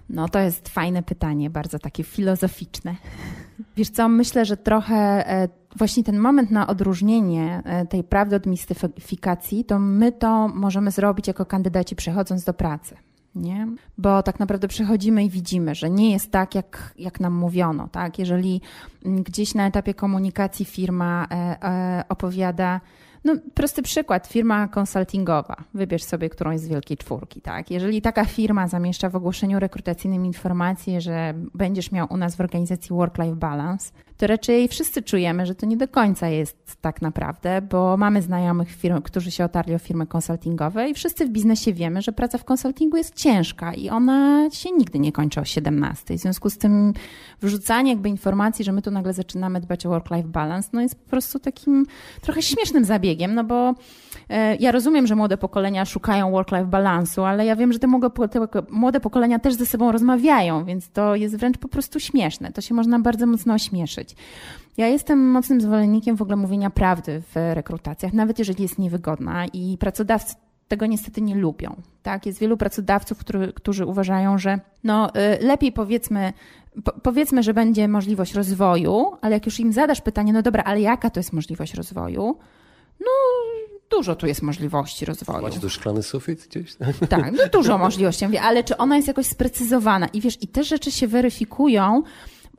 No 0.09 0.29
to 0.29 0.39
jest 0.39 0.69
fajne 0.69 1.03
pytanie, 1.03 1.49
bardzo 1.49 1.79
takie 1.79 2.03
filozoficzne. 2.03 2.95
Wiesz 3.77 3.89
co, 3.89 4.09
myślę, 4.09 4.45
że 4.45 4.57
trochę 4.57 4.95
e, 5.29 5.49
właśnie 5.75 6.03
ten 6.03 6.19
moment 6.19 6.51
na 6.51 6.67
odróżnienie 6.67 7.61
e, 7.65 7.85
tej 7.85 8.03
prawdy 8.03 8.35
od 8.35 8.45
mistyfikacji, 8.45 9.65
to 9.65 9.79
my 9.79 10.11
to 10.11 10.47
możemy 10.47 10.91
zrobić 10.91 11.27
jako 11.27 11.45
kandydaci 11.45 11.95
przechodząc 11.95 12.43
do 12.43 12.53
pracy. 12.53 12.95
Nie? 13.35 13.67
Bo 13.97 14.23
tak 14.23 14.39
naprawdę 14.39 14.67
przechodzimy 14.67 15.23
i 15.23 15.29
widzimy, 15.29 15.75
że 15.75 15.89
nie 15.89 16.11
jest 16.11 16.31
tak, 16.31 16.55
jak, 16.55 16.93
jak 16.97 17.19
nam 17.19 17.33
mówiono. 17.33 17.87
Tak? 17.87 18.19
Jeżeli 18.19 18.61
mm, 19.05 19.23
gdzieś 19.23 19.55
na 19.55 19.67
etapie 19.67 19.93
komunikacji 19.93 20.65
firma 20.65 21.27
e, 21.31 22.03
opowiada, 22.09 22.81
no, 23.25 23.33
prosty 23.53 23.81
przykład, 23.81 24.27
firma 24.27 24.67
konsultingowa. 24.67 25.55
Wybierz 25.73 26.03
sobie 26.03 26.29
którąś 26.29 26.59
z 26.59 26.67
wielkiej 26.67 26.97
czwórki, 26.97 27.41
tak? 27.41 27.71
Jeżeli 27.71 28.01
taka 28.01 28.25
firma 28.25 28.67
zamieszcza 28.67 29.09
w 29.09 29.15
ogłoszeniu 29.15 29.59
rekrutacyjnym 29.59 30.25
informację, 30.25 31.01
że 31.01 31.33
będziesz 31.53 31.91
miał 31.91 32.07
u 32.09 32.17
nas 32.17 32.35
w 32.35 32.41
organizacji 32.41 32.95
work-life 32.95 33.35
balance, 33.35 33.91
to 34.17 34.27
raczej 34.27 34.67
wszyscy 34.67 35.01
czujemy, 35.01 35.45
że 35.45 35.55
to 35.55 35.65
nie 35.65 35.77
do 35.77 35.87
końca 35.87 36.27
jest 36.27 36.77
tak 36.81 37.01
naprawdę, 37.01 37.61
bo 37.61 37.97
mamy 37.97 38.21
znajomych 38.21 38.71
firm, 38.71 39.01
którzy 39.01 39.31
się 39.31 39.45
otarli 39.45 39.75
o 39.75 39.79
firmy 39.79 40.07
konsultingowe 40.07 40.89
i 40.89 40.93
wszyscy 40.93 41.25
w 41.25 41.29
biznesie 41.29 41.73
wiemy, 41.73 42.01
że 42.01 42.11
praca 42.11 42.37
w 42.37 42.43
konsultingu 42.43 42.97
jest 42.97 43.15
ciężka 43.15 43.73
i 43.73 43.89
ona 43.89 44.49
się 44.51 44.71
nigdy 44.71 44.99
nie 44.99 45.11
kończy 45.11 45.41
o 45.41 45.45
17. 45.45 46.17
W 46.17 46.19
związku 46.19 46.49
z 46.49 46.57
tym 46.57 46.93
wrzucanie 47.41 47.91
jakby 47.91 48.09
informacji, 48.09 48.65
że 48.65 48.71
my 48.71 48.81
tu 48.81 48.91
nagle 48.91 49.13
zaczynamy 49.13 49.59
dbać 49.61 49.85
o 49.85 49.89
work-life 49.89 50.27
balance, 50.27 50.69
no 50.73 50.81
jest 50.81 50.95
po 50.95 51.09
prostu 51.09 51.39
takim 51.39 51.85
trochę 52.21 52.41
śmiesznym 52.41 52.85
zabiegiem, 52.85 53.35
no 53.35 53.43
bo 53.43 53.75
e, 54.29 54.55
ja 54.55 54.71
rozumiem, 54.71 55.07
że 55.07 55.15
młode 55.15 55.37
pokolenia 55.37 55.85
szukają 55.85 56.31
work-life 56.31 56.65
balansu, 56.65 57.23
ale 57.23 57.45
ja 57.45 57.55
wiem, 57.55 57.73
że 57.73 57.79
te 57.79 57.87
młode 58.69 58.99
pokolenia 58.99 59.39
też 59.39 59.53
ze 59.53 59.65
sobą 59.65 59.91
rozmawiają, 59.91 60.65
więc 60.65 60.89
to 60.89 61.15
jest 61.15 61.37
wręcz 61.37 61.57
po 61.57 61.67
prostu 61.67 61.99
śmieszne. 61.99 62.51
To 62.51 62.61
się 62.61 62.73
można 62.73 62.99
bardzo 62.99 63.27
mocno 63.27 63.53
ośmieszyć. 63.53 64.04
Ja 64.77 64.87
jestem 64.87 65.31
mocnym 65.31 65.61
zwolennikiem 65.61 66.15
w 66.15 66.21
ogóle 66.21 66.35
mówienia 66.35 66.69
prawdy 66.69 67.21
w 67.21 67.35
rekrutacjach, 67.53 68.13
nawet 68.13 68.39
jeżeli 68.39 68.63
jest 68.63 68.79
niewygodna 68.79 69.45
i 69.45 69.77
pracodawcy 69.77 70.35
tego 70.67 70.85
niestety 70.85 71.21
nie 71.21 71.35
lubią. 71.35 71.75
Tak? 72.03 72.25
Jest 72.25 72.39
wielu 72.39 72.57
pracodawców, 72.57 73.17
który, 73.17 73.53
którzy 73.53 73.85
uważają, 73.85 74.37
że 74.37 74.59
no, 74.83 75.09
y, 75.09 75.45
lepiej 75.45 75.71
powiedzmy, 75.71 76.33
po, 76.83 76.91
powiedzmy, 76.91 77.43
że 77.43 77.53
będzie 77.53 77.87
możliwość 77.87 78.33
rozwoju, 78.33 79.11
ale 79.21 79.33
jak 79.33 79.45
już 79.45 79.59
im 79.59 79.73
zadasz 79.73 80.01
pytanie, 80.01 80.33
no 80.33 80.41
dobra, 80.41 80.63
ale 80.63 80.81
jaka 80.81 81.09
to 81.09 81.19
jest 81.19 81.33
możliwość 81.33 81.73
rozwoju? 81.73 82.37
No, 82.99 83.11
dużo 83.89 84.15
tu 84.15 84.27
jest 84.27 84.41
możliwości 84.41 85.05
rozwoju. 85.05 85.41
Macie 85.41 85.59
tu 85.59 85.69
szklany 85.69 86.03
sufit 86.03 86.47
gdzieś? 86.47 86.75
Tak, 87.09 87.31
no 87.31 87.43
dużo 87.53 87.77
możliwości. 87.77 88.25
Mówię, 88.25 88.41
ale 88.41 88.63
czy 88.63 88.77
ona 88.77 88.95
jest 88.95 89.07
jakoś 89.07 89.25
sprecyzowana? 89.25 90.07
I 90.07 90.21
wiesz, 90.21 90.43
i 90.43 90.47
te 90.47 90.63
rzeczy 90.63 90.91
się 90.91 91.07
weryfikują 91.07 92.03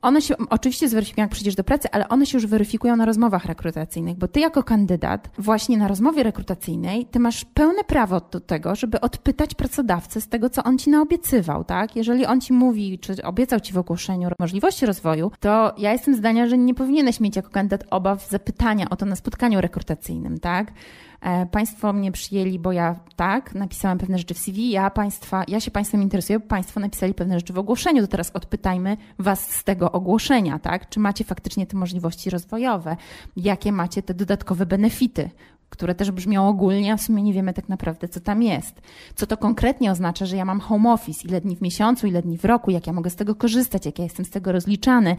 one 0.07 0.23
się 0.23 0.35
oczywiście 0.51 0.88
zweryfikują, 0.88 1.25
jak 1.25 1.31
przyjdziesz 1.31 1.55
do 1.55 1.64
pracy, 1.64 1.88
ale 1.92 2.09
one 2.09 2.27
się 2.27 2.38
już 2.38 2.47
weryfikują 2.47 2.97
na 2.97 3.05
rozmowach 3.05 3.45
rekrutacyjnych, 3.45 4.16
bo 4.16 4.29
ty 4.29 4.40
jako 4.40 4.62
kandydat 4.62 5.29
właśnie 5.38 5.79
na 5.79 5.88
rozmowie 5.88 6.23
rekrutacyjnej, 6.23 7.07
ty 7.07 7.19
masz 7.19 7.45
pełne 7.45 7.85
prawo 7.85 8.21
do 8.31 8.40
tego, 8.40 8.75
żeby 8.75 9.01
odpytać 9.01 9.55
pracodawcę 9.55 10.21
z 10.21 10.29
tego, 10.29 10.51
co 10.51 10.64
on 10.64 10.79
ci 10.79 10.90
naobiecywał, 10.90 11.64
tak? 11.64 11.97
Jeżeli 11.97 12.27
on 12.27 12.40
ci 12.40 12.53
mówi, 12.53 12.99
czy 12.99 13.23
obiecał 13.23 13.61
ci 13.61 13.73
w 13.73 13.79
ogłoszeniu 13.79 14.29
możliwości 14.40 14.87
rozwoju, 14.87 15.31
to 15.40 15.75
ja 15.79 15.92
jestem 15.92 16.14
zdania, 16.14 16.47
że 16.47 16.59
nie 16.59 16.75
powinieneś 16.75 17.21
mieć 17.21 17.37
jako 17.37 17.51
kandydat 17.51 17.85
obaw 17.90 18.29
zapytania 18.29 18.90
o 18.90 18.97
to 18.97 19.07
na 19.07 19.16
spotkaniu 19.16 19.61
rekrutacyjnym, 19.61 20.40
tak? 20.40 20.73
E, 21.21 21.47
państwo 21.47 21.93
mnie 21.93 22.13
przyjęli, 22.13 22.59
bo 22.59 22.73
ja 22.73 22.95
tak, 23.17 23.55
napisałam 23.55 23.99
pewne 23.99 24.19
rzeczy 24.19 24.35
w 24.35 24.39
CV, 24.39 24.71
ja, 24.71 24.91
państwa, 24.91 25.45
ja 25.49 25.61
się 25.61 25.71
Państwem 25.71 26.03
interesuję, 26.03 26.41
bo 26.41 26.47
Państwo 26.47 26.81
napisali 26.81 27.15
pewne 27.15 27.39
rzeczy 27.39 27.53
w 27.53 27.59
ogłoszeniu, 27.59 28.03
to 28.03 28.09
teraz 28.09 28.31
odpytajmy 28.35 28.97
Was 29.19 29.51
z 29.51 29.65
tego 29.65 29.93
ogłoszenia, 29.93 30.59
tak? 30.59 30.89
Czy 30.89 31.01
macie 31.01 31.25
faktycznie 31.25 31.67
te 31.67 31.77
możliwości 31.77 32.31
rozwojowe? 32.31 32.97
Jakie 33.37 33.73
macie 33.73 34.03
te 34.03 34.15
dodatkowe 34.15 34.67
benefity? 34.67 35.31
które 35.69 35.95
też 35.95 36.11
brzmią 36.11 36.49
ogólnie, 36.49 36.93
a 36.93 36.97
w 36.97 37.03
sumie 37.03 37.23
nie 37.23 37.33
wiemy 37.33 37.53
tak 37.53 37.69
naprawdę, 37.69 38.09
co 38.09 38.21
tam 38.21 38.43
jest. 38.43 38.81
Co 39.15 39.27
to 39.27 39.37
konkretnie 39.37 39.91
oznacza, 39.91 40.27
że 40.27 40.37
ja 40.37 40.45
mam 40.45 40.61
home 40.61 40.93
office, 40.93 41.29
ile 41.29 41.41
dni 41.41 41.57
w 41.57 41.63
miesiącu, 41.63 42.07
ile 42.07 42.23
dni 42.23 42.39
w 42.39 42.45
roku, 42.45 42.71
jak 42.71 42.87
ja 42.87 42.93
mogę 42.93 43.11
z 43.11 43.17
tego 43.17 43.35
korzystać, 43.35 43.87
jak 43.87 43.99
ja 43.99 44.05
jestem 44.05 44.25
z 44.25 44.31
tego 44.31 44.53
rozliczany. 44.53 45.17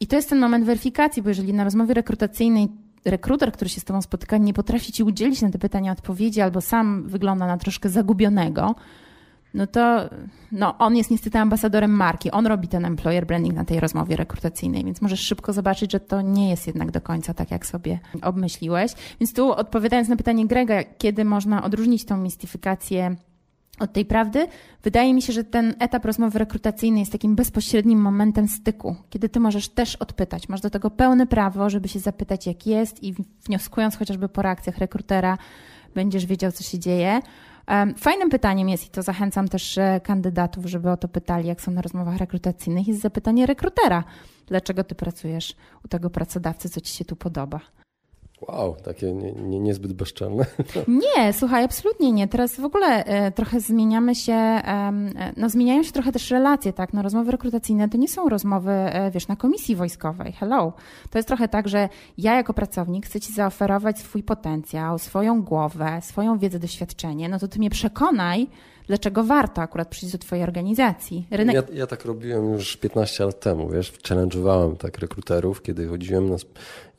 I 0.00 0.06
to 0.06 0.16
jest 0.16 0.28
ten 0.28 0.38
moment 0.38 0.64
weryfikacji, 0.64 1.22
bo 1.22 1.28
jeżeli 1.28 1.54
na 1.54 1.64
rozmowie 1.64 1.94
rekrutacyjnej 1.94 2.68
rekruter, 3.06 3.52
który 3.52 3.68
się 3.68 3.80
z 3.80 3.84
Tobą 3.84 4.02
spotyka, 4.02 4.36
nie 4.36 4.52
potrafi 4.52 4.92
Ci 4.92 5.02
udzielić 5.02 5.42
na 5.42 5.50
te 5.50 5.58
pytania 5.58 5.92
odpowiedzi 5.92 6.40
albo 6.40 6.60
sam 6.60 7.08
wygląda 7.08 7.46
na 7.46 7.58
troszkę 7.58 7.88
zagubionego, 7.88 8.74
no 9.56 9.66
to 9.66 10.10
no, 10.52 10.78
on 10.78 10.96
jest 10.96 11.10
niestety 11.10 11.38
ambasadorem 11.38 11.90
marki. 11.90 12.30
On 12.30 12.46
robi 12.46 12.68
ten 12.68 12.84
employer 12.84 13.26
branding 13.26 13.54
na 13.54 13.64
tej 13.64 13.80
rozmowie 13.80 14.16
rekrutacyjnej, 14.16 14.84
więc 14.84 15.00
możesz 15.00 15.20
szybko 15.20 15.52
zobaczyć, 15.52 15.92
że 15.92 16.00
to 16.00 16.20
nie 16.20 16.50
jest 16.50 16.66
jednak 16.66 16.90
do 16.90 17.00
końca 17.00 17.34
tak, 17.34 17.50
jak 17.50 17.66
sobie 17.66 17.98
obmyśliłeś. 18.22 18.92
Więc 19.20 19.34
tu 19.34 19.52
odpowiadając 19.52 20.08
na 20.08 20.16
pytanie 20.16 20.46
Grega, 20.46 20.84
kiedy 20.98 21.24
można 21.24 21.64
odróżnić 21.64 22.04
tą 22.04 22.16
mistyfikację 22.16 23.16
od 23.78 23.92
tej 23.92 24.04
prawdy, 24.04 24.46
wydaje 24.82 25.14
mi 25.14 25.22
się, 25.22 25.32
że 25.32 25.44
ten 25.44 25.74
etap 25.78 26.04
rozmowy 26.04 26.38
rekrutacyjnej 26.38 27.00
jest 27.00 27.12
takim 27.12 27.36
bezpośrednim 27.36 28.00
momentem 28.00 28.48
styku, 28.48 28.96
kiedy 29.10 29.28
ty 29.28 29.40
możesz 29.40 29.68
też 29.68 29.96
odpytać. 29.96 30.48
Masz 30.48 30.60
do 30.60 30.70
tego 30.70 30.90
pełne 30.90 31.26
prawo, 31.26 31.70
żeby 31.70 31.88
się 31.88 31.98
zapytać, 31.98 32.46
jak 32.46 32.66
jest, 32.66 33.02
i 33.02 33.14
wnioskując 33.44 33.96
chociażby 33.96 34.28
po 34.28 34.42
reakcjach 34.42 34.78
rekrutera, 34.78 35.38
będziesz 35.94 36.26
wiedział, 36.26 36.52
co 36.52 36.62
się 36.62 36.78
dzieje. 36.78 37.20
Fajnym 37.98 38.30
pytaniem 38.30 38.68
jest, 38.68 38.86
i 38.86 38.90
to 38.90 39.02
zachęcam 39.02 39.48
też 39.48 39.78
e, 39.78 40.00
kandydatów, 40.04 40.66
żeby 40.66 40.90
o 40.90 40.96
to 40.96 41.08
pytali, 41.08 41.48
jak 41.48 41.60
są 41.60 41.72
na 41.72 41.82
rozmowach 41.82 42.16
rekrutacyjnych, 42.16 42.88
jest 42.88 43.00
zapytanie 43.00 43.46
rekrutera. 43.46 44.04
Dlaczego 44.46 44.84
ty 44.84 44.94
pracujesz 44.94 45.54
u 45.84 45.88
tego 45.88 46.10
pracodawcy, 46.10 46.68
co 46.68 46.80
ci 46.80 46.94
się 46.94 47.04
tu 47.04 47.16
podoba? 47.16 47.60
Wow, 48.40 48.76
takie 48.84 49.12
nie, 49.12 49.32
nie, 49.32 49.60
niezbyt 49.60 49.92
bezczelne. 49.92 50.46
Nie, 51.16 51.32
słuchaj, 51.32 51.64
absolutnie 51.64 52.12
nie. 52.12 52.28
Teraz 52.28 52.60
w 52.60 52.64
ogóle 52.64 53.04
e, 53.04 53.32
trochę 53.32 53.60
zmieniamy 53.60 54.14
się, 54.14 54.32
e, 54.32 54.92
no 55.36 55.48
zmieniają 55.48 55.82
się 55.82 55.92
trochę 55.92 56.12
też 56.12 56.30
relacje, 56.30 56.72
tak? 56.72 56.92
No 56.92 57.02
rozmowy 57.02 57.32
rekrutacyjne 57.32 57.88
to 57.88 57.98
nie 57.98 58.08
są 58.08 58.28
rozmowy, 58.28 58.70
e, 58.70 59.10
wiesz, 59.10 59.28
na 59.28 59.36
komisji 59.36 59.76
wojskowej. 59.76 60.32
Hello. 60.32 60.72
To 61.10 61.18
jest 61.18 61.28
trochę 61.28 61.48
tak, 61.48 61.68
że 61.68 61.88
ja 62.18 62.34
jako 62.34 62.54
pracownik 62.54 63.06
chcę 63.06 63.20
ci 63.20 63.32
zaoferować 63.32 63.98
swój 63.98 64.22
potencjał, 64.22 64.98
swoją 64.98 65.42
głowę, 65.42 65.98
swoją 66.02 66.38
wiedzę, 66.38 66.58
doświadczenie. 66.58 67.28
No 67.28 67.38
to 67.38 67.48
ty 67.48 67.58
mnie 67.58 67.70
przekonaj, 67.70 68.46
dlaczego 68.86 69.24
warto 69.24 69.62
akurat 69.62 69.88
przyjść 69.88 70.12
do 70.12 70.18
Twojej 70.18 70.44
organizacji. 70.44 71.26
Rynek... 71.30 71.54
Ja, 71.54 71.62
ja, 71.72 71.86
tak 71.86 72.04
robiłem 72.04 72.52
już 72.52 72.76
15 72.76 73.24
lat 73.24 73.40
temu, 73.40 73.68
wiesz, 73.68 73.92
challenge'owałem 73.92 74.76
tak 74.76 74.98
rekruterów, 74.98 75.62
kiedy 75.62 75.88
chodziłem 75.88 76.30
na... 76.30 76.36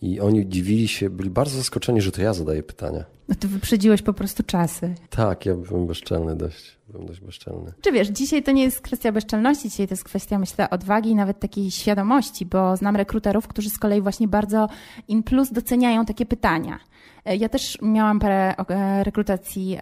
i 0.02 0.20
oni 0.20 0.50
dziwili 0.50 0.88
się, 0.88 1.10
byli 1.10 1.30
bardzo 1.30 1.58
zaskoczeni, 1.58 2.02
że 2.02 2.12
to 2.12 2.22
ja 2.22 2.34
zadaję 2.34 2.64
pytania. 2.64 3.04
No 3.30 3.36
to 3.36 3.48
wyprzedziłeś 3.48 4.02
po 4.02 4.14
prostu 4.14 4.44
czasy. 4.44 4.96
Tak, 5.10 5.46
ja 5.46 5.56
byłem 5.56 5.88
bezczelny 5.88 6.36
dość. 6.36 6.78
Byłem 6.90 7.08
dość 7.08 7.20
bezczelny. 7.20 7.74
Czy 7.82 7.92
wiesz, 7.92 8.08
dzisiaj 8.08 8.44
to 8.44 8.52
nie 8.52 8.64
jest 8.64 8.82
kwestia 8.82 9.12
bezczelności, 9.12 9.70
dzisiaj 9.70 9.88
to 9.88 9.94
jest 9.94 10.04
kwestia, 10.04 10.40
myślę, 10.40 10.70
odwagi 10.70 11.10
i 11.10 11.16
nawet 11.16 11.40
takiej 11.40 11.72
świadomości, 11.72 12.46
bo 12.46 12.78
znam 12.78 12.96
rekruterów, 12.96 13.48
którzy 13.48 13.70
z 13.70 13.80
kolei 13.80 14.02
właśnie 14.02 14.28
bardzo 14.28 14.68
in 15.08 15.24
plus 15.24 15.52
doceniają 15.52 16.06
takie 16.06 16.26
pytania. 16.26 16.80
E, 17.26 17.36
ja 17.36 17.50
też 17.50 17.78
miałam 17.82 18.20
parę 18.20 18.56
e, 18.70 19.04
rekrutacji 19.04 19.78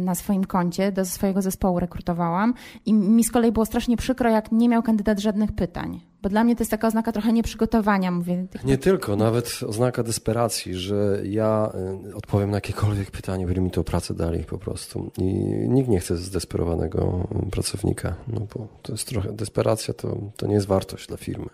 na 0.00 0.14
swoim 0.14 0.44
koncie, 0.44 0.92
do 0.92 1.04
swojego 1.04 1.42
zespołu 1.42 1.80
rekrutowałam 1.80 2.54
i 2.86 2.94
mi 2.94 3.24
z 3.24 3.30
kolei 3.30 3.52
było 3.52 3.66
strasznie 3.66 3.96
przykro, 3.96 4.30
jak 4.30 4.52
nie 4.52 4.68
miał 4.68 4.82
kandydat 4.82 5.18
żadnych 5.18 5.52
pytań. 5.52 6.00
Bo 6.22 6.28
dla 6.28 6.44
mnie 6.44 6.56
to 6.56 6.62
jest 6.62 6.70
taka 6.70 6.86
oznaka 6.86 7.12
trochę 7.12 7.32
nieprzygotowania, 7.32 8.10
mówię. 8.10 8.46
Nie 8.64 8.78
tylko, 8.78 9.16
nawet 9.16 9.60
oznaka 9.66 10.02
desperacji, 10.02 10.74
że 10.74 11.20
ja 11.24 11.72
y, 12.08 12.14
odpowiem 12.14 12.50
na 12.50 12.56
jakiekolwiek 12.56 13.10
pytanie, 13.10 13.46
by 13.46 13.60
mi 13.60 13.70
to 13.70 13.84
pracę 13.84 14.14
dali 14.14 14.44
po 14.44 14.58
prostu. 14.58 15.10
I 15.18 15.24
nikt 15.68 15.88
nie 15.88 16.00
chce 16.00 16.16
zdesperowanego 16.16 17.28
pracownika, 17.50 18.14
no 18.28 18.40
bo 18.54 18.68
to 18.82 18.92
jest 18.92 19.08
trochę, 19.08 19.32
desperacja 19.32 19.94
to, 19.94 20.16
to 20.36 20.46
nie 20.46 20.54
jest 20.54 20.66
wartość 20.66 21.06
dla 21.06 21.16
firmy. 21.16 21.48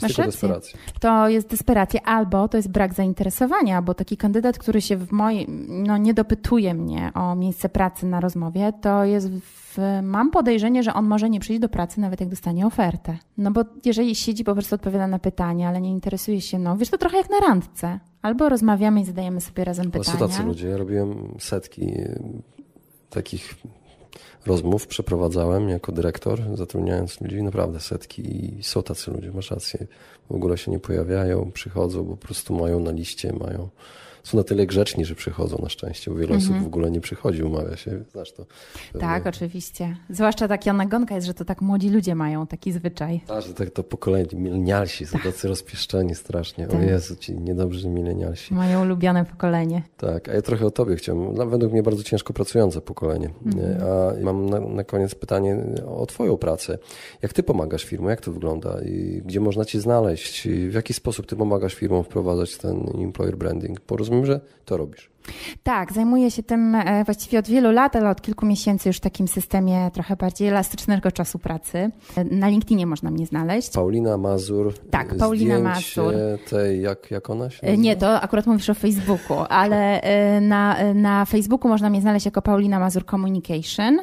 To 0.00 0.06
jest 0.06 0.18
Masz 0.18 0.26
desperacja. 0.26 0.78
To 1.00 1.28
jest 1.28 1.48
desperacja 1.48 2.00
albo 2.02 2.48
to 2.48 2.56
jest 2.56 2.70
brak 2.70 2.94
zainteresowania, 2.94 3.82
bo 3.82 3.94
taki 3.94 4.16
kandydat, 4.16 4.58
który 4.58 4.80
się 4.80 4.96
w 4.96 5.12
mojej, 5.12 5.46
no 5.68 5.96
nie 5.96 6.14
dopytuje 6.14 6.74
mnie 6.74 7.10
o 7.14 7.34
miejsce 7.34 7.68
pracy 7.68 8.06
na 8.06 8.20
rozmowie, 8.20 8.72
to 8.80 9.04
jest 9.04 9.28
w, 9.30 9.78
mam 10.02 10.30
podejrzenie, 10.30 10.82
że 10.82 10.94
on 10.94 11.04
może 11.04 11.30
nie 11.30 11.40
przyjść 11.40 11.60
do 11.60 11.68
pracy 11.68 12.00
nawet 12.00 12.20
jak 12.20 12.28
dostanie 12.28 12.66
ofertę. 12.66 13.18
No 13.38 13.50
bo 13.50 13.64
jeżeli 13.84 14.14
siedzi, 14.14 14.44
po 14.44 14.54
prostu 14.54 14.74
odpowiada 14.74 15.06
na 15.06 15.18
pytania, 15.18 15.68
ale 15.68 15.80
nie 15.80 15.90
interesuje 15.90 16.40
się, 16.40 16.58
no 16.58 16.76
wiesz, 16.76 16.90
to 16.90 16.98
trochę 16.98 17.16
jak 17.16 17.30
na 17.30 17.40
randce. 17.40 18.00
Albo 18.22 18.48
rozmawiamy 18.48 19.00
i 19.00 19.04
zadajemy 19.04 19.40
sobie 19.40 19.64
razem 19.64 19.90
pytania. 19.90 20.18
Ale 20.18 20.18
są 20.18 20.28
tacy 20.28 20.42
ludzie. 20.42 20.68
Ja 20.68 20.76
robiłem 20.76 21.34
setki 21.38 21.92
takich 23.10 23.54
rozmów 24.46 24.86
przeprowadzałem 24.86 25.68
jako 25.68 25.92
dyrektor, 25.92 26.40
zatrudniając 26.54 27.20
ludzi, 27.20 27.42
naprawdę 27.42 27.80
setki 27.80 28.22
i 28.58 28.62
są 28.62 28.82
tacy 28.82 29.10
ludzie, 29.10 29.32
masz 29.32 29.50
rację, 29.50 29.86
w 30.30 30.34
ogóle 30.34 30.58
się 30.58 30.70
nie 30.70 30.78
pojawiają, 30.78 31.50
przychodzą, 31.52 32.04
bo 32.04 32.16
po 32.16 32.26
prostu 32.26 32.54
mają 32.54 32.80
na 32.80 32.90
liście, 32.90 33.32
mają 33.32 33.68
są 34.22 34.38
na 34.38 34.44
tyle 34.44 34.66
grzeczni, 34.66 35.04
że 35.04 35.14
przychodzą 35.14 35.58
na 35.62 35.68
szczęście, 35.68 36.10
bo 36.10 36.16
wiele 36.16 36.36
osób 36.36 36.48
mhm. 36.48 36.64
w 36.64 36.66
ogóle 36.66 36.90
nie 36.90 37.00
przychodzi, 37.00 37.42
umawia 37.42 37.76
się, 37.76 38.04
znasz 38.12 38.32
to. 38.32 38.46
Tak, 39.00 39.26
oczywiście. 39.26 39.96
Zwłaszcza 40.10 40.48
taka 40.48 40.72
nagonka 40.72 41.14
jest, 41.14 41.26
że 41.26 41.34
to 41.34 41.44
tak 41.44 41.60
młodzi 41.60 41.90
ludzie 41.90 42.14
mają 42.14 42.46
taki 42.46 42.72
zwyczaj. 42.72 43.20
Tak, 43.26 43.42
że 43.42 43.54
tak 43.54 43.70
to 43.70 43.82
pokolenie, 43.82 44.26
milenialsi 44.32 45.06
są 45.06 45.12
tak. 45.12 45.22
tacy 45.22 45.48
rozpieszczeni 45.48 46.14
strasznie. 46.14 46.66
Tak. 46.66 46.80
O 46.80 46.82
Jezu, 46.82 47.16
ci 47.16 47.34
niedobrzy 47.34 47.88
milenialsi. 47.88 48.54
Moje 48.54 48.78
ulubione 48.78 49.24
pokolenie. 49.24 49.82
Tak, 49.96 50.28
a 50.28 50.32
ja 50.32 50.42
trochę 50.42 50.66
o 50.66 50.70
tobie 50.70 50.96
chciałem. 50.96 51.50
Według 51.50 51.72
mnie 51.72 51.82
bardzo 51.82 52.02
ciężko 52.02 52.32
pracujące 52.32 52.80
pokolenie. 52.80 53.30
Mhm. 53.46 53.82
A 53.82 54.24
mam 54.24 54.50
na, 54.50 54.60
na, 54.60 54.84
koniec 54.84 55.14
pytanie 55.14 55.56
o 55.86 56.06
twoją 56.06 56.36
pracę. 56.36 56.78
Jak 57.22 57.32
ty 57.32 57.42
pomagasz 57.42 57.84
firmom? 57.84 58.10
Jak 58.10 58.20
to 58.20 58.32
wygląda? 58.32 58.82
I 58.82 59.22
gdzie 59.24 59.40
można 59.40 59.64
cię 59.64 59.80
znaleźć? 59.80 60.48
W 60.68 60.74
jaki 60.74 60.94
sposób 60.94 61.26
ty 61.26 61.36
pomagasz 61.36 61.74
firmom 61.74 62.04
wprowadzać 62.04 62.56
ten 62.56 62.86
employer 62.98 63.36
branding? 63.36 63.80
Rozumiem, 64.12 64.26
że 64.26 64.40
to 64.64 64.76
robisz. 64.76 65.11
Tak, 65.62 65.92
zajmuję 65.92 66.30
się 66.30 66.42
tym 66.42 66.74
e, 66.74 67.04
właściwie 67.04 67.38
od 67.38 67.48
wielu 67.48 67.70
lat, 67.70 67.96
ale 67.96 68.10
od 68.10 68.20
kilku 68.20 68.46
miesięcy 68.46 68.88
już 68.88 68.96
w 68.96 69.00
takim 69.00 69.28
systemie 69.28 69.90
trochę 69.92 70.16
bardziej 70.16 70.48
elastycznego 70.48 71.12
czasu 71.12 71.38
pracy. 71.38 71.90
Na 72.30 72.48
LinkedInie 72.48 72.86
można 72.86 73.10
mnie 73.10 73.26
znaleźć. 73.26 73.70
Paulina 73.70 74.18
Mazur. 74.18 74.74
Tak, 74.90 75.16
Paulina 75.16 75.58
Mazur. 75.60 76.14
Tej, 76.50 76.82
jak, 76.82 77.10
jak 77.10 77.30
ona 77.30 77.50
się 77.50 77.60
e, 77.60 77.66
nazywa? 77.66 77.82
Nie, 77.82 77.96
to 77.96 78.20
akurat 78.20 78.46
mówisz 78.46 78.70
o 78.70 78.74
Facebooku, 78.74 79.36
ale 79.48 80.00
e, 80.00 80.40
na, 80.40 80.76
na 80.94 81.24
Facebooku 81.24 81.68
można 81.68 81.90
mnie 81.90 82.00
znaleźć 82.00 82.26
jako 82.26 82.42
Paulina 82.42 82.78
Mazur 82.78 83.06
Communication 83.06 83.98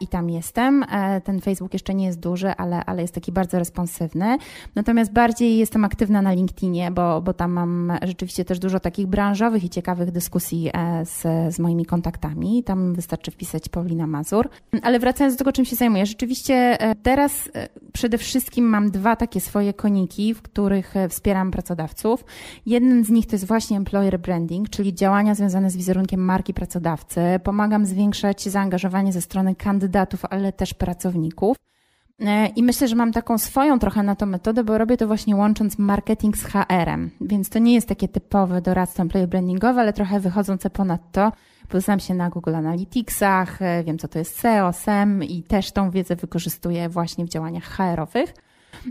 i 0.00 0.08
tam 0.08 0.30
jestem. 0.30 0.84
Ten 1.24 1.40
Facebook 1.40 1.72
jeszcze 1.72 1.94
nie 1.94 2.06
jest 2.06 2.20
duży, 2.20 2.50
ale, 2.50 2.84
ale 2.84 3.02
jest 3.02 3.14
taki 3.14 3.32
bardzo 3.32 3.58
responsywny. 3.58 4.38
Natomiast 4.74 5.12
bardziej 5.12 5.58
jestem 5.58 5.84
aktywna 5.84 6.22
na 6.22 6.32
LinkedInie, 6.32 6.90
bo, 6.90 7.20
bo 7.20 7.32
tam 7.32 7.52
mam 7.52 7.92
rzeczywiście 8.02 8.44
też 8.44 8.58
dużo 8.58 8.80
takich 8.80 9.06
branżowych 9.06 9.64
i 9.64 9.70
ciekawych 9.70 10.10
dyskusji 10.10 10.63
E, 10.72 11.04
z, 11.04 11.22
z 11.54 11.58
moimi 11.58 11.86
kontaktami. 11.86 12.64
Tam 12.64 12.94
wystarczy 12.94 13.30
wpisać 13.30 13.68
Paulina 13.68 14.06
Mazur. 14.06 14.48
Ale 14.82 14.98
wracając 14.98 15.34
do 15.34 15.38
tego, 15.38 15.52
czym 15.52 15.64
się 15.64 15.76
zajmuję. 15.76 16.06
Rzeczywiście 16.06 16.54
e, 16.80 16.94
teraz 16.94 17.50
e, 17.54 17.68
przede 17.92 18.18
wszystkim 18.18 18.64
mam 18.64 18.90
dwa 18.90 19.16
takie 19.16 19.40
swoje 19.40 19.74
koniki, 19.74 20.34
w 20.34 20.42
których 20.42 20.94
wspieram 21.08 21.50
pracodawców. 21.50 22.24
Jeden 22.66 23.04
z 23.04 23.10
nich 23.10 23.26
to 23.26 23.34
jest 23.34 23.46
właśnie 23.46 23.76
employer 23.76 24.20
branding, 24.20 24.70
czyli 24.70 24.94
działania 24.94 25.34
związane 25.34 25.70
z 25.70 25.76
wizerunkiem 25.76 26.20
marki 26.20 26.54
pracodawcy. 26.54 27.20
Pomagam 27.44 27.86
zwiększać 27.86 28.42
zaangażowanie 28.42 29.12
ze 29.12 29.20
strony 29.20 29.54
kandydatów, 29.54 30.24
ale 30.30 30.52
też 30.52 30.74
pracowników. 30.74 31.56
I 32.56 32.62
myślę, 32.62 32.88
że 32.88 32.96
mam 32.96 33.12
taką 33.12 33.38
swoją 33.38 33.78
trochę 33.78 34.02
na 34.02 34.14
to 34.14 34.26
metodę, 34.26 34.64
bo 34.64 34.78
robię 34.78 34.96
to 34.96 35.06
właśnie 35.06 35.36
łącząc 35.36 35.78
marketing 35.78 36.36
z 36.36 36.44
HR-em. 36.44 37.10
Więc 37.20 37.50
to 37.50 37.58
nie 37.58 37.74
jest 37.74 37.88
takie 37.88 38.08
typowe 38.08 38.60
doradztwo 38.60 39.02
employee 39.02 39.26
brandingowe, 39.26 39.80
ale 39.80 39.92
trochę 39.92 40.20
wychodzące 40.20 40.70
ponad 40.70 41.12
to. 41.12 41.32
Poznam 41.68 42.00
się 42.00 42.14
na 42.14 42.30
Google 42.30 42.54
Analyticsach, 42.54 43.62
e, 43.62 43.84
wiem 43.84 43.98
co 43.98 44.08
to 44.08 44.18
jest 44.18 44.38
SEO, 44.38 44.72
SEM 44.72 45.24
i 45.24 45.42
też 45.42 45.72
tą 45.72 45.90
wiedzę 45.90 46.16
wykorzystuję 46.16 46.88
właśnie 46.88 47.24
w 47.24 47.28
działaniach 47.28 47.64
HR-owych. 47.64 48.34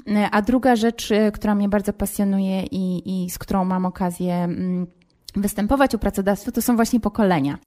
E, 0.07 0.29
a 0.31 0.41
druga 0.41 0.75
rzecz, 0.75 1.11
e, 1.11 1.31
która 1.31 1.55
mnie 1.55 1.69
bardzo 1.69 1.93
pasjonuje 1.93 2.63
i, 2.63 3.25
i 3.25 3.29
z 3.29 3.37
którą 3.37 3.65
mam 3.65 3.85
okazję 3.85 4.35
mm, 4.35 4.87
występować 5.35 5.95
u 5.95 5.99
pracodawców, 5.99 6.53
to 6.53 6.61
są 6.61 6.75
właśnie 6.75 6.99
pokolenia. 6.99 7.57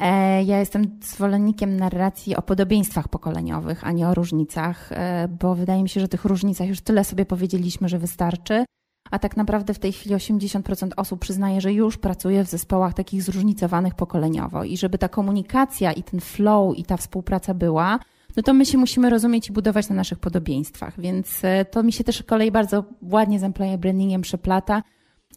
E, 0.00 0.42
ja 0.42 0.58
jestem 0.58 0.98
zwolennikiem 1.02 1.76
narracji 1.76 2.36
o 2.36 2.42
podobieństwach 2.42 3.08
pokoleniowych, 3.08 3.84
a 3.84 3.92
nie 3.92 4.08
o 4.08 4.14
różnicach, 4.14 4.92
e, 4.92 5.28
bo 5.40 5.54
wydaje 5.54 5.82
mi 5.82 5.88
się, 5.88 6.00
że 6.00 6.08
tych 6.08 6.24
różnicach 6.24 6.68
już 6.68 6.80
tyle 6.80 7.04
sobie 7.04 7.26
powiedzieliśmy, 7.26 7.88
że 7.88 7.98
wystarczy. 7.98 8.64
A 9.10 9.18
tak 9.18 9.36
naprawdę 9.36 9.74
w 9.74 9.78
tej 9.78 9.92
chwili 9.92 10.14
80% 10.14 10.90
osób 10.96 11.20
przyznaje, 11.20 11.60
że 11.60 11.72
już 11.72 11.96
pracuje 11.96 12.44
w 12.44 12.48
zespołach 12.48 12.94
takich 12.94 13.22
zróżnicowanych 13.22 13.94
pokoleniowo 13.94 14.64
i 14.64 14.76
żeby 14.76 14.98
ta 14.98 15.08
komunikacja 15.08 15.92
i 15.92 16.02
ten 16.02 16.20
flow 16.20 16.78
i 16.78 16.84
ta 16.84 16.96
współpraca 16.96 17.54
była, 17.54 17.98
no 18.36 18.42
to 18.42 18.54
my 18.54 18.66
się 18.66 18.78
musimy 18.78 19.10
rozumieć 19.10 19.48
i 19.48 19.52
budować 19.52 19.88
na 19.88 19.94
naszych 19.94 20.18
podobieństwach. 20.18 21.00
Więc 21.00 21.44
e, 21.44 21.64
to 21.64 21.82
mi 21.82 21.92
się 21.92 22.04
też 22.04 22.22
kolei 22.22 22.50
bardzo 22.50 22.84
ładnie 23.02 23.38
z 23.38 23.42
employer 23.42 23.78
brandingiem 23.78 24.22
przeplata, 24.22 24.82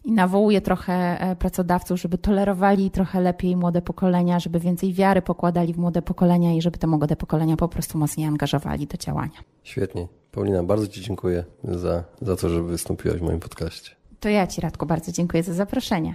i 0.04 0.12
nawołuje 0.12 0.60
trochę 0.60 1.20
e, 1.20 1.36
pracodawców, 1.36 2.00
żeby 2.00 2.18
tolerowali 2.18 2.90
trochę 2.90 3.20
lepiej 3.20 3.56
młode 3.56 3.82
pokolenia, 3.82 4.38
żeby 4.38 4.60
więcej 4.60 4.92
wiary 4.94 5.22
pokładali 5.22 5.74
w 5.74 5.78
młode 5.78 6.02
pokolenia 6.02 6.52
i 6.52 6.62
żeby 6.62 6.78
te 6.78 6.86
młode 6.86 7.16
pokolenia 7.16 7.56
po 7.56 7.68
prostu 7.68 7.98
mocniej 7.98 8.26
angażowali 8.26 8.86
do 8.86 8.96
działania. 8.96 9.38
Świetnie. 9.62 10.08
Paulina, 10.32 10.62
bardzo 10.62 10.86
Ci 10.86 11.00
dziękuję 11.00 11.44
za, 11.64 12.04
za 12.22 12.36
to, 12.36 12.48
że 12.48 12.62
wystąpiłaś 12.62 13.18
w 13.18 13.22
moim 13.22 13.40
podcaście. 13.40 13.90
To 14.20 14.28
ja 14.28 14.46
Ci, 14.46 14.60
Radku, 14.60 14.86
bardzo 14.86 15.12
dziękuję 15.12 15.42
za 15.42 15.54
zaproszenie. 15.54 16.14